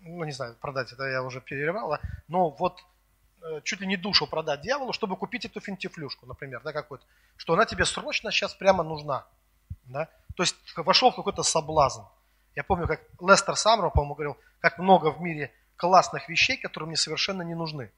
ну 0.00 0.24
не 0.24 0.32
знаю, 0.32 0.56
продать 0.60 0.92
это 0.92 1.04
я 1.04 1.22
уже 1.22 1.40
перерывала, 1.40 2.00
но 2.28 2.50
вот 2.50 2.80
э, 3.42 3.60
чуть 3.64 3.80
ли 3.80 3.86
не 3.86 3.96
душу 3.96 4.26
продать 4.26 4.62
дьяволу, 4.62 4.92
чтобы 4.92 5.16
купить 5.16 5.44
эту 5.44 5.60
финтифлюшку, 5.60 6.26
например, 6.26 6.60
да, 6.62 6.72
какую-то, 6.72 7.04
что 7.36 7.54
она 7.54 7.64
тебе 7.64 7.84
срочно 7.84 8.30
сейчас 8.30 8.54
прямо 8.54 8.82
нужна, 8.82 9.26
да, 9.84 10.08
то 10.36 10.42
есть 10.42 10.56
вошел 10.76 11.10
в 11.10 11.16
какой-то 11.16 11.42
соблазн. 11.42 12.02
Я 12.56 12.64
помню, 12.64 12.86
как 12.86 13.00
Лестер 13.20 13.56
Самро, 13.56 13.90
по-моему, 13.90 14.14
говорил, 14.14 14.36
как 14.60 14.78
много 14.78 15.12
в 15.12 15.20
мире 15.20 15.52
классных 15.76 16.28
вещей, 16.28 16.56
которые 16.56 16.88
мне 16.88 16.96
совершенно 16.96 17.42
не 17.42 17.54
нужны. 17.54 17.90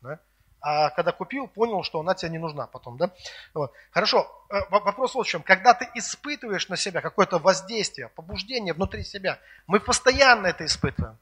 Да? 0.00 0.20
А 0.60 0.90
когда 0.90 1.12
купил, 1.12 1.46
понял, 1.46 1.82
что 1.82 2.00
она 2.00 2.14
тебе 2.14 2.30
не 2.30 2.38
нужна 2.38 2.66
потом. 2.66 2.96
Да? 2.96 3.10
Вот. 3.54 3.72
Хорошо, 3.90 4.26
э, 4.50 4.60
вопрос 4.70 5.14
вот 5.14 5.26
в 5.26 5.28
чем. 5.30 5.42
Когда 5.42 5.74
ты 5.74 5.88
испытываешь 5.94 6.68
на 6.68 6.76
себя 6.76 7.00
какое-то 7.00 7.38
воздействие, 7.38 8.08
побуждение 8.08 8.74
внутри 8.74 9.04
себя, 9.04 9.38
мы 9.66 9.80
постоянно 9.80 10.46
это 10.48 10.64
испытываем. 10.64 11.18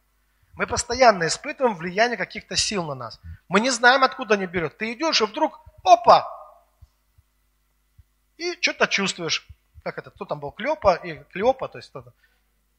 Мы 0.57 0.66
постоянно 0.66 1.26
испытываем 1.26 1.76
влияние 1.76 2.16
каких-то 2.16 2.57
сил 2.57 2.82
на 2.84 2.94
нас. 2.94 3.20
Мы 3.48 3.61
не 3.61 3.70
знаем, 3.70 4.02
откуда 4.02 4.34
они 4.34 4.46
берут. 4.46 4.78
Ты 4.78 4.94
идешь, 4.94 5.20
и 5.20 5.26
вдруг, 5.26 5.61
опа! 5.84 6.26
И 8.38 8.59
что-то 8.61 8.88
чувствуешь. 8.88 9.46
Как 9.84 9.98
это, 9.98 10.11
кто 10.11 10.24
там 10.24 10.40
был, 10.40 10.50
Клёпа 10.50 10.94
и 10.94 11.22
Клёпа, 11.32 11.68
то 11.68 11.78
есть 11.78 11.90
кто-то. 11.90 12.12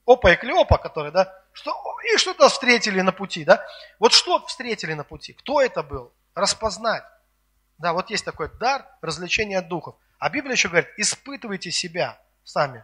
Опа 0.07 0.32
и 0.32 0.36
Клеопа, 0.38 0.78
которые, 0.78 1.11
да, 1.11 1.34
что, 1.53 1.71
и 2.13 2.17
что-то 2.17 2.49
встретили 2.49 3.01
на 3.01 3.11
пути, 3.11 3.45
да. 3.45 3.63
Вот 3.99 4.11
что 4.11 4.43
встретили 4.45 4.93
на 4.93 5.03
пути? 5.03 5.34
Кто 5.34 5.61
это 5.61 5.84
был? 5.84 6.11
Распознать. 6.34 7.03
Да, 7.78 7.93
вот 7.93 8.09
есть 8.09 8.25
такой 8.25 8.49
дар 8.57 8.86
развлечения 9.01 9.61
духов. 9.61 9.95
А 10.17 10.30
Библия 10.30 10.53
еще 10.53 10.69
говорит, 10.69 10.89
испытывайте 10.97 11.71
себя 11.71 12.19
сами, 12.43 12.84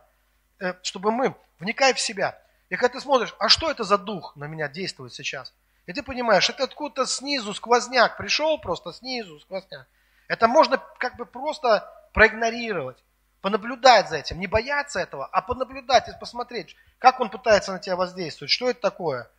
э, 0.59 0.73
чтобы 0.83 1.11
мы, 1.11 1.35
вникай 1.59 1.93
в 1.93 1.99
себя. 1.99 2.39
И 2.69 2.75
когда 2.75 2.93
ты 2.93 3.01
смотришь, 3.01 3.35
а 3.39 3.49
что 3.49 3.69
это 3.69 3.83
за 3.83 3.97
дух 3.97 4.35
на 4.35 4.45
меня 4.45 4.67
действует 4.67 5.13
сейчас? 5.13 5.53
И 5.85 5.93
ты 5.93 6.01
понимаешь, 6.01 6.49
это 6.49 6.63
откуда-то 6.63 7.05
снизу 7.05 7.53
сквозняк 7.53 8.17
пришел, 8.17 8.59
просто 8.59 8.93
снизу 8.93 9.39
сквозняк. 9.39 9.87
Это 10.27 10.47
можно 10.47 10.81
как 10.97 11.17
бы 11.17 11.25
просто 11.25 11.87
проигнорировать 12.13 12.97
понаблюдать 13.43 14.07
за 14.07 14.15
этим, 14.19 14.39
не 14.39 14.47
бояться 14.47 15.01
этого, 15.01 15.25
а 15.25 15.41
понаблюдать 15.41 16.07
и 16.07 16.13
посмотреть, 16.17 16.77
как 16.97 17.19
он 17.19 17.29
пытается 17.29 17.73
на 17.73 17.79
тебя 17.79 17.97
воздействовать, 17.97 18.49
что 18.49 18.69
это 18.69 18.79
такое. 18.79 19.29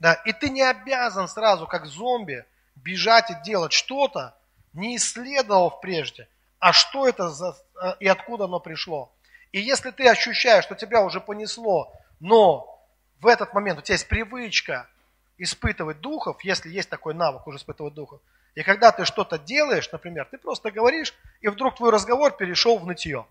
Да? 0.00 0.14
И 0.24 0.32
ты 0.32 0.50
не 0.50 0.62
обязан 0.62 1.28
сразу, 1.28 1.68
как 1.68 1.86
зомби, 1.86 2.44
бежать 2.74 3.30
и 3.30 3.36
делать 3.44 3.72
что-то, 3.72 4.36
не 4.72 4.96
исследовав 4.96 5.80
прежде, 5.80 6.28
а 6.58 6.72
что 6.72 7.08
это 7.08 7.28
за, 7.28 7.56
а, 7.80 7.96
и 8.00 8.08
откуда 8.08 8.44
оно 8.46 8.58
пришло. 8.58 9.12
И 9.52 9.60
если 9.60 9.92
ты 9.92 10.08
ощущаешь, 10.08 10.64
что 10.64 10.74
тебя 10.74 11.00
уже 11.02 11.20
понесло, 11.20 11.94
но 12.18 12.71
в 13.22 13.26
этот 13.28 13.54
момент 13.54 13.78
у 13.78 13.82
тебя 13.82 13.94
есть 13.94 14.08
привычка 14.08 14.88
испытывать 15.38 16.00
духов, 16.00 16.42
если 16.42 16.68
есть 16.68 16.90
такой 16.90 17.14
навык 17.14 17.46
уже 17.46 17.58
испытывать 17.58 17.94
духов, 17.94 18.20
и 18.54 18.62
когда 18.62 18.90
ты 18.90 19.04
что-то 19.04 19.38
делаешь, 19.38 19.90
например, 19.92 20.26
ты 20.30 20.38
просто 20.38 20.70
говоришь, 20.70 21.14
и 21.40 21.48
вдруг 21.48 21.76
твой 21.76 21.90
разговор 21.90 22.32
перешел 22.32 22.78
в 22.78 22.86
нытье 22.86 23.26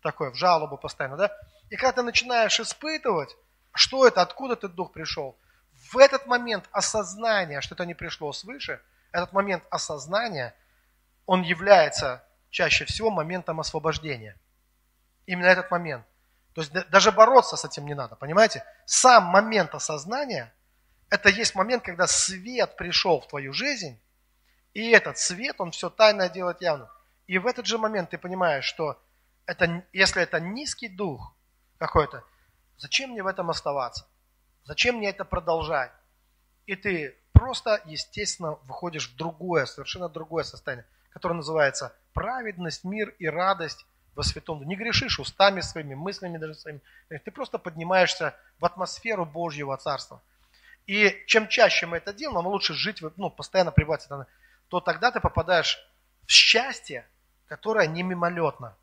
такое, 0.00 0.30
в 0.30 0.34
жалобу 0.34 0.78
постоянно, 0.78 1.16
да? 1.16 1.36
И 1.70 1.76
когда 1.76 1.92
ты 1.92 2.02
начинаешь 2.02 2.58
испытывать, 2.58 3.36
что 3.72 4.06
это, 4.06 4.22
откуда 4.22 4.54
этот 4.54 4.74
дух 4.74 4.92
пришел, 4.92 5.38
в 5.92 5.98
этот 5.98 6.26
момент 6.26 6.64
осознания, 6.72 7.60
что 7.60 7.74
это 7.74 7.86
не 7.86 7.94
пришло 7.94 8.32
свыше, 8.32 8.80
этот 9.12 9.32
момент 9.32 9.62
осознания, 9.70 10.54
он 11.26 11.42
является 11.42 12.24
чаще 12.50 12.84
всего 12.86 13.10
моментом 13.10 13.60
освобождения. 13.60 14.36
Именно 15.26 15.46
этот 15.46 15.70
момент. 15.70 16.04
То 16.54 16.60
есть 16.60 16.72
даже 16.90 17.12
бороться 17.12 17.56
с 17.56 17.64
этим 17.64 17.86
не 17.86 17.94
надо, 17.94 18.16
понимаете? 18.16 18.64
Сам 18.84 19.24
момент 19.24 19.74
осознания, 19.74 20.52
это 21.08 21.28
есть 21.28 21.54
момент, 21.54 21.82
когда 21.82 22.06
свет 22.06 22.76
пришел 22.76 23.20
в 23.20 23.28
твою 23.28 23.52
жизнь, 23.52 24.00
и 24.74 24.90
этот 24.90 25.18
свет, 25.18 25.56
он 25.58 25.70
все 25.70 25.90
тайное 25.90 26.28
делает 26.28 26.60
явным. 26.60 26.88
И 27.26 27.38
в 27.38 27.46
этот 27.46 27.66
же 27.66 27.78
момент 27.78 28.10
ты 28.10 28.18
понимаешь, 28.18 28.64
что 28.64 29.00
это, 29.46 29.84
если 29.92 30.22
это 30.22 30.40
низкий 30.40 30.88
дух 30.88 31.34
какой-то, 31.78 32.24
зачем 32.78 33.10
мне 33.10 33.22
в 33.22 33.26
этом 33.26 33.50
оставаться? 33.50 34.06
Зачем 34.64 34.96
мне 34.96 35.10
это 35.10 35.24
продолжать? 35.24 35.92
И 36.66 36.76
ты 36.76 37.16
просто, 37.32 37.82
естественно, 37.86 38.52
выходишь 38.64 39.10
в 39.10 39.16
другое, 39.16 39.66
совершенно 39.66 40.08
другое 40.08 40.44
состояние, 40.44 40.86
которое 41.10 41.34
называется 41.34 41.94
праведность, 42.12 42.84
мир 42.84 43.10
и 43.18 43.26
радость 43.26 43.84
во 44.14 44.22
святом. 44.22 44.62
Не 44.64 44.76
грешишь 44.76 45.18
устами 45.18 45.60
своими, 45.60 45.94
мыслями 45.94 46.38
даже 46.38 46.54
своими. 46.54 46.80
Ты 47.08 47.30
просто 47.30 47.58
поднимаешься 47.58 48.34
в 48.58 48.64
атмосферу 48.64 49.24
Божьего 49.24 49.76
Царства. 49.76 50.22
И 50.86 51.24
чем 51.26 51.48
чаще 51.48 51.86
мы 51.86 51.98
это 51.98 52.12
делаем, 52.12 52.36
нам 52.36 52.46
лучше 52.46 52.74
жить, 52.74 53.02
ну, 53.16 53.30
постоянно 53.30 53.70
пребывать, 53.70 54.08
то 54.68 54.80
тогда 54.80 55.10
ты 55.10 55.20
попадаешь 55.20 55.78
в 56.26 56.30
счастье, 56.30 57.06
которое 57.46 57.86
не 57.86 58.02
мимолетно. 58.02 58.76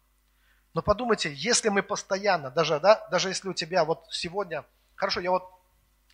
Но 0.73 0.82
подумайте, 0.82 1.34
если 1.34 1.69
мы 1.69 1.84
постоянно, 1.84 2.51
даже, 2.51 2.80
да, 2.80 3.07
даже 3.09 3.30
если 3.30 3.49
у 3.49 3.53
тебя 3.53 3.84
вот 3.84 4.05
сегодня, 4.11 4.63
хорошо, 4.95 5.19
я 5.19 5.32
вот, 5.32 5.43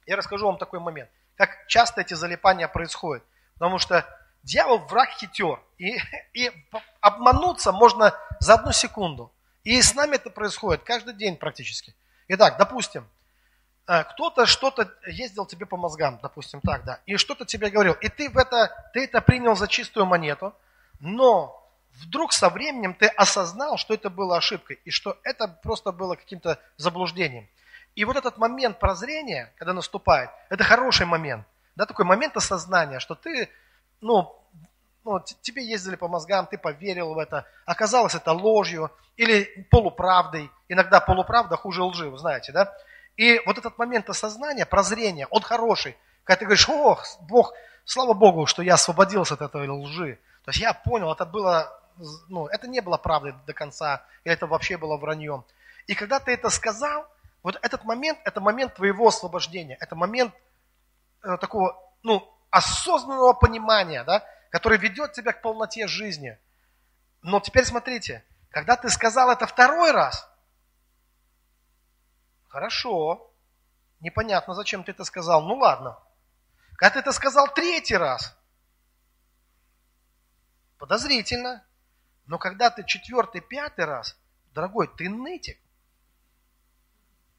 я 0.06 0.16
расскажу 0.16 0.46
вам 0.46 0.58
такой 0.58 0.80
момент, 0.80 1.10
как 1.36 1.68
часто 1.68 2.02
эти 2.02 2.14
залипания 2.14 2.68
происходят. 2.68 3.24
Потому 3.56 3.80
что 3.80 4.06
дьявол 4.46 4.78
враг 4.80 5.10
хитер, 5.10 5.60
и, 5.78 5.98
и 6.34 6.52
обмануться 7.02 7.72
можно 7.72 8.14
за 8.40 8.54
одну 8.54 8.72
секунду. 8.72 9.32
И 9.64 9.82
с 9.82 9.94
нами 9.94 10.16
это 10.16 10.30
происходит 10.30 10.84
каждый 10.84 11.16
день 11.16 11.36
практически. 11.36 11.94
Итак, 12.28 12.58
допустим, 12.58 13.08
э, 13.88 14.04
кто-то 14.04 14.46
что-то 14.46 14.90
ездил 15.08 15.46
тебе 15.46 15.66
по 15.66 15.76
мозгам, 15.76 16.20
допустим, 16.22 16.62
так, 16.62 16.86
да, 16.86 17.00
и 17.06 17.18
что-то 17.18 17.46
тебе 17.46 17.70
говорил, 17.70 17.94
и 17.94 18.08
ты 18.08 18.30
в 18.30 18.38
это, 18.38 18.72
ты 18.94 19.04
это 19.04 19.22
принял 19.22 19.56
за 19.56 19.68
чистую 19.68 20.06
монету, 20.06 20.54
но 21.00 21.62
вдруг 22.02 22.32
со 22.32 22.50
временем 22.50 22.94
ты 22.94 23.08
осознал, 23.08 23.78
что 23.78 23.94
это 23.94 24.10
было 24.10 24.38
ошибкой, 24.38 24.80
и 24.86 24.92
что 24.92 25.18
это 25.24 25.48
просто 25.48 25.92
было 25.92 26.16
каким-то 26.16 26.60
заблуждением. 26.78 27.48
И 27.96 28.06
вот 28.06 28.18
этот 28.18 28.38
момент 28.38 28.80
прозрения, 28.80 29.54
когда 29.58 29.74
наступает, 29.74 30.30
это 30.50 30.64
хороший 30.64 31.06
момент. 31.06 31.48
Да, 31.76 31.86
такой 31.86 32.06
момент 32.06 32.38
осознания, 32.38 33.00
что 33.00 33.16
ты, 33.16 33.50
ну, 34.02 34.36
ну, 35.04 35.20
тебе 35.42 35.64
ездили 35.66 35.96
по 35.96 36.08
мозгам, 36.08 36.48
ты 36.48 36.58
поверил 36.58 37.14
в 37.14 37.20
это, 37.20 37.46
оказалось 37.66 38.16
это 38.16 38.32
ложью 38.32 38.92
или 39.18 39.68
полуправдой. 39.70 40.50
Иногда 40.68 41.00
полуправда 41.00 41.56
хуже 41.58 41.84
лжи, 41.84 42.10
вы 42.10 42.18
знаете, 42.18 42.52
да? 42.52 42.74
И 43.18 43.40
вот 43.46 43.58
этот 43.58 43.78
момент 43.78 44.10
осознания, 44.10 44.66
прозрения, 44.66 45.28
он 45.30 45.42
хороший. 45.42 45.96
Когда 46.24 46.40
ты 46.40 46.46
говоришь, 46.46 46.68
ох, 46.68 47.06
Бог, 47.22 47.54
слава 47.86 48.14
Богу, 48.14 48.46
что 48.46 48.62
я 48.62 48.74
освободился 48.74 49.36
от 49.36 49.42
этой 49.42 49.68
лжи. 49.70 50.20
То 50.44 50.50
есть 50.50 50.60
я 50.60 50.74
понял, 50.74 51.12
это 51.12 51.26
было 51.26 51.72
ну, 52.28 52.48
это 52.48 52.68
не 52.68 52.82
было 52.82 52.98
правдой 52.98 53.34
до 53.46 53.54
конца, 53.54 54.06
или 54.24 54.34
это 54.34 54.48
вообще 54.48 54.78
было 54.78 54.98
враньем. 54.98 55.44
И 55.88 55.96
когда 55.96 56.20
ты 56.20 56.32
это 56.34 56.50
сказал, 56.50 57.08
вот 57.44 57.58
этот 57.62 57.84
момент, 57.84 58.20
это 58.24 58.42
момент 58.42 58.76
твоего 58.76 59.08
освобождения, 59.08 59.78
это 59.80 59.96
момент 59.96 60.34
э, 61.24 61.38
такого, 61.38 61.80
ну, 62.04 62.28
осознанного 62.56 63.34
понимания, 63.34 64.06
да, 64.06 64.26
который 64.50 64.78
ведет 64.78 65.12
тебя 65.12 65.34
к 65.34 65.42
полноте 65.42 65.88
жизни. 65.88 66.40
Но 67.22 67.42
теперь 67.42 67.66
смотрите, 67.66 68.24
когда 68.50 68.78
ты 68.78 68.90
сказал 68.90 69.30
это 69.30 69.46
второй 69.46 69.92
раз, 69.92 70.30
хорошо, 72.48 73.30
непонятно, 74.00 74.54
зачем 74.54 74.86
ты 74.86 74.92
это 74.92 75.04
сказал, 75.04 75.42
ну 75.42 75.56
ладно. 75.56 76.00
Когда 76.78 76.94
ты 76.94 77.00
это 77.00 77.12
сказал 77.12 77.54
третий 77.54 77.98
раз, 77.98 78.38
подозрительно. 80.78 81.66
Но 82.26 82.38
когда 82.38 82.70
ты 82.70 82.86
четвертый, 82.86 83.42
пятый 83.42 83.86
раз, 83.86 84.18
дорогой, 84.54 84.88
ты 84.88 85.10
нытик. 85.10 85.60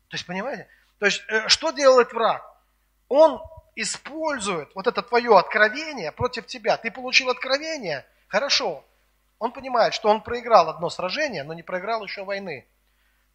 То 0.08 0.14
есть, 0.14 0.26
понимаете? 0.26 0.68
То 0.98 1.06
есть, 1.06 1.24
э, 1.28 1.48
что 1.48 1.70
делает 1.70 2.12
враг? 2.12 2.42
Он 3.08 3.40
использует 3.76 4.74
вот 4.74 4.86
это 4.86 5.02
твое 5.02 5.38
откровение 5.38 6.10
против 6.10 6.46
тебя. 6.46 6.76
Ты 6.78 6.90
получил 6.90 7.28
откровение, 7.28 8.04
хорошо. 8.26 8.84
Он 9.38 9.52
понимает, 9.52 9.94
что 9.94 10.08
он 10.08 10.22
проиграл 10.22 10.70
одно 10.70 10.88
сражение, 10.88 11.44
но 11.44 11.52
не 11.52 11.62
проиграл 11.62 12.02
еще 12.02 12.24
войны. 12.24 12.66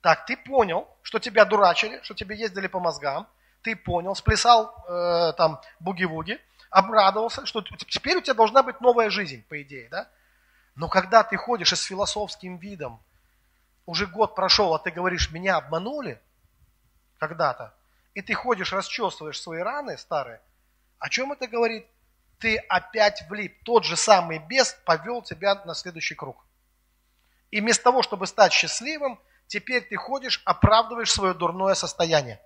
Так, 0.01 0.25
ты 0.25 0.35
понял, 0.35 0.87
что 1.03 1.19
тебя 1.19 1.45
дурачили, 1.45 2.01
что 2.01 2.15
тебе 2.15 2.35
ездили 2.35 2.65
по 2.65 2.79
мозгам, 2.79 3.27
ты 3.61 3.75
понял, 3.75 4.15
сплясал 4.15 4.73
э, 4.87 5.33
там 5.37 5.61
буги-вуги, 5.79 6.39
обрадовался, 6.71 7.45
что 7.45 7.61
теперь 7.61 8.17
у 8.17 8.21
тебя 8.21 8.33
должна 8.33 8.63
быть 8.63 8.81
новая 8.81 9.11
жизнь, 9.11 9.45
по 9.47 9.61
идее, 9.61 9.89
да? 9.89 10.09
Но 10.75 10.89
когда 10.89 11.23
ты 11.23 11.37
ходишь 11.37 11.73
и 11.73 11.75
с 11.75 11.83
философским 11.83 12.57
видом, 12.57 12.99
уже 13.85 14.07
год 14.07 14.33
прошел, 14.33 14.73
а 14.73 14.79
ты 14.79 14.89
говоришь, 14.89 15.31
меня 15.31 15.57
обманули 15.57 16.19
когда-то, 17.19 17.75
и 18.14 18.22
ты 18.22 18.34
ходишь, 18.34 18.74
расчесываешь 18.74 19.39
свои 19.39 19.62
раны 19.62 19.97
старые, 19.97 20.41
о 20.99 21.09
чем 21.09 21.32
это 21.32 21.47
говорит? 21.47 21.88
Ты 22.39 22.57
опять 22.57 23.24
влип. 23.30 23.64
Тот 23.64 23.86
же 23.86 23.95
самый 23.95 24.39
бес 24.39 24.78
повел 24.86 25.22
тебя 25.22 25.55
на 25.66 25.74
следующий 25.74 26.16
круг. 26.16 26.45
И 27.49 27.59
вместо 27.59 27.84
того, 27.84 28.01
чтобы 28.03 28.28
стать 28.28 28.53
счастливым, 28.53 29.20
теперь 29.47 29.84
ты 29.84 29.95
ходишь, 29.95 30.41
оправдываешь 30.45 31.12
свое 31.12 31.34
дурное 31.34 31.74
состояние. 31.74 32.39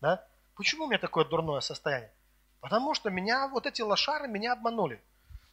Да? 0.00 0.24
Почему 0.56 0.84
у 0.84 0.88
меня 0.88 0.98
такое 0.98 1.24
дурное 1.24 1.60
состояние? 1.60 2.12
Потому 2.60 2.94
что 2.94 3.10
меня, 3.10 3.48
вот 3.48 3.66
эти 3.66 3.82
лошары 3.82 4.28
меня 4.28 4.52
обманули. 4.52 5.02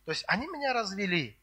То 0.05 0.11
есть 0.11 0.23
они 0.27 0.47
меня 0.47 0.73
развели. 0.73 1.37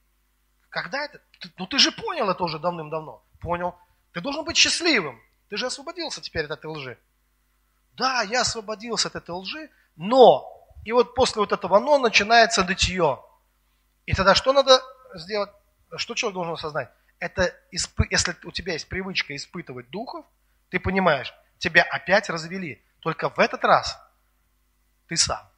Когда 0.68 1.04
это? 1.04 1.20
Ну 1.56 1.66
ты 1.66 1.78
же 1.78 1.92
понял 1.92 2.28
это 2.30 2.42
уже 2.44 2.58
давным-давно. 2.58 3.24
Понял. 3.40 3.74
Ты 4.12 4.20
должен 4.20 4.44
быть 4.44 4.56
счастливым. 4.56 5.20
Ты 5.48 5.56
же 5.56 5.66
освободился 5.66 6.20
теперь 6.20 6.44
от 6.44 6.52
этой 6.52 6.66
лжи. 6.66 6.98
Да, 7.96 8.22
я 8.22 8.42
освободился 8.42 9.08
от 9.08 9.16
этой 9.16 9.30
лжи, 9.30 9.70
но, 9.96 10.46
и 10.84 10.92
вот 10.92 11.14
после 11.14 11.40
вот 11.40 11.52
этого 11.52 11.78
но 11.78 11.98
начинается 11.98 12.62
нытье. 12.62 13.24
И 14.04 14.12
тогда 14.12 14.34
что 14.34 14.52
надо 14.52 14.82
сделать? 15.14 15.50
Что 15.96 16.14
человек 16.14 16.34
должен 16.34 16.54
осознать? 16.54 16.90
Это, 17.18 17.54
если 17.70 18.36
у 18.44 18.52
тебя 18.52 18.74
есть 18.74 18.88
привычка 18.88 19.34
испытывать 19.34 19.88
духов, 19.88 20.26
ты 20.68 20.78
понимаешь, 20.78 21.32
тебя 21.58 21.82
опять 21.84 22.28
развели. 22.28 22.84
Только 23.00 23.30
в 23.30 23.38
этот 23.38 23.64
раз 23.64 23.98
ты 25.08 25.16
сам 25.16 25.48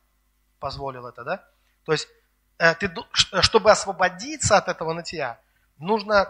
позволил 0.60 1.06
это, 1.06 1.24
да? 1.24 1.44
То 1.84 1.92
есть, 1.92 2.08
э, 2.58 2.74
ты, 2.76 2.92
чтобы 3.14 3.72
освободиться 3.72 4.56
от 4.56 4.68
этого 4.68 4.92
нытья, 4.92 5.40
нужно 5.78 6.28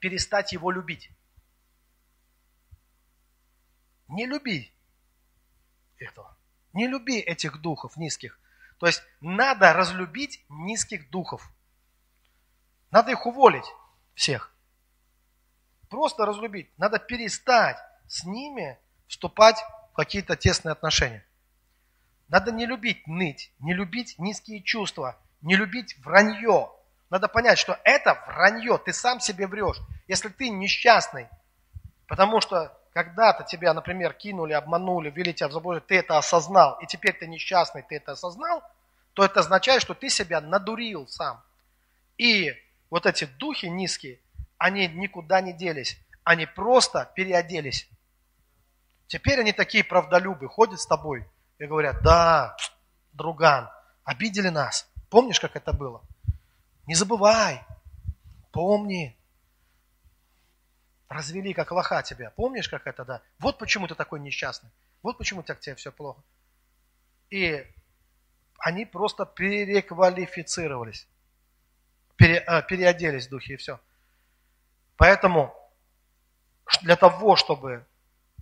перестать 0.00 0.52
его 0.52 0.70
любить. 0.70 1.10
Не 4.08 4.24
люби 4.24 4.72
этого. 5.98 6.36
Не 6.72 6.86
люби 6.86 7.18
этих 7.18 7.60
духов 7.60 7.96
низких. 7.96 8.38
То 8.78 8.86
есть 8.86 9.02
надо 9.20 9.72
разлюбить 9.72 10.44
низких 10.48 11.10
духов. 11.10 11.50
Надо 12.90 13.12
их 13.12 13.26
уволить 13.26 13.66
всех. 14.14 14.52
Просто 15.88 16.26
разлюбить. 16.26 16.70
Надо 16.78 16.98
перестать 16.98 17.78
с 18.06 18.24
ними 18.24 18.78
вступать 19.06 19.56
в 19.92 19.96
какие-то 19.96 20.36
тесные 20.36 20.72
отношения. 20.72 21.24
Надо 22.28 22.50
не 22.52 22.66
любить 22.66 23.06
ныть, 23.06 23.52
не 23.60 23.72
любить 23.72 24.18
низкие 24.18 24.62
чувства, 24.62 25.16
не 25.42 25.56
любить 25.56 25.96
вранье. 25.98 26.72
Надо 27.08 27.28
понять, 27.28 27.58
что 27.58 27.78
это 27.84 28.14
вранье, 28.26 28.78
ты 28.78 28.92
сам 28.92 29.20
себе 29.20 29.46
врешь. 29.46 29.78
Если 30.08 30.28
ты 30.28 30.48
несчастный, 30.48 31.28
потому 32.08 32.40
что 32.40 32.75
когда-то 32.96 33.44
тебя, 33.44 33.74
например, 33.74 34.14
кинули, 34.14 34.54
обманули, 34.54 35.10
ввели 35.10 35.34
тебя 35.34 35.48
в 35.48 35.52
заблуждение, 35.52 35.86
ты 35.86 35.98
это 35.98 36.16
осознал, 36.16 36.78
и 36.80 36.86
теперь 36.86 37.12
ты 37.12 37.26
несчастный, 37.26 37.82
ты 37.82 37.96
это 37.96 38.12
осознал, 38.12 38.62
то 39.12 39.22
это 39.22 39.40
означает, 39.40 39.82
что 39.82 39.92
ты 39.92 40.08
себя 40.08 40.40
надурил 40.40 41.06
сам. 41.06 41.44
И 42.16 42.54
вот 42.88 43.04
эти 43.04 43.26
духи 43.26 43.66
низкие, 43.66 44.18
они 44.56 44.88
никуда 44.88 45.42
не 45.42 45.52
делись, 45.52 46.00
они 46.24 46.46
просто 46.46 47.12
переоделись. 47.14 47.86
Теперь 49.08 49.40
они 49.40 49.52
такие 49.52 49.84
правдолюбы, 49.84 50.48
ходят 50.48 50.80
с 50.80 50.86
тобой 50.86 51.28
и 51.58 51.66
говорят, 51.66 52.00
да, 52.02 52.56
друган, 53.12 53.68
обидели 54.04 54.48
нас. 54.48 54.88
Помнишь, 55.10 55.38
как 55.38 55.54
это 55.54 55.74
было? 55.74 56.00
Не 56.86 56.94
забывай, 56.94 57.62
помни. 58.52 59.15
Развели 61.08 61.54
как 61.54 61.70
лоха 61.70 62.02
тебя. 62.02 62.30
Помнишь, 62.30 62.68
как 62.68 62.86
это, 62.86 63.04
да? 63.04 63.22
Вот 63.38 63.58
почему 63.58 63.86
ты 63.86 63.94
такой 63.94 64.20
несчастный. 64.20 64.70
Вот 65.02 65.18
почему 65.18 65.42
так 65.42 65.60
тебе 65.60 65.76
все 65.76 65.92
плохо. 65.92 66.20
И 67.30 67.64
они 68.58 68.84
просто 68.86 69.24
переквалифицировались. 69.24 71.06
Пере, 72.16 72.44
э, 72.46 72.62
переоделись 72.62 73.26
в 73.26 73.30
духе 73.30 73.54
и 73.54 73.56
все. 73.56 73.78
Поэтому 74.96 75.54
для 76.82 76.96
того, 76.96 77.36
чтобы 77.36 77.86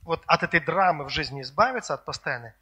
вот 0.03 0.23
от 0.27 0.43
этой 0.43 0.61
драмы 0.61 1.05
в 1.05 1.11
жизни 1.11 1.43
избавиться, 1.43 1.95
от 1.95 2.05
постоянной, 2.05 2.53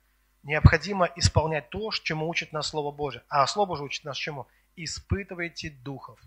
необходимо 0.43 1.07
исполнять 1.17 1.71
то, 1.71 1.91
чему 1.93 2.29
учит 2.29 2.53
нас 2.53 2.69
Слово 2.69 2.91
Божие. 2.91 3.23
А 3.29 3.47
Слово 3.47 3.69
Божие 3.69 3.87
учит 3.87 4.05
нас 4.05 4.17
чему? 4.17 4.47
Испытывайте 4.75 5.71
духов. 5.71 6.19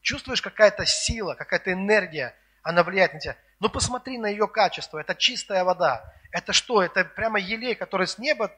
Чувствуешь 0.00 0.42
какая-то 0.42 0.84
сила, 0.84 1.34
какая-то 1.34 1.72
энергия, 1.72 2.34
она 2.62 2.82
влияет 2.82 3.14
на 3.14 3.20
тебя. 3.20 3.36
Ну 3.60 3.68
посмотри 3.68 4.18
на 4.18 4.26
ее 4.26 4.48
качество. 4.48 4.98
Это 4.98 5.14
чистая 5.14 5.64
вода. 5.64 6.12
Это 6.30 6.52
что? 6.52 6.82
Это 6.82 7.04
прямо 7.04 7.38
елей, 7.38 7.74
который 7.74 8.06
с 8.06 8.18
неба? 8.18 8.50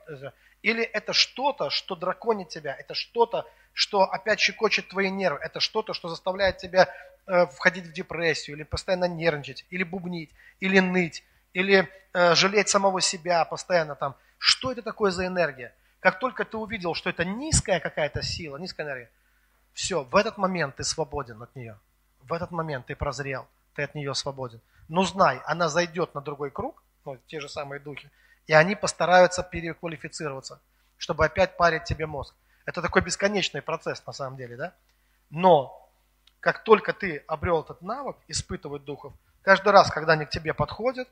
Или 0.62 0.82
это 0.82 1.12
что-то, 1.12 1.70
что 1.70 1.94
драконит 1.94 2.48
тебя? 2.48 2.74
Это 2.74 2.94
что-то, 2.94 3.46
что 3.72 4.02
опять 4.02 4.40
щекочет 4.40 4.88
твои 4.88 5.10
нервы? 5.10 5.38
Это 5.42 5.60
что-то, 5.60 5.92
что 5.92 6.08
заставляет 6.08 6.58
тебя 6.58 6.88
э, 7.26 7.46
входить 7.46 7.86
в 7.86 7.92
депрессию? 7.92 8.56
Или 8.56 8.62
постоянно 8.62 9.06
нервничать? 9.06 9.66
Или 9.70 9.82
бубнить? 9.82 10.30
Или 10.60 10.78
ныть? 10.78 11.24
Или 11.52 11.88
э, 12.12 12.34
жалеть 12.34 12.68
самого 12.68 13.00
себя 13.00 13.44
постоянно 13.44 13.94
там? 13.94 14.16
Что 14.38 14.72
это 14.72 14.82
такое 14.82 15.10
за 15.10 15.26
энергия? 15.26 15.74
Как 16.00 16.18
только 16.18 16.44
ты 16.44 16.56
увидел, 16.56 16.94
что 16.94 17.10
это 17.10 17.24
низкая 17.24 17.80
какая-то 17.80 18.22
сила, 18.22 18.56
низкая 18.56 18.86
энергия, 18.86 19.10
все, 19.72 20.04
в 20.04 20.14
этот 20.16 20.38
момент 20.38 20.76
ты 20.76 20.84
свободен 20.84 21.42
от 21.42 21.54
нее. 21.56 21.78
В 22.22 22.32
этот 22.32 22.52
момент 22.52 22.86
ты 22.86 22.94
прозрел, 22.94 23.46
ты 23.74 23.82
от 23.82 23.94
нее 23.94 24.14
свободен. 24.14 24.60
Но 24.88 25.04
знай, 25.04 25.40
она 25.46 25.68
зайдет 25.68 26.14
на 26.14 26.20
другой 26.20 26.50
круг, 26.50 26.82
ну, 27.04 27.18
те 27.26 27.40
же 27.40 27.48
самые 27.48 27.80
духи, 27.80 28.10
и 28.46 28.52
они 28.52 28.74
постараются 28.74 29.42
переквалифицироваться, 29.42 30.60
чтобы 30.96 31.24
опять 31.24 31.56
парить 31.56 31.84
тебе 31.84 32.06
мозг. 32.06 32.34
Это 32.66 32.82
такой 32.82 33.02
бесконечный 33.02 33.62
процесс 33.62 34.04
на 34.06 34.12
самом 34.12 34.36
деле, 34.36 34.56
да? 34.56 34.74
Но 35.30 35.90
как 36.40 36.62
только 36.64 36.92
ты 36.92 37.24
обрел 37.26 37.62
этот 37.62 37.82
навык 37.82 38.16
испытывать 38.28 38.84
духов, 38.84 39.12
каждый 39.42 39.72
раз, 39.72 39.90
когда 39.90 40.12
они 40.12 40.26
к 40.26 40.30
тебе 40.30 40.54
подходят, 40.54 41.08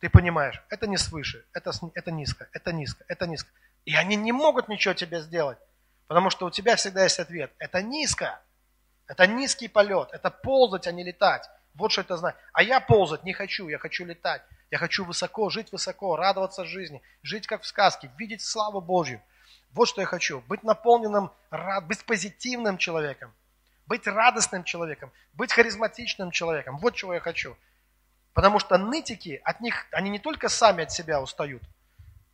ты 0.00 0.10
понимаешь, 0.10 0.60
это 0.68 0.88
не 0.88 0.96
свыше, 0.96 1.44
это, 1.52 1.72
это 1.94 2.10
низко, 2.10 2.48
это 2.52 2.72
низко, 2.72 3.04
это 3.06 3.26
низко. 3.26 3.50
И 3.84 3.94
они 3.94 4.16
не 4.16 4.32
могут 4.32 4.68
ничего 4.68 4.94
тебе 4.94 5.20
сделать, 5.20 5.58
потому 6.08 6.30
что 6.30 6.46
у 6.46 6.50
тебя 6.50 6.76
всегда 6.76 7.04
есть 7.04 7.20
ответ. 7.20 7.52
Это 7.58 7.82
низко, 7.82 8.40
это 9.06 9.26
низкий 9.26 9.68
полет, 9.68 10.08
это 10.12 10.30
ползать, 10.30 10.86
а 10.86 10.92
не 10.92 11.04
летать. 11.04 11.48
Вот 11.74 11.92
что 11.92 12.02
это 12.02 12.16
значит. 12.16 12.38
А 12.52 12.62
я 12.62 12.80
ползать 12.80 13.24
не 13.24 13.32
хочу, 13.32 13.68
я 13.68 13.78
хочу 13.78 14.04
летать. 14.04 14.42
Я 14.70 14.78
хочу 14.78 15.04
высоко, 15.04 15.50
жить 15.50 15.70
высоко, 15.70 16.16
радоваться 16.16 16.64
жизни, 16.64 17.02
жить 17.22 17.46
как 17.46 17.62
в 17.62 17.66
сказке, 17.66 18.10
видеть 18.16 18.42
славу 18.42 18.80
Божью. 18.80 19.20
Вот 19.72 19.88
что 19.88 20.00
я 20.00 20.06
хочу. 20.06 20.40
Быть 20.48 20.62
наполненным, 20.62 21.30
быть 21.82 22.04
позитивным 22.04 22.78
человеком, 22.78 23.34
быть 23.86 24.06
радостным 24.06 24.64
человеком, 24.64 25.12
быть 25.34 25.52
харизматичным 25.52 26.30
человеком. 26.30 26.78
Вот 26.78 26.94
чего 26.94 27.14
я 27.14 27.20
хочу. 27.20 27.56
Потому 28.32 28.58
что 28.58 28.78
нытики, 28.78 29.42
от 29.44 29.60
них, 29.60 29.86
они 29.92 30.08
не 30.08 30.18
только 30.18 30.48
сами 30.48 30.84
от 30.84 30.92
себя 30.92 31.20
устают, 31.20 31.62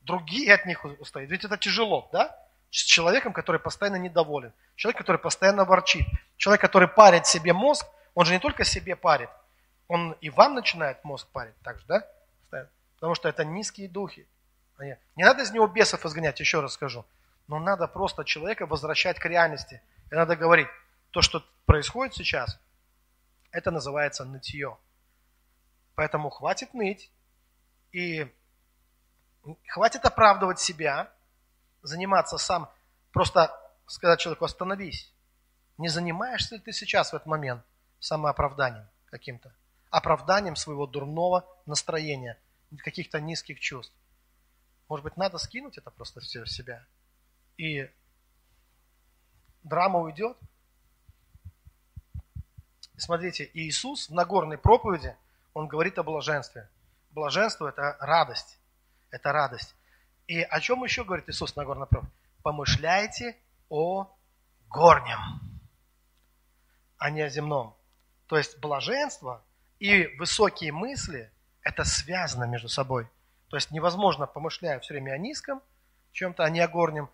другие 0.03 0.55
от 0.55 0.64
них 0.64 0.84
устают. 0.84 1.30
Ведь 1.30 1.45
это 1.45 1.57
тяжело, 1.57 2.09
да? 2.12 2.36
С 2.70 2.82
человеком, 2.82 3.32
который 3.32 3.61
постоянно 3.61 3.97
недоволен. 3.97 4.53
Человек, 4.76 4.99
который 4.99 5.18
постоянно 5.18 5.64
ворчит. 5.64 6.07
Человек, 6.36 6.61
который 6.61 6.86
парит 6.86 7.26
себе 7.26 7.53
мозг, 7.53 7.86
он 8.19 8.25
же 8.25 8.33
не 8.33 8.41
только 8.41 8.64
себе 8.64 8.97
парит, 8.97 9.31
он 9.87 10.11
и 10.21 10.29
вам 10.29 10.57
начинает 10.57 11.05
мозг 11.05 11.29
парить 11.29 11.55
так 11.62 11.79
же, 11.79 11.87
да? 11.87 12.05
Потому 12.97 13.14
что 13.14 13.29
это 13.29 13.45
низкие 13.45 13.89
духи. 13.89 14.27
Не 14.81 15.25
надо 15.25 15.45
из 15.45 15.53
него 15.53 15.69
бесов 15.69 16.05
изгонять, 16.05 16.41
еще 16.41 16.59
раз 16.61 16.73
скажу. 16.73 17.07
Но 17.47 17.61
надо 17.61 17.87
просто 17.87 18.25
человека 18.25 18.66
возвращать 18.66 19.21
к 19.21 19.25
реальности. 19.27 19.81
И 20.11 20.16
надо 20.16 20.35
говорить, 20.35 20.66
то, 21.12 21.23
что 21.23 21.45
происходит 21.64 22.12
сейчас, 22.12 22.59
это 23.53 23.71
называется 23.71 24.25
нытье. 24.25 24.77
Поэтому 25.95 26.29
хватит 26.29 26.75
ныть 26.75 27.12
и 27.93 28.27
хватит 29.69 30.05
оправдывать 30.05 30.59
себя, 30.59 31.09
заниматься 31.83 32.37
сам, 32.37 32.69
просто 33.12 33.57
сказать 33.87 34.19
человеку 34.19 34.45
остановись. 34.45 35.14
Не 35.77 35.89
занимаешься 35.89 36.57
ли 36.57 36.61
ты 36.61 36.73
сейчас 36.73 37.12
в 37.12 37.14
этот 37.14 37.29
момент 37.29 37.64
самооправданием 38.01 38.88
каким-то? 39.07 39.53
Оправданием 39.90 40.57
своего 40.57 40.86
дурного 40.86 41.46
настроения– 41.66 42.38
каких-то 42.76 43.20
низких 43.20 43.61
чувств. 43.61 43.94
Может 44.88 45.05
быть, 45.05 45.16
надо 45.16 45.38
скинуть 45.38 45.78
это 45.78 45.90
просто 45.90 46.20
все 46.20 46.44
в 46.44 46.51
себя. 46.51 46.84
И 47.57 47.90
драма 49.62 50.01
уйдет. 50.01 50.36
Смотрите, 52.96 53.49
Иисус 53.55 54.09
в 54.09 54.14
Нагорной 54.14 54.59
проповеди, 54.59 55.16
Он 55.55 55.68
говорит 55.68 55.99
о 55.99 56.03
блаженстве. 56.03 56.68
Блаженство– 57.11 57.68
это 57.68 57.96
радость. 58.01 58.59
Это 59.11 59.32
радость. 59.32 59.74
И 60.26 60.42
о 60.42 60.61
чем 60.61 60.84
еще 60.84 61.05
говорит 61.05 61.28
Иисус 61.28 61.53
в 61.53 61.57
Нагорной 61.57 61.86
проповеди? 61.86 62.12
Помышляйте 62.42 63.36
о 63.68 64.14
горнем, 64.68 65.18
а 66.99 67.11
не 67.11 67.22
о 67.22 67.28
земном. 67.28 67.76
То 68.29 68.37
есть 68.37 68.59
блаженство 68.59 69.43
и 69.79 70.07
высокие 70.18 70.72
мысли– 70.72 71.33
это 71.62 71.85
связано 71.85 72.45
между 72.45 72.68
собой. 72.68 73.09
То 73.49 73.57
есть 73.57 73.70
невозможно, 73.70 74.26
помышляя 74.26 74.79
все 74.81 74.95
время 74.95 75.12
о 75.12 75.18
низком, 75.18 75.62
чем-то, 76.12 76.45
а 76.45 76.51
не 76.51 76.61
о 76.61 76.68
горнем, 76.68 77.09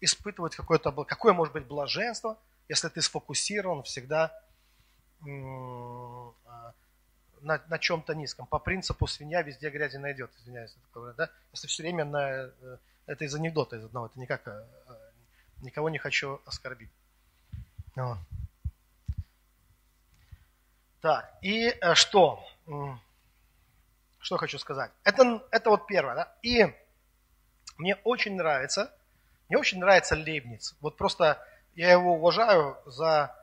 испытывать 0.00 0.54
какое-то, 0.54 0.92
какое 1.04 1.32
может 1.32 1.54
быть 1.54 1.66
блаженство, 1.66 2.38
если 2.68 2.88
ты 2.88 3.00
сфокусирован 3.00 3.82
всегда 3.82 4.32
а, 5.22 6.72
на, 7.40 7.62
на 7.68 7.78
чем-то 7.78 8.14
низком. 8.14 8.46
По 8.46 8.58
принципу 8.58 9.06
свинья 9.06 9.42
везде 9.42 9.70
грязи 9.70 9.96
найдет, 9.96 10.30
извиняюсь. 10.38 10.76
Да? 11.16 11.30
Если 11.52 11.66
все 11.66 11.82
время 11.82 12.04
на... 12.04 12.20
Э, 12.20 12.78
это 13.06 13.24
из 13.24 13.34
анекдота 13.34 13.76
из 13.76 13.84
одного, 13.84 14.06
это 14.06 14.20
никак... 14.20 14.46
Э, 14.46 14.64
никого 15.62 15.88
не 15.88 15.98
хочу 15.98 16.40
оскорбить. 16.44 16.90
Вот. 17.96 18.18
Так, 21.00 21.32
и 21.42 21.68
э, 21.68 21.94
что? 21.94 22.44
Что 24.18 24.36
хочу 24.36 24.58
сказать? 24.58 24.90
Это, 25.04 25.42
это 25.50 25.70
вот 25.70 25.86
первое, 25.86 26.14
да? 26.14 26.36
И 26.42 26.66
мне 27.76 27.94
очень 28.04 28.34
нравится, 28.34 28.92
мне 29.48 29.58
очень 29.58 29.78
нравится 29.78 30.16
Лейбниц. 30.16 30.74
Вот 30.80 30.96
просто 30.96 31.40
я 31.76 31.92
его 31.92 32.14
уважаю 32.14 32.76
за 32.86 33.34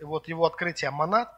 вот 0.00 0.28
его 0.28 0.44
открытие 0.44 0.90
монад, 0.90 1.32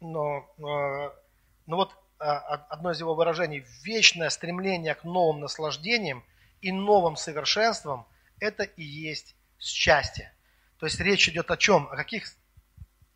но, 0.00 0.52
но 0.58 1.76
вот 1.76 1.96
а, 2.18 2.38
одно 2.68 2.92
из 2.92 3.00
его 3.00 3.14
выражений– 3.14 3.64
вечное 3.82 4.28
стремление 4.28 4.94
к 4.94 5.04
новым 5.04 5.40
наслаждениям 5.40 6.22
и 6.60 6.70
новым 6.70 7.16
совершенствам– 7.16 8.06
это 8.40 8.64
и 8.64 8.82
есть 8.82 9.34
счастье. 9.58 10.32
То 10.78 10.86
есть 10.86 11.00
речь 11.00 11.28
идет 11.28 11.50
о 11.50 11.56
чем? 11.56 11.88
О 11.90 11.96
каких, 11.96 12.26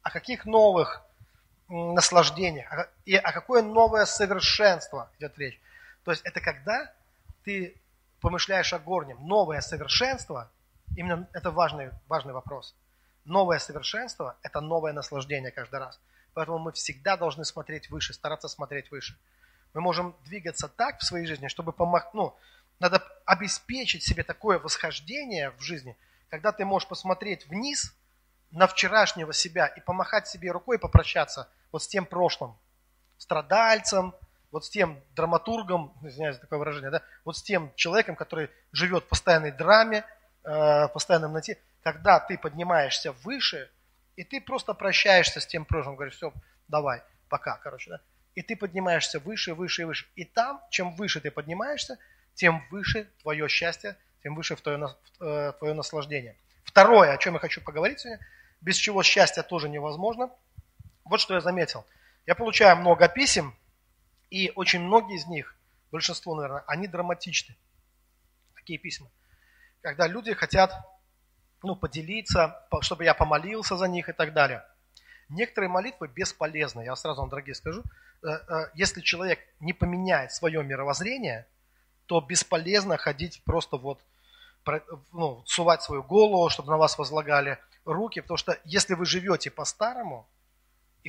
о 0.02 0.10
каких 0.10 0.46
новых 0.46 1.02
наслаждениях 1.68 2.88
и 3.04 3.14
о 3.14 3.32
какое 3.32 3.62
новое 3.62 4.06
совершенство 4.06 5.10
идет 5.18 5.36
речь. 5.38 5.60
То 6.04 6.12
есть 6.12 6.22
это 6.24 6.40
когда 6.40 6.92
ты 7.44 7.74
помышляешь 8.20 8.72
о 8.72 8.78
горнем. 8.78 9.18
Новое 9.26 9.60
совершенство, 9.60 10.50
именно 10.96 11.28
это 11.32 11.50
важный, 11.50 11.90
важный 12.08 12.32
вопрос. 12.32 12.74
Новое 13.24 13.58
совершенство– 13.58 14.36
это 14.42 14.60
новое 14.60 14.92
наслаждение 14.92 15.50
каждый 15.50 15.78
раз. 15.78 16.00
Поэтому 16.34 16.58
мы 16.58 16.72
всегда 16.72 17.16
должны 17.16 17.44
смотреть 17.44 17.90
выше, 17.90 18.14
стараться 18.14 18.48
смотреть 18.48 18.90
выше. 18.90 19.18
Мы 19.74 19.80
можем 19.80 20.16
двигаться 20.24 20.68
так 20.68 20.98
в 21.00 21.04
своей 21.04 21.26
жизни, 21.26 21.48
чтобы 21.48 21.72
помог, 21.72 22.14
ну, 22.14 22.34
надо 22.80 23.02
обеспечить 23.26 24.02
себе 24.02 24.22
такое 24.22 24.58
восхождение 24.58 25.50
в 25.50 25.60
жизни, 25.60 25.96
когда 26.30 26.52
ты 26.52 26.64
можешь 26.64 26.88
посмотреть 26.88 27.46
вниз 27.48 27.94
на 28.50 28.66
вчерашнего 28.66 29.32
себя 29.32 29.66
и 29.66 29.80
помахать 29.80 30.26
себе 30.26 30.50
рукой 30.50 30.76
и 30.76 30.80
попрощаться 30.80 31.48
вот 31.72 31.82
с 31.82 31.88
тем 31.88 32.06
прошлым, 32.06 32.56
страдальцем, 33.16 34.14
вот 34.50 34.64
с 34.64 34.70
тем 34.70 35.02
драматургом, 35.14 35.94
извиняюсь 36.02 36.36
за 36.36 36.40
такое 36.42 36.58
выражение, 36.58 36.90
да, 36.90 37.02
вот 37.24 37.36
с 37.36 37.42
тем 37.42 37.72
человеком, 37.74 38.16
который 38.16 38.50
живет 38.72 39.04
в 39.04 39.08
постоянной 39.08 39.52
драме, 39.52 40.04
э, 40.44 40.88
постоянном 40.88 41.32
нате, 41.32 41.58
когда 41.82 42.20
ты 42.20 42.38
поднимаешься 42.38 43.12
выше, 43.12 43.70
и 44.16 44.24
ты 44.24 44.40
просто 44.40 44.74
прощаешься 44.74 45.40
с 45.40 45.46
тем 45.46 45.64
прошлым, 45.64 45.96
говоришь, 45.96 46.16
все, 46.16 46.32
давай, 46.66 47.02
пока, 47.28 47.56
короче, 47.58 47.90
да, 47.90 48.00
и 48.34 48.42
ты 48.42 48.56
поднимаешься 48.56 49.18
выше, 49.18 49.54
выше 49.54 49.82
и 49.82 49.84
выше. 49.84 50.06
И 50.14 50.24
там, 50.24 50.62
чем 50.70 50.94
выше 50.94 51.20
ты 51.20 51.30
поднимаешься, 51.30 51.98
тем 52.34 52.64
выше 52.70 53.10
твое 53.22 53.48
счастье, 53.48 53.96
тем 54.22 54.34
выше 54.34 54.56
твое, 54.56 54.94
э, 55.20 55.52
твое 55.58 55.74
наслаждение. 55.74 56.36
Второе, 56.62 57.12
о 57.12 57.18
чем 57.18 57.34
я 57.34 57.40
хочу 57.40 57.60
поговорить 57.60 58.00
сегодня, 58.00 58.24
без 58.60 58.76
чего 58.76 59.02
счастье 59.02 59.42
тоже 59.42 59.68
невозможно. 59.68 60.30
Вот 61.08 61.20
что 61.20 61.34
я 61.34 61.40
заметил. 61.40 61.84
Я 62.26 62.34
получаю 62.34 62.76
много 62.76 63.08
писем, 63.08 63.54
и 64.30 64.52
очень 64.54 64.80
многие 64.80 65.16
из 65.16 65.26
них, 65.26 65.56
большинство, 65.90 66.34
наверное, 66.34 66.62
они 66.66 66.86
драматичны. 66.86 67.56
Такие 68.54 68.78
письма. 68.78 69.08
Когда 69.80 70.06
люди 70.06 70.34
хотят 70.34 70.72
ну, 71.62 71.74
поделиться, 71.74 72.62
чтобы 72.82 73.04
я 73.04 73.14
помолился 73.14 73.76
за 73.76 73.88
них 73.88 74.08
и 74.08 74.12
так 74.12 74.32
далее. 74.32 74.64
Некоторые 75.28 75.70
молитвы 75.70 76.08
бесполезны. 76.08 76.82
Я 76.82 76.94
сразу 76.96 77.20
вам, 77.20 77.30
дорогие, 77.30 77.54
скажу. 77.54 77.82
Э, 78.22 78.28
э, 78.28 78.70
если 78.74 79.00
человек 79.00 79.40
не 79.60 79.72
поменяет 79.72 80.32
свое 80.32 80.62
мировоззрение, 80.62 81.46
то 82.06 82.20
бесполезно 82.20 82.96
ходить 82.96 83.42
просто 83.44 83.76
вот, 83.76 84.00
ну, 85.12 85.42
сувать 85.46 85.82
свою 85.82 86.02
голову, 86.02 86.48
чтобы 86.48 86.70
на 86.70 86.78
вас 86.78 86.96
возлагали 86.98 87.58
руки. 87.84 88.20
Потому 88.20 88.38
что 88.38 88.58
если 88.64 88.94
вы 88.94 89.04
живете 89.04 89.50
по-старому 89.50 90.26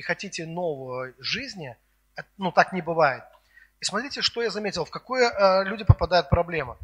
и 0.00 0.02
хотите 0.02 0.46
новой 0.46 1.14
жизни– 1.18 1.76
ну, 2.38 2.52
так 2.52 2.72
не 2.72 2.82
бывает. 2.82 3.24
И 3.80 3.84
смотрите, 3.84 4.22
что 4.22 4.42
я 4.42 4.50
заметил, 4.50 4.84
в 4.84 4.90
какое 4.90 5.30
э, 5.30 5.64
люди 5.64 5.84
попадают 5.84 6.28
проблемы. 6.28 6.76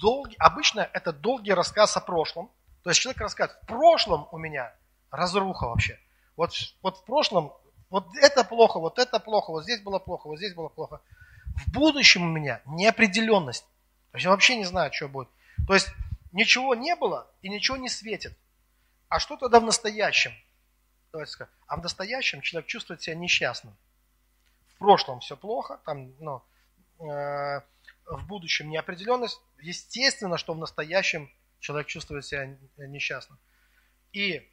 Долгий, 0.00 0.36
обычно 0.38 0.88
это 0.92 1.12
долгий 1.12 1.52
рассказ 1.52 1.96
о 1.96 2.00
прошлом. 2.00 2.50
То 2.82 2.90
есть 2.90 3.00
человек 3.00 3.20
рассказывает, 3.20 3.62
в 3.62 3.66
прошлом 3.66 4.28
у 4.30 4.38
меня 4.38 4.72
разруха 5.10 5.66
вообще. 5.66 5.98
Вот, 6.36 6.52
вот 6.82 6.98
в 6.98 7.04
прошлом, 7.04 7.52
вот 7.90 8.06
это 8.20 8.44
плохо, 8.44 8.78
вот 8.78 8.98
это 8.98 9.18
плохо, 9.18 9.50
вот 9.50 9.64
здесь 9.64 9.80
было 9.80 9.98
плохо, 9.98 10.28
вот 10.28 10.36
здесь 10.36 10.54
было 10.54 10.68
плохо. 10.68 11.00
В 11.66 11.72
будущем 11.72 12.22
у 12.22 12.28
меня 12.28 12.60
неопределенность. 12.66 13.64
То 14.12 14.18
есть 14.18 14.24
я 14.24 14.30
вообще 14.30 14.56
не 14.56 14.64
знаю, 14.64 14.92
что 14.92 15.08
будет. 15.08 15.28
То 15.66 15.74
есть 15.74 15.88
ничего 16.32 16.74
не 16.74 16.94
было 16.94 17.26
и 17.42 17.48
ничего 17.48 17.76
не 17.76 17.88
светит. 17.88 18.36
А 19.08 19.18
что 19.18 19.36
тогда 19.36 19.58
в 19.58 19.64
настоящем? 19.64 20.32
А 21.66 21.76
в 21.76 21.82
настоящем 21.82 22.40
человек 22.40 22.68
чувствует 22.68 23.02
себя 23.02 23.16
несчастным 23.16 23.76
в 24.76 24.78
прошлом 24.78 25.20
все 25.20 25.36
плохо, 25.36 25.80
там, 25.86 26.12
ну, 26.20 26.42
э, 27.00 27.60
в 28.04 28.26
будущем 28.26 28.68
неопределенность, 28.68 29.40
естественно, 29.58 30.36
что 30.36 30.52
в 30.52 30.58
настоящем 30.58 31.30
человек 31.60 31.86
чувствует 31.86 32.26
себя 32.26 32.58
несчастным. 32.76 33.38
И 34.12 34.46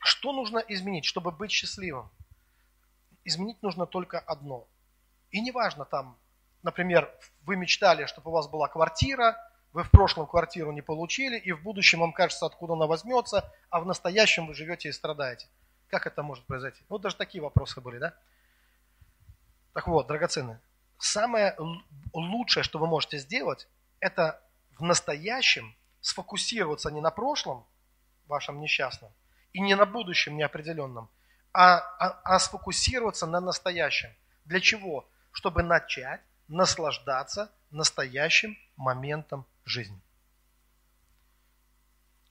что 0.00 0.32
нужно 0.32 0.58
изменить, 0.58 1.06
чтобы 1.06 1.32
быть 1.32 1.50
счастливым? 1.50 2.10
Изменить 3.24 3.62
нужно 3.62 3.86
только 3.86 4.18
одно. 4.18 4.68
И 5.30 5.40
неважно 5.40 5.86
там, 5.86 6.18
например, 6.62 7.10
вы 7.42 7.56
мечтали, 7.56 8.04
чтобы 8.04 8.30
у 8.30 8.34
вас 8.34 8.46
была 8.46 8.68
квартира, 8.68 9.36
вы 9.72 9.84
в 9.84 9.90
прошлом 9.90 10.26
квартиру 10.26 10.72
не 10.72 10.82
получили, 10.82 11.38
и 11.38 11.52
в 11.52 11.62
будущем 11.62 12.00
вам 12.00 12.12
кажется, 12.12 12.46
откуда 12.46 12.72
она 12.74 12.86
возьмется, 12.86 13.52
а 13.70 13.80
в 13.80 13.86
настоящем 13.86 14.46
вы 14.46 14.54
живете 14.54 14.88
и 14.88 14.92
страдаете. 14.92 15.46
Как 15.88 16.06
это 16.06 16.22
может 16.22 16.44
произойти? 16.46 16.82
Ну, 16.88 16.98
даже 16.98 17.16
такие 17.16 17.42
вопросы 17.42 17.80
были, 17.80 17.98
да? 17.98 18.14
Так 19.74 19.86
вот, 19.86 20.06
драгоценные, 20.06 20.60
самое 20.98 21.56
лучшее, 22.12 22.64
что 22.64 22.78
вы 22.78 22.86
можете 22.86 23.18
сделать, 23.18 23.68
это 24.00 24.42
в 24.78 24.82
настоящем 24.82 25.76
сфокусироваться 26.00 26.90
не 26.90 27.00
на 27.00 27.10
прошлом 27.10 27.66
вашем 28.26 28.60
несчастном 28.60 29.12
и 29.52 29.60
не 29.60 29.74
на 29.74 29.86
будущем 29.86 30.36
неопределенном, 30.36 31.10
а, 31.52 31.78
а, 31.78 32.20
а 32.24 32.38
сфокусироваться 32.38 33.26
на 33.26 33.40
настоящем. 33.40 34.10
Для 34.44 34.60
чего? 34.60 35.08
Чтобы 35.32 35.62
начать 35.62 36.20
наслаждаться 36.48 37.52
настоящим 37.70 38.56
моментом 38.76 39.46
жизни. 39.68 40.00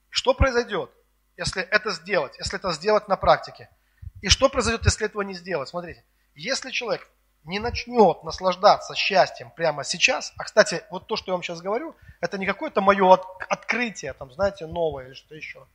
Что 0.10 0.34
произойдет, 0.34 0.92
если 1.38 1.62
это 1.62 1.92
сделать, 1.92 2.36
если 2.38 2.58
это 2.58 2.72
сделать 2.74 3.08
на 3.08 3.16
практике? 3.16 3.70
И 4.22 4.30
что 4.30 4.50
произойдет, 4.50 4.86
если 4.86 5.06
этого 5.06 5.22
не 5.22 5.36
сделать? 5.36 5.70
Смотрите, 5.70 6.04
если 6.36 6.72
человек 6.72 7.08
не 7.44 7.60
начнет 7.60 8.24
наслаждаться 8.24 8.96
счастьем 8.96 9.52
прямо 9.52 9.84
сейчас, 9.84 10.34
а, 10.38 10.44
кстати, 10.44 10.84
вот 10.90 11.08
то, 11.08 11.16
что 11.16 11.32
я 11.32 11.34
вам 11.34 11.44
сейчас 11.44 11.62
говорю, 11.62 11.96
это 12.20 12.38
не 12.38 12.46
какое-то 12.46 12.82
мое 12.82 13.06
от, 13.06 13.26
открытие, 13.48 14.14
там, 14.14 14.32
знаете, 14.34 14.66
новое 14.66 15.08
или 15.08 15.14
что 15.14 15.36
еще, 15.36 15.66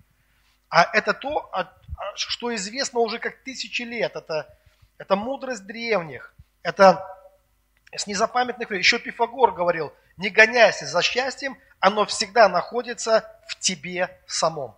а 0.68 0.88
это 0.94 1.12
то, 1.14 1.50
что 2.16 2.54
известно 2.54 3.00
уже 3.00 3.18
как 3.18 3.42
тысячи 3.42 3.82
лет, 3.82 4.16
это, 4.16 4.54
это 4.98 5.16
мудрость 5.16 5.66
древних, 5.66 6.34
это 6.62 7.06
с 7.94 8.06
незапамятных 8.06 8.68
времен. 8.68 8.80
Еще 8.80 8.98
Пифагор 8.98 9.52
говорил, 9.52 9.92
не 10.16 10.30
гоняйся 10.30 10.86
за 10.86 11.02
счастьем, 11.02 11.58
оно 11.80 12.06
всегда 12.06 12.48
находится 12.48 13.28
в 13.48 13.58
тебе 13.58 14.20
самом. 14.26 14.76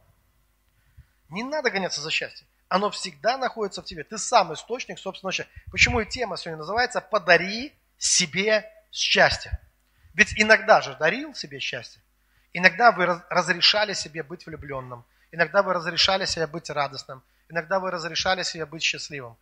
Не 1.29 1.43
надо 1.43 1.71
гоняться 1.71 2.01
за 2.01 2.11
счастьем 2.11 2.47
оно 2.75 2.91
всегда 2.91 3.39
находится 3.39 3.83
в 3.83 3.85
тебе. 3.85 4.03
Ты 4.03 4.19
сам 4.19 4.53
источник 4.53 4.99
собственного 4.99 5.33
счастья. 5.33 5.53
Почему 5.71 6.01
и 6.01 6.07
тема 6.07 6.37
сегодня 6.37 6.59
называется 6.59 7.01
«Подари 7.01 7.73
себе 7.99 8.69
счастье». 8.91 9.61
Ведь 10.15 10.35
иногда 10.41 10.81
же 10.81 10.97
дарил 10.97 11.37
себе 11.37 11.61
счастье. 11.61 12.03
Иногда 12.53 12.91
вы 12.91 13.07
разрешали 13.31 13.93
себе 13.93 14.25
быть 14.25 14.45
влюбленным. 14.47 15.05
Иногда 15.31 15.63
вы 15.63 15.73
разрешали 15.73 16.25
себе 16.25 16.49
быть 16.49 16.69
радостным. 16.69 17.23
Иногда 17.49 17.79
вы 17.79 17.93
разрешали 17.93 18.43
себе 18.43 18.67
быть 18.67 18.83
счастливым. 18.83 19.37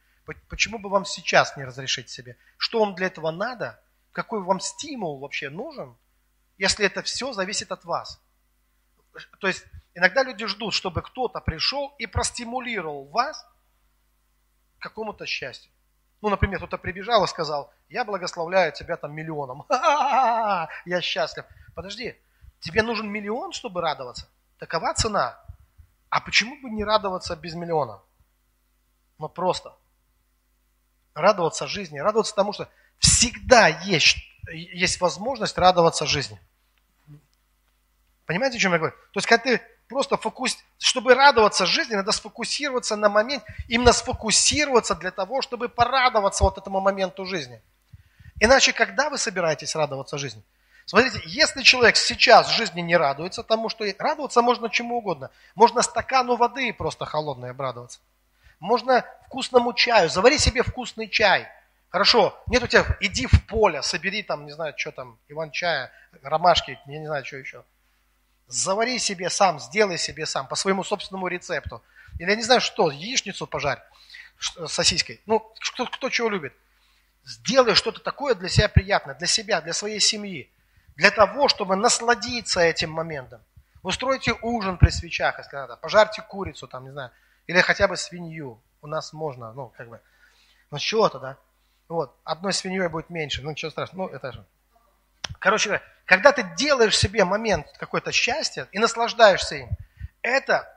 Почему 0.51 0.79
бы 0.79 0.91
вам 0.91 1.07
сейчас 1.07 1.57
не 1.57 1.65
разрешить 1.65 2.11
себе? 2.11 2.37
Что 2.59 2.81
вам 2.81 2.95
для 2.95 3.07
этого 3.07 3.31
надо? 3.31 3.81
Какой 4.13 4.43
вам 4.43 4.61
стимул 4.61 5.19
вообще 5.19 5.51
нужен? 5.51 5.97
Если 6.59 6.87
это 6.87 7.03
все 7.03 7.33
зависит 7.33 7.73
от 7.73 7.85
вас. 7.85 8.21
То 9.41 9.49
есть 9.49 9.65
Иногда 9.95 10.23
люди 10.23 10.47
ждут, 10.47 10.73
чтобы 10.73 11.03
кто-то 11.03 11.41
пришел 11.41 11.95
и 11.99 12.07
простимулировал 12.07 13.05
вас 13.07 13.47
к 14.79 14.83
какому-то 14.83 15.27
счастью. 15.27 15.71
Ну, 16.23 16.31
например, 16.31 16.59
кто-то 16.59 16.79
прибежал 16.79 17.25
и 17.25 17.29
сказал, 17.29 17.73
я 17.89 18.05
благословляю 18.05 18.73
тебя 18.73 18.97
там 18.97 19.13
миллионом. 19.13 19.65
Я 20.87 21.01
счастлив. 21.01 21.45
Подожди, 21.75 22.17
тебе 22.61 22.83
нужен 22.83 23.11
миллион, 23.11 23.53
чтобы 23.53 23.81
радоваться? 23.81 24.29
Такова 24.59 24.95
цена. 24.95 25.39
А 26.09 26.21
почему 26.21 26.61
бы 26.63 26.71
не 26.71 26.85
радоваться 26.85 27.35
без 27.35 27.55
миллиона? 27.55 28.01
Ну, 29.19 29.29
просто. 29.29 29.75
радоваться 31.15 31.67
жизни, 31.67 31.99
радоваться 31.99 32.35
тому, 32.35 32.53
что 32.53 32.69
всегда 33.03 33.69
есть, 33.69 34.17
есть 34.53 35.01
возможность 35.01 35.59
радоваться 35.59 36.07
жизни. 36.07 36.41
Понимаете, 38.25 38.57
о 38.57 38.61
чем 38.61 38.73
я 38.73 38.79
говорю? 38.79 38.95
То 39.13 39.19
есть, 39.19 39.27
когда 39.27 39.45
ты 39.45 39.61
просто 39.89 40.17
фокус... 40.17 40.57
Чтобы 40.79 41.15
радоваться 41.15 41.67
жизни, 41.67 41.95
надо 41.95 42.13
сфокусироваться 42.13 42.97
на 42.97 43.09
момент, 43.09 43.45
именно 43.69 43.93
сфокусироваться 43.93 44.95
для 44.95 45.11
того, 45.11 45.43
чтобы 45.43 45.69
порадоваться 45.69 46.45
вот 46.45 46.59
этому 46.59 46.81
моменту 46.81 47.27
жизни. 47.27 47.61
Иначе, 48.41 48.73
когда 48.73 49.11
вы 49.11 49.19
собираетесь 49.19 49.77
радоваться 49.77 50.17
жизни? 50.19 50.43
Смотрите, 50.87 51.21
если 51.27 51.63
человек 51.63 51.97
сейчас 51.97 52.49
в 52.49 52.57
жизни 52.57 52.81
не 52.81 52.97
радуется 52.97 53.43
тому, 53.43 53.69
что 53.69 53.85
радоваться 53.99 54.43
можно 54.43 54.69
чему 54.69 54.99
угодно. 54.99 55.31
Можно 55.55 55.83
стакану 55.83 56.37
воды 56.37 56.73
просто 56.73 57.05
холодной 57.05 57.51
обрадоваться. 57.51 58.01
Можно 58.59 59.05
вкусному 59.27 59.73
чаю. 59.73 60.09
Завари 60.09 60.39
себе 60.39 60.63
вкусный 60.63 61.09
чай. 61.09 61.49
Хорошо, 61.93 62.43
нет 62.49 62.63
у 62.63 62.67
тебя, 62.67 62.97
иди 63.01 63.27
в 63.27 63.47
поле, 63.47 63.83
собери 63.83 64.23
там, 64.23 64.47
не 64.47 64.53
знаю, 64.53 64.75
что 64.77 64.93
там, 64.93 65.19
иван-чая, 65.29 65.93
ромашки, 66.23 66.79
я 66.87 66.99
не 66.99 67.07
знаю, 67.07 67.25
что 67.25 67.37
еще. 67.37 67.65
Завари 68.47 68.99
себе 68.99 69.31
сам, 69.31 69.61
сделай 69.61 69.99
себе 69.99 70.27
сам, 70.27 70.49
по 70.49 70.57
своему 70.57 70.85
собственному 70.85 71.29
рецепту. 71.29 71.83
Или 72.19 72.31
я 72.31 72.37
не 72.37 72.43
знаю 72.43 72.61
что, 72.61 72.91
яичницу 72.91 73.47
пожарь 73.47 73.83
с 74.39 74.69
сосиской. 74.69 75.21
Ну, 75.27 75.41
кто, 75.61 75.87
кто 75.87 76.09
чего 76.09 76.29
любит. 76.31 76.55
Сделай 77.25 77.75
что-то 77.75 78.01
такое 78.01 78.35
для 78.35 78.49
себя 78.49 78.69
приятное, 78.69 79.15
для 79.15 79.27
себя, 79.27 79.61
для 79.61 79.73
своей 79.73 80.01
семьи 80.01 80.51
для 80.97 81.11
того, 81.11 81.49
чтобы 81.49 81.77
насладиться 81.77 82.61
этим 82.61 82.91
моментом. 82.91 83.41
Устройте 83.83 84.35
ужин 84.43 84.79
при 84.79 84.91
свечах, 84.91 85.39
если 85.39 85.57
надо, 85.57 85.77
пожарьте 85.77 86.23
курицу, 86.23 86.69
там, 86.69 86.85
не 86.85 86.91
знаю, 86.91 87.11
или 87.47 87.61
хотя 87.61 87.89
бы 87.89 87.97
свинью. 87.97 88.61
У 88.81 88.87
нас 88.87 89.13
можно, 89.13 89.53
ну, 89.53 89.73
как 89.77 89.89
бы, 89.89 90.01
ну, 90.71 90.79
чего-то, 90.79 91.19
да. 91.19 91.37
Вот, 91.89 92.17
одной 92.25 92.53
свиньей 92.53 92.89
будет 92.89 93.11
меньше, 93.11 93.43
ну, 93.43 93.51
ничего 93.51 93.71
страшного, 93.71 94.09
ну, 94.09 94.15
это 94.15 94.33
же. 94.33 94.45
Короче 95.39 95.69
говоря, 95.69 95.85
когда 96.05 96.33
ты 96.33 96.43
делаешь 96.57 96.97
себе 96.97 97.25
момент 97.25 97.67
какое-то 97.79 98.13
счастья 98.13 98.69
и 98.73 98.79
наслаждаешься 98.79 99.57
им, 99.57 99.69
это, 100.23 100.69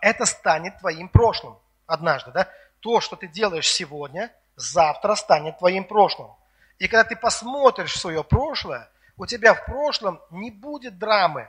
это 0.00 0.24
станет 0.24 0.78
твоим 0.78 1.08
прошлым 1.08 1.58
однажды, 1.86 2.32
да. 2.32 2.48
То, 2.80 3.00
что 3.00 3.16
ты 3.16 3.26
делаешь 3.26 3.68
сегодня, 3.68 4.32
завтра 4.56 5.14
станет 5.14 5.58
твоим 5.58 5.84
прошлым. 5.84 6.30
И 6.78 6.88
когда 6.88 7.04
ты 7.04 7.16
посмотришь 7.16 7.98
свое 7.98 8.22
прошлое, 8.24 8.90
у 9.16 9.26
тебя 9.26 9.54
в 9.54 9.64
прошлом 9.64 10.20
не 10.30 10.50
будет 10.50 10.98
драмы. 10.98 11.48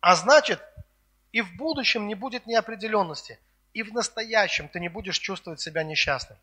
А 0.00 0.16
значит, 0.16 0.62
и 1.32 1.40
в 1.40 1.56
будущем 1.56 2.06
не 2.06 2.14
будет 2.14 2.46
неопределенности. 2.46 3.38
И 3.72 3.82
в 3.82 3.92
настоящем 3.92 4.68
ты 4.68 4.78
не 4.78 4.88
будешь 4.88 5.18
чувствовать 5.18 5.60
себя 5.60 5.82
несчастным. 5.82 6.38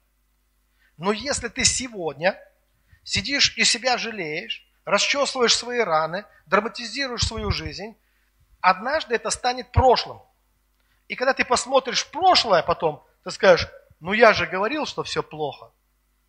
Но 1.01 1.11
если 1.11 1.47
ты 1.47 1.65
сегодня 1.65 2.39
сидишь 3.03 3.57
и 3.57 3.63
себя 3.63 3.97
жалеешь, 3.97 4.63
расчесываешь 4.85 5.55
свои 5.55 5.79
раны, 5.79 6.25
драматизируешь 6.45 7.25
свою 7.25 7.49
жизнь, 7.49 7.97
однажды 8.59 9.15
это 9.15 9.31
станет 9.31 9.71
прошлым. 9.71 10.21
И 11.07 11.15
когда 11.15 11.33
ты 11.33 11.43
посмотришь 11.43 12.05
прошлое 12.05 12.61
потом, 12.61 13.03
ты 13.23 13.31
скажешь, 13.31 13.67
ну 13.99 14.13
я 14.13 14.33
же 14.33 14.45
говорил, 14.45 14.85
что 14.85 15.01
все 15.01 15.23
плохо, 15.23 15.71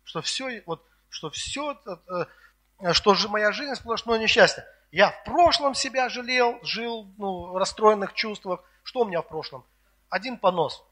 что 0.05 0.23
все, 0.23 0.63
вот, 0.65 0.83
что 1.09 1.29
все 1.29 1.79
э, 1.85 2.93
что 2.93 3.13
же 3.13 3.29
моя 3.29 3.51
жизнь 3.51 3.75
сплошное 3.75 4.17
несчастье. 4.17 4.65
Я 4.91 5.11
в 5.11 5.23
прошлом 5.23 5.75
себя 5.75 6.09
жалел, 6.09 6.57
жил 6.63 7.13
ну, 7.19 7.51
в 7.51 7.57
расстроенных 7.57 8.13
чувствах. 8.13 8.63
Что 8.81 9.01
у 9.01 9.05
меня 9.05 9.21
в 9.21 9.27
прошлом? 9.27 9.63
Один 10.09 10.35
понос. 10.35 10.83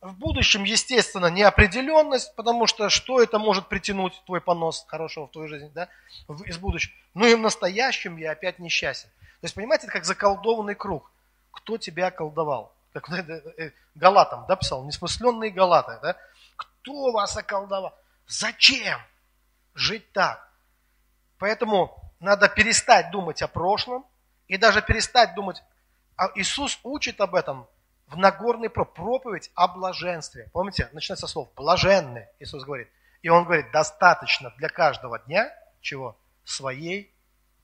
В 0.00 0.12
будущем, 0.12 0.64
естественно, 0.64 1.26
неопределенность, 1.26 2.34
потому 2.36 2.66
что 2.66 2.90
что 2.90 3.20
это 3.22 3.38
может 3.38 3.68
притянуть 3.68 4.22
твой 4.26 4.40
понос 4.40 4.84
хорошего 4.88 5.26
в 5.26 5.30
твою 5.30 5.48
жизнь, 5.48 5.70
да, 5.74 5.88
из 6.44 6.58
будущего. 6.58 6.92
Ну 7.14 7.26
и 7.26 7.34
в 7.34 7.40
настоящем 7.40 8.16
я 8.18 8.32
опять 8.32 8.58
несчастен. 8.58 9.08
То 9.18 9.44
есть, 9.44 9.54
понимаете, 9.54 9.84
это 9.84 9.92
как 9.92 10.04
заколдованный 10.04 10.74
круг. 10.74 11.10
Кто 11.50 11.78
тебя 11.78 12.10
колдовал? 12.10 12.74
Как 12.92 13.10
э, 13.10 13.72
Галатам, 13.94 14.44
да, 14.46 14.56
писал, 14.56 14.84
несмысленные 14.84 15.50
Галаты, 15.50 15.98
да? 16.02 16.16
Кто 16.56 17.12
вас 17.12 17.36
околдовал? 17.36 17.94
Зачем 18.26 19.00
жить 19.74 20.10
так? 20.12 20.46
Поэтому 21.38 21.94
надо 22.20 22.48
перестать 22.48 23.10
думать 23.10 23.42
о 23.42 23.48
прошлом 23.48 24.04
и 24.48 24.56
даже 24.56 24.82
перестать 24.82 25.34
думать, 25.34 25.62
а 26.16 26.30
Иисус 26.34 26.78
учит 26.82 27.20
об 27.20 27.34
этом 27.34 27.66
в 28.06 28.16
Нагорной 28.16 28.70
проповедь 28.70 29.50
о 29.54 29.68
блаженстве. 29.68 30.48
Помните, 30.52 30.88
начинается 30.92 31.26
слов 31.26 31.52
«блаженны», 31.54 32.28
Иисус 32.38 32.64
говорит. 32.64 32.88
И 33.22 33.28
Он 33.28 33.44
говорит, 33.44 33.70
достаточно 33.72 34.50
для 34.58 34.68
каждого 34.68 35.18
дня, 35.20 35.52
чего? 35.80 36.16
Своей 36.44 37.12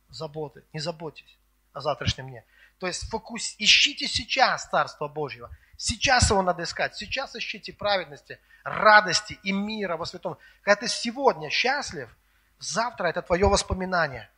заботы. 0.09 0.65
Не 0.73 0.81
заботьтесь 0.81 1.39
о 1.73 1.81
завтрашнем 1.81 2.29
дне. 2.29 2.45
То 2.79 2.87
есть 2.87 3.09
фокус, 3.09 3.55
ищите 3.59 4.09
сейчас 4.09 4.67
Царство 4.67 5.09
Божьего. 5.09 5.51
Сейчас 5.77 6.31
его 6.31 6.43
надо 6.43 6.65
искать. 6.65 6.97
Сейчас 6.97 7.37
ищите 7.37 7.73
праведности, 7.73 8.41
радости 8.65 9.39
и 9.45 9.53
мира 9.53 9.97
во 9.97 10.05
святом. 10.05 10.39
Когда 10.63 10.81
ты 10.81 10.89
сегодня 10.89 11.49
счастлив– 11.51 12.15
Завтра 12.63 13.09
это 13.09 13.23
твое 13.23 13.49
воспоминание. 13.49 14.31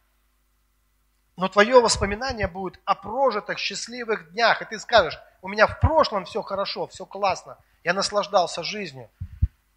Но 1.37 1.49
твое 1.49 1.79
воспоминание 1.83 2.49
будет 2.49 2.81
о 2.87 2.95
прожитых 2.95 3.59
счастливых 3.59 4.33
днях. 4.33 4.63
И 4.63 4.65
ты 4.65 4.79
скажешь, 4.79 5.19
у 5.45 5.49
меня 5.49 5.67
в 5.67 5.79
прошлом 5.79 6.25
все 6.25 6.41
хорошо, 6.41 6.87
все 6.87 7.05
классно. 7.05 7.59
Я 7.85 7.93
наслаждался 7.93 8.63
жизнью. 8.63 9.11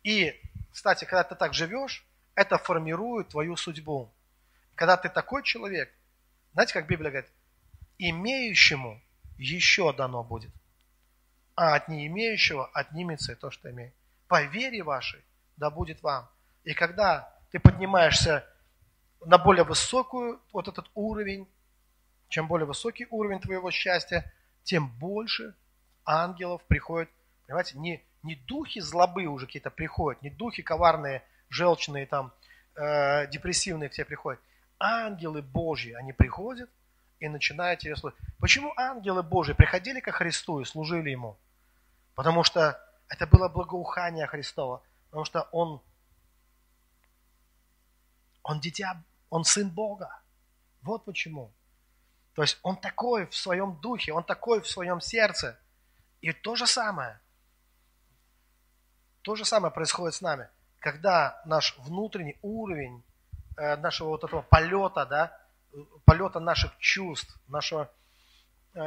И, 0.02 0.34
кстати, 0.72 1.04
когда 1.04 1.26
ты 1.26 1.36
так 1.36 1.54
живешь, 1.54 2.08
это 2.36 2.58
формирует 2.58 3.28
твою 3.28 3.58
судьбу. 3.58 4.10
Когда 4.76 4.96
ты 4.96 5.10
такой 5.10 5.44
человек, 5.44 5.94
знаете, 6.54 6.74
как 6.74 6.88
Библия 6.88 7.12
говорит, 7.12 7.30
имеющему 7.98 9.02
еще 9.38 9.92
дано 9.92 10.24
будет, 10.24 10.54
а 11.56 11.76
от 11.76 11.90
не 11.90 12.08
имеющего 12.08 12.68
отнимется 12.68 13.34
и 13.34 13.36
то, 13.36 13.52
что 13.52 13.70
имеет. 13.70 13.94
По 14.30 14.44
вере 14.44 14.84
вашей 14.84 15.22
да 15.58 15.70
будет 15.70 16.02
вам. 16.02 16.30
И 16.64 16.74
когда 16.74 17.38
ты 17.52 17.60
поднимаешься 17.60 18.46
на 19.26 19.38
более 19.38 19.66
высокую, 19.66 20.42
вот 20.54 20.70
этот 20.70 20.90
уровень, 20.96 21.46
чем 22.30 22.48
более 22.48 22.66
высокий 22.66 23.06
уровень 23.10 23.42
твоего 23.42 23.70
счастья, 23.70 24.32
тем 24.68 24.90
больше 25.00 25.56
ангелов 26.06 26.62
приходит, 26.68 27.10
понимаете, 27.46 27.78
не, 27.80 28.04
не 28.22 28.36
духи 28.36 28.80
злобы 28.82 29.26
уже 29.26 29.46
какие-то 29.46 29.72
приходят, 29.72 30.22
не 30.22 30.30
духи 30.30 30.62
коварные, 30.62 31.24
желчные, 31.50 32.06
там, 32.06 32.34
э, 32.76 33.28
депрессивные 33.28 33.90
к 33.90 33.94
тебе 33.94 34.06
приходят. 34.06 34.42
Ангелы 34.78 35.42
Божьи, 35.42 35.94
они 35.94 36.12
приходят 36.12 36.70
и 37.20 37.30
начинают 37.30 37.80
тебя 37.80 37.96
служить. 37.96 38.20
Почему 38.40 38.74
ангелы 38.76 39.24
Божьи 39.24 39.54
приходили 39.54 40.02
ко 40.02 40.12
Христу 40.12 40.60
и 40.60 40.66
служили 40.66 41.12
Ему? 41.12 41.40
Потому 42.14 42.44
что 42.44 42.78
это 43.08 43.26
было 43.26 43.48
благоухание 43.48 44.28
Христова, 44.28 44.84
потому 45.06 45.24
что 45.24 45.48
Он 45.52 45.82
он 48.44 48.62
дитя, 48.62 49.04
он 49.30 49.44
сын 49.44 49.70
Бога. 49.70 50.22
Вот 50.82 51.04
почему. 51.04 51.54
То 52.38 52.44
есть 52.44 52.60
он 52.62 52.78
такой 52.78 53.26
в 53.26 53.36
своем 53.36 53.80
духе, 53.82 54.14
он 54.14 54.24
такой 54.24 54.62
в 54.62 54.68
своем 54.68 55.02
сердце. 55.02 55.60
И 56.22 56.32
то 56.32 56.56
же 56.56 56.68
самое, 56.68 57.20
то 59.24 59.36
же 59.36 59.44
самое 59.44 59.74
происходит 59.74 60.14
с 60.14 60.22
нами. 60.22 60.48
Когда 60.78 61.42
наш 61.46 61.76
внутренний 61.80 62.38
уровень 62.44 63.04
э, 63.58 63.76
нашего 63.78 64.10
вот 64.10 64.24
этого 64.24 64.44
полета, 64.44 65.08
да, 65.08 65.36
полета 66.06 66.40
наших 66.40 66.78
чувств, 66.78 67.36
нашего, 67.48 67.90
э, 68.76 68.80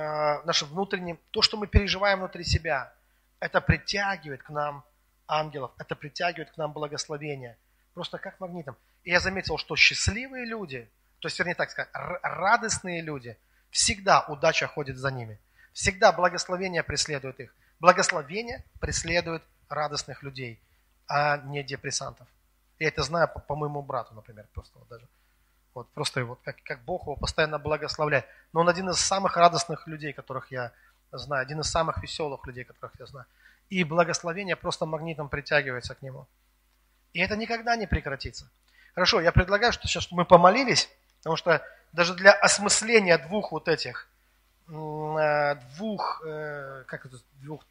наше 0.44 0.64
внутреннее, 0.66 1.18
то, 1.32 1.42
что 1.42 1.56
мы 1.56 1.66
переживаем 1.66 2.20
внутри 2.20 2.44
себя, 2.44 2.94
это 3.40 3.60
притягивает 3.60 4.44
к 4.44 4.50
нам 4.50 4.84
ангелов, 5.26 5.72
это 5.76 5.96
притягивает 5.96 6.52
к 6.52 6.56
нам 6.56 6.72
благословение. 6.72 7.58
Просто 7.94 8.18
как 8.18 8.38
магнитом. 8.38 8.76
И 9.02 9.10
я 9.10 9.18
заметил, 9.18 9.58
что 9.58 9.74
счастливые 9.74 10.46
люди, 10.46 10.88
то 11.20 11.28
есть, 11.28 11.38
вернее 11.38 11.54
так 11.54 11.70
сказать, 11.70 11.90
радостные 11.92 13.02
люди, 13.02 13.36
всегда 13.70 14.22
удача 14.22 14.66
ходит 14.66 14.96
за 14.96 15.10
ними. 15.10 15.38
Всегда 15.72 16.12
благословение 16.12 16.82
преследует 16.82 17.38
их. 17.40 17.54
Благословение 17.78 18.64
преследует 18.80 19.42
радостных 19.68 20.22
людей, 20.22 20.60
а 21.06 21.38
не 21.38 21.62
депрессантов. 21.62 22.26
Я 22.78 22.88
это 22.88 23.02
знаю 23.02 23.28
по, 23.28 23.40
по 23.40 23.54
моему 23.54 23.82
брату, 23.82 24.14
например, 24.14 24.46
просто 24.52 24.78
вот 24.78 24.88
даже. 24.88 25.06
Вот 25.74 25.88
просто 25.92 26.24
вот 26.24 26.40
как, 26.42 26.56
как 26.64 26.82
Бог 26.84 27.02
его 27.02 27.14
постоянно 27.16 27.58
благословляет. 27.58 28.26
Но 28.52 28.60
он 28.60 28.68
один 28.68 28.90
из 28.90 28.98
самых 28.98 29.36
радостных 29.36 29.86
людей, 29.86 30.12
которых 30.12 30.50
я 30.50 30.72
знаю, 31.12 31.42
один 31.42 31.60
из 31.60 31.70
самых 31.70 32.02
веселых 32.02 32.44
людей, 32.46 32.64
которых 32.64 32.98
я 32.98 33.06
знаю. 33.06 33.26
И 33.68 33.84
благословение 33.84 34.56
просто 34.56 34.86
магнитом 34.86 35.28
притягивается 35.28 35.94
к 35.94 36.02
нему. 36.02 36.26
И 37.12 37.20
это 37.20 37.36
никогда 37.36 37.76
не 37.76 37.86
прекратится. 37.86 38.50
Хорошо, 38.94 39.20
я 39.20 39.30
предлагаю, 39.32 39.72
что 39.72 39.86
сейчас 39.86 40.10
мы 40.10 40.24
помолились, 40.24 40.90
потому 41.20 41.36
что 41.36 41.62
даже 41.92 42.14
для 42.14 42.32
осмысления 42.32 43.18
двух 43.18 43.52
вот 43.52 43.68
этих, 43.68 44.08
э, 44.68 45.54
двух, 45.76 46.22
э, 46.26 46.84
как 46.86 47.06
это, 47.06 47.16
двух 47.42 47.64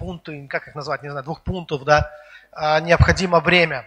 пункты, 0.00 0.46
как 0.48 0.66
их 0.66 0.74
назвать, 0.74 1.02
не 1.02 1.10
знаю, 1.10 1.24
двух 1.24 1.42
пунктов, 1.42 1.84
да, 1.84 2.10
а, 2.52 2.80
необходимо 2.80 3.40
время 3.40 3.86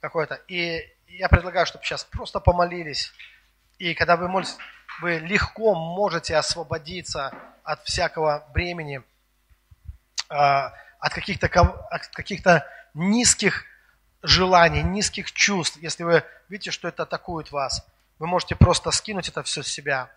какое-то. 0.00 0.34
И 0.48 0.86
я 1.08 1.28
предлагаю, 1.28 1.64
чтобы 1.64 1.84
сейчас 1.84 2.04
просто 2.04 2.40
помолились. 2.40 3.12
И 3.78 3.94
когда 3.94 4.16
вы 4.16 4.28
молитесь, 4.28 4.58
вы 5.00 5.18
легко 5.18 5.74
можете 5.74 6.36
освободиться 6.36 7.32
от 7.64 7.82
всякого 7.84 8.46
бремени, 8.52 9.02
а, 10.28 10.74
от 11.00 11.14
каких-то 11.14 11.46
от 11.46 12.06
каких-то 12.08 12.66
низких 12.94 13.64
желаний, 14.26 14.82
низких 14.82 15.32
чувств. 15.32 15.78
Если 15.80 16.02
вы 16.02 16.24
видите, 16.48 16.70
что 16.70 16.88
это 16.88 17.04
атакует 17.04 17.50
вас, 17.52 17.86
вы 18.18 18.26
можете 18.26 18.56
просто 18.56 18.90
скинуть 18.90 19.28
это 19.28 19.42
все 19.42 19.62
с 19.62 19.68
себя. 19.68 20.10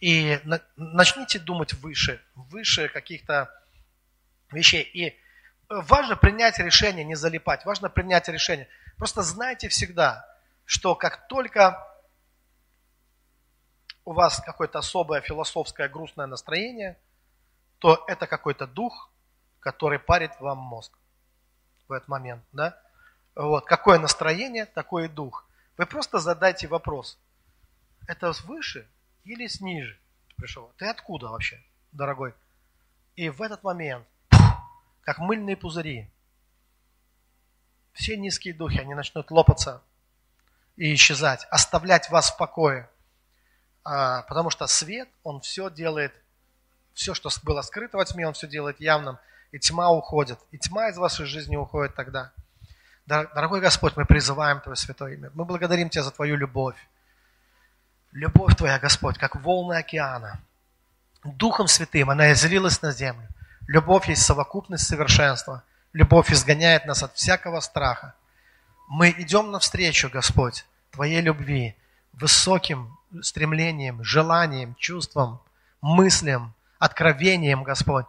И 0.00 0.40
начните 0.76 1.38
думать 1.38 1.74
выше, 1.74 2.22
выше 2.34 2.88
каких-то 2.88 3.50
вещей. 4.52 4.82
И 4.82 5.18
важно 5.68 6.16
принять 6.16 6.58
решение, 6.58 7.04
не 7.04 7.16
залипать. 7.16 7.64
Важно 7.64 7.90
принять 7.90 8.28
решение. 8.28 8.68
Просто 8.96 9.22
знайте 9.22 9.68
всегда, 9.68 10.26
что 10.64 10.94
как 10.94 11.26
только 11.28 11.84
у 14.04 14.12
вас 14.12 14.40
какое-то 14.44 14.78
особое 14.78 15.20
философское 15.20 15.88
грустное 15.88 16.26
настроение, 16.26 16.96
то 17.78 18.04
это 18.06 18.26
какой-то 18.26 18.66
дух, 18.66 19.10
который 19.60 19.98
парит 19.98 20.32
вам 20.40 20.58
мозг 20.58 20.92
в 21.88 21.92
этот 21.92 22.08
момент. 22.08 22.44
Да? 22.52 22.80
Вот. 23.34 23.64
Какое 23.64 23.98
настроение, 23.98 24.66
такой 24.66 25.06
и 25.06 25.08
дух. 25.08 25.48
Вы 25.76 25.86
просто 25.86 26.18
задайте 26.18 26.66
вопрос. 26.66 27.18
Это 28.06 28.32
выше 28.44 28.88
или 29.24 29.48
ниже 29.60 29.98
пришел? 30.36 30.72
Ты 30.78 30.86
откуда 30.86 31.28
вообще, 31.28 31.62
дорогой? 31.92 32.34
И 33.16 33.28
в 33.28 33.42
этот 33.42 33.62
момент, 33.62 34.06
как 35.02 35.18
мыльные 35.18 35.56
пузыри, 35.56 36.10
все 37.92 38.16
низкие 38.16 38.54
духи, 38.54 38.78
они 38.78 38.94
начнут 38.94 39.30
лопаться 39.30 39.82
и 40.76 40.94
исчезать, 40.94 41.46
оставлять 41.50 42.10
вас 42.10 42.30
в 42.30 42.36
покое. 42.36 42.88
А, 43.84 44.22
потому 44.22 44.50
что 44.50 44.66
свет, 44.66 45.08
он 45.24 45.40
все 45.40 45.70
делает, 45.70 46.12
все, 46.94 47.14
что 47.14 47.28
было 47.42 47.62
скрыто 47.62 47.96
во 47.96 48.04
тьме, 48.04 48.26
он 48.26 48.34
все 48.34 48.46
делает 48.46 48.80
явным, 48.80 49.18
и 49.52 49.58
тьма 49.58 49.90
уходит. 49.90 50.38
И 50.50 50.58
тьма 50.58 50.88
из 50.88 50.98
вашей 50.98 51.26
жизни 51.26 51.56
уходит 51.56 51.94
тогда. 51.94 52.32
Дорогой 53.06 53.60
Господь, 53.60 53.96
мы 53.96 54.04
призываем 54.04 54.60
Твое 54.60 54.76
святое 54.76 55.14
имя. 55.14 55.30
Мы 55.34 55.44
благодарим 55.44 55.88
Тебя 55.88 56.02
за 56.02 56.10
Твою 56.10 56.36
любовь. 56.36 56.76
Любовь 58.12 58.54
Твоя, 58.56 58.78
Господь, 58.78 59.18
как 59.18 59.36
волны 59.36 59.74
океана. 59.74 60.40
Духом 61.24 61.68
Святым 61.68 62.10
она 62.10 62.32
излилась 62.32 62.82
на 62.82 62.92
землю. 62.92 63.26
Любовь 63.66 64.08
есть 64.08 64.22
совокупность 64.22 64.86
совершенства. 64.86 65.62
Любовь 65.92 66.30
изгоняет 66.30 66.84
нас 66.84 67.02
от 67.02 67.14
всякого 67.14 67.60
страха. 67.60 68.14
Мы 68.88 69.14
идем 69.18 69.50
навстречу, 69.50 70.10
Господь, 70.10 70.66
Твоей 70.90 71.20
любви, 71.20 71.76
высоким 72.12 72.98
стремлением, 73.22 74.04
желанием, 74.04 74.74
чувством, 74.74 75.40
мыслям, 75.80 76.54
откровением, 76.78 77.62
Господь. 77.62 78.06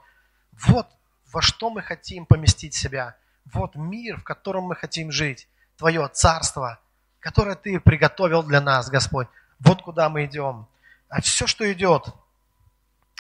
Вот 0.68 0.88
во 1.32 1.42
что 1.42 1.70
мы 1.70 1.82
хотим 1.82 2.26
поместить 2.26 2.74
себя– 2.74 3.16
вот 3.54 3.76
мир, 3.76 4.20
в 4.20 4.24
котором 4.24 4.66
мы 4.66 4.76
хотим 4.76 5.12
жить, 5.12 5.48
Твое 5.78 6.08
царство, 6.10 6.80
которое 7.20 7.56
Ты 7.56 7.80
приготовил 7.80 8.44
для 8.44 8.62
нас, 8.62 8.90
Господь. 8.90 9.28
Вот 9.60 9.82
куда 9.82 10.10
мы 10.10 10.26
идем. 10.26 10.68
А 11.10 11.22
все, 11.22 11.48
что 11.48 11.72
идет 11.72 12.14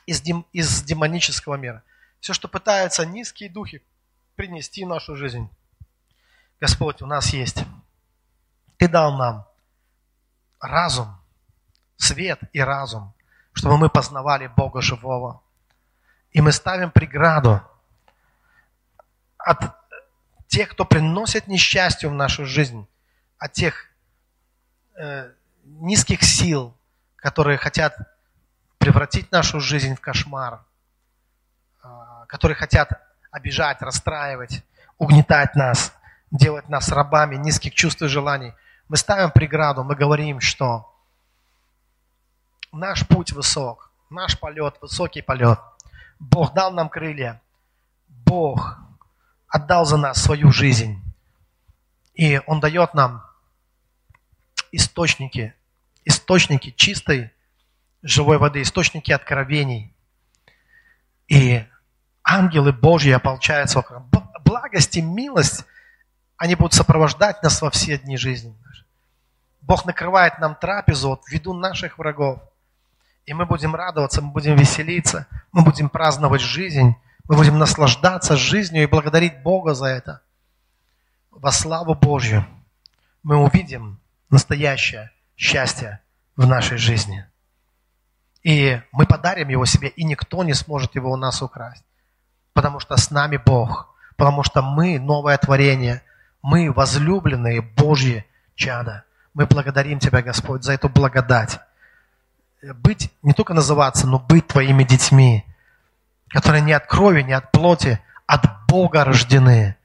из, 0.06 0.22
дем, 0.22 0.46
из 0.52 0.84
демонического 0.84 1.56
мира, 1.56 1.84
все, 2.20 2.34
что 2.34 2.48
пытаются 2.48 3.06
низкие 3.06 3.50
духи 3.50 3.82
принести 4.36 4.86
в 4.86 4.88
нашу 4.88 5.16
жизнь, 5.16 5.50
Господь, 6.60 7.02
у 7.02 7.06
нас 7.06 7.34
есть. 7.34 7.64
Ты 8.78 8.88
дал 8.88 9.18
нам 9.18 9.46
разум, 10.60 11.18
свет 11.96 12.40
и 12.54 12.60
разум, 12.60 13.14
чтобы 13.54 13.78
мы 13.78 13.90
познавали 13.90 14.48
Бога 14.48 14.82
живого. 14.82 15.42
И 16.32 16.42
мы 16.42 16.52
ставим 16.52 16.92
преграду 16.92 17.62
от 19.50 19.76
тех, 20.48 20.70
кто 20.70 20.86
приносит 20.86 21.48
несчастье 21.48 22.08
в 22.08 22.14
нашу 22.14 22.46
жизнь, 22.46 22.88
от 23.40 23.54
тех 23.54 23.88
э, 24.96 25.32
низких 25.64 26.22
сил, 26.22 26.78
которые 27.16 27.58
хотят 27.58 27.98
превратить 28.78 29.32
нашу 29.32 29.60
жизнь 29.60 29.96
в 29.96 30.02
кошмар, 30.02 30.64
э, 31.84 31.88
которые 32.28 32.56
хотят 32.56 32.92
обижать, 33.32 33.82
расстраивать, 33.82 34.64
угнетать 35.00 35.56
нас, 35.56 35.94
делать 36.30 36.70
нас 36.70 36.90
рабами 36.90 37.36
низких 37.36 37.74
чувств 37.74 38.04
и 38.04 38.08
желаний. 38.08 38.54
Мы 38.88 38.98
ставим 38.98 39.32
преграду, 39.32 39.84
мы 39.84 39.96
говорим, 39.96 40.42
что 40.42 40.96
наш 42.72 43.08
путь 43.08 43.32
высок, 43.32 43.92
наш 44.12 44.40
полет, 44.40 44.76
высокий 44.80 45.24
полет. 45.24 45.60
Бог 46.20 46.54
дал 46.54 46.72
нам 46.72 46.88
крылья. 46.88 47.42
Бог 48.08 48.78
отдал 49.50 49.86
за 49.86 49.98
нас 49.98 50.22
свою 50.22 50.52
жизнь. 50.52 51.02
И 52.14 52.40
Он 52.48 52.60
дает 52.60 52.94
нам 52.94 53.24
источники, 54.72 55.54
источники 56.06 56.72
чистой 56.72 57.32
живой 58.02 58.38
воды, 58.38 58.62
источники 58.62 59.12
откровений. 59.12 59.94
И 61.28 61.66
ангелы 62.24 62.72
Божьи 62.72 63.12
ополчаются 63.12 63.80
вокруг. 63.80 64.04
Благость 64.44 64.98
и 64.98 65.02
милость, 65.02 65.66
они 66.38 66.56
будут 66.56 66.74
сопровождать 66.74 67.44
нас 67.44 67.62
во 67.62 67.70
все 67.70 67.98
дни 67.98 68.18
жизни. 68.18 68.56
Бог 69.62 69.86
накрывает 69.86 70.40
нам 70.40 70.56
трапезу 70.56 71.12
от 71.12 71.30
виду 71.30 71.54
наших 71.54 71.98
врагов. 72.00 72.42
И 73.26 73.34
мы 73.34 73.46
будем 73.46 73.76
радоваться, 73.76 74.22
мы 74.22 74.32
будем 74.32 74.56
веселиться, 74.56 75.28
мы 75.52 75.62
будем 75.62 75.90
праздновать 75.90 76.42
жизнь, 76.42 76.96
мы 77.30 77.36
будем 77.36 77.60
наслаждаться 77.60 78.36
жизнью 78.36 78.82
и 78.82 78.88
благодарить 78.88 79.44
Бога 79.44 79.76
за 79.76 79.86
это. 79.86 80.22
Во 81.30 81.52
славу 81.52 81.94
Божью 81.94 82.44
мы 83.22 83.38
увидим 83.38 84.00
настоящее 84.32 85.12
счастье 85.38 86.00
в 86.36 86.48
нашей 86.48 86.80
жизни. 86.80 87.28
И 88.42 88.82
мы 88.92 89.06
подарим 89.06 89.50
его 89.50 89.66
себе, 89.66 89.90
и 89.90 90.04
никто 90.04 90.44
не 90.44 90.56
сможет 90.56 90.96
его 90.96 91.12
у 91.12 91.18
нас 91.18 91.44
украсть. 91.44 91.84
Потому 92.54 92.80
что 92.80 92.98
с 92.98 93.12
нами 93.12 93.38
Бог. 93.38 93.94
Потому 94.18 94.42
что 94.42 94.64
мы 94.64 94.98
новое 94.98 95.38
творение. 95.38 96.02
Мы 96.42 96.74
возлюбленные 96.74 97.62
Божьи 97.62 98.26
чада. 98.56 99.04
Мы 99.36 99.46
благодарим 99.46 100.00
Тебя, 100.00 100.24
Господь, 100.24 100.64
за 100.64 100.74
эту 100.74 100.90
благодать. 100.90 101.60
Быть, 102.78 103.14
не 103.22 103.34
только 103.34 103.54
называться, 103.54 104.08
но 104.08 104.18
быть 104.18 104.48
Твоими 104.48 104.84
детьми 104.84 105.46
которые 106.30 106.62
не 106.62 106.74
от 106.74 106.88
крови, 106.88 107.22
не 107.22 107.34
от 107.34 107.52
плоти, 107.52 108.00
от 108.26 108.46
Бога 108.68 109.04
рождены, 109.04 109.76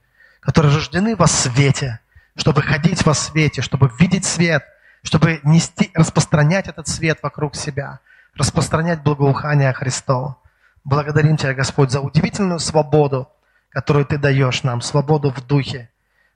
которые 0.40 0.74
рождены 0.74 1.16
во 1.16 1.26
свете, 1.26 2.00
чтобы 2.36 2.62
ходить 2.62 3.04
во 3.04 3.14
свете, 3.14 3.62
чтобы 3.62 3.90
видеть 3.98 4.24
свет, 4.24 4.64
чтобы 5.02 5.40
нести, 5.44 5.90
распространять 5.94 6.68
этот 6.68 6.88
свет 6.88 7.18
вокруг 7.22 7.56
себя, 7.56 8.00
распространять 8.34 9.02
благоухание 9.02 9.72
Христова. 9.72 10.36
Благодарим 10.84 11.36
Тебя, 11.36 11.54
Господь, 11.54 11.90
за 11.90 12.00
удивительную 12.00 12.58
свободу, 12.58 13.28
которую 13.70 14.04
Ты 14.04 14.18
даешь 14.18 14.62
нам, 14.62 14.82
свободу 14.82 15.30
в 15.30 15.40
духе. 15.46 15.90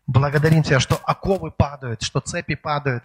Благодарим 0.06 0.62
Тебя, 0.62 0.80
что 0.80 0.98
оковы 1.04 1.50
падают, 1.50 2.02
что 2.02 2.20
цепи 2.20 2.54
падают, 2.54 3.04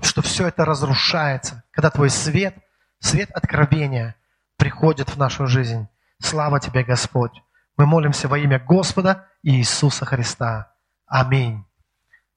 что 0.00 0.22
все 0.22 0.48
это 0.48 0.64
разрушается, 0.64 1.62
когда 1.72 1.90
Твой 1.90 2.08
свет, 2.08 2.56
свет 3.00 3.30
откровения 3.32 4.14
приходит 4.56 5.10
в 5.10 5.18
нашу 5.18 5.46
жизнь. 5.46 5.88
Слава 6.22 6.60
Тебе, 6.60 6.84
Господь. 6.84 7.42
Мы 7.76 7.84
молимся 7.84 8.28
во 8.28 8.38
имя 8.38 8.58
Господа 8.58 9.28
Иисуса 9.42 10.04
Христа. 10.04 10.74
Аминь. 11.06 11.64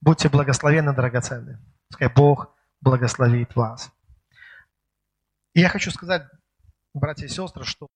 Будьте 0.01 0.27
благословенны, 0.27 0.93
драгоценные. 0.93 1.61
Пускай 1.89 2.09
Бог 2.09 2.53
благословит 2.81 3.55
вас. 3.55 3.91
И 5.53 5.61
я 5.61 5.69
хочу 5.69 5.91
сказать, 5.91 6.23
братья 6.93 7.25
и 7.25 7.29
сестры, 7.29 7.63
что 7.63 7.87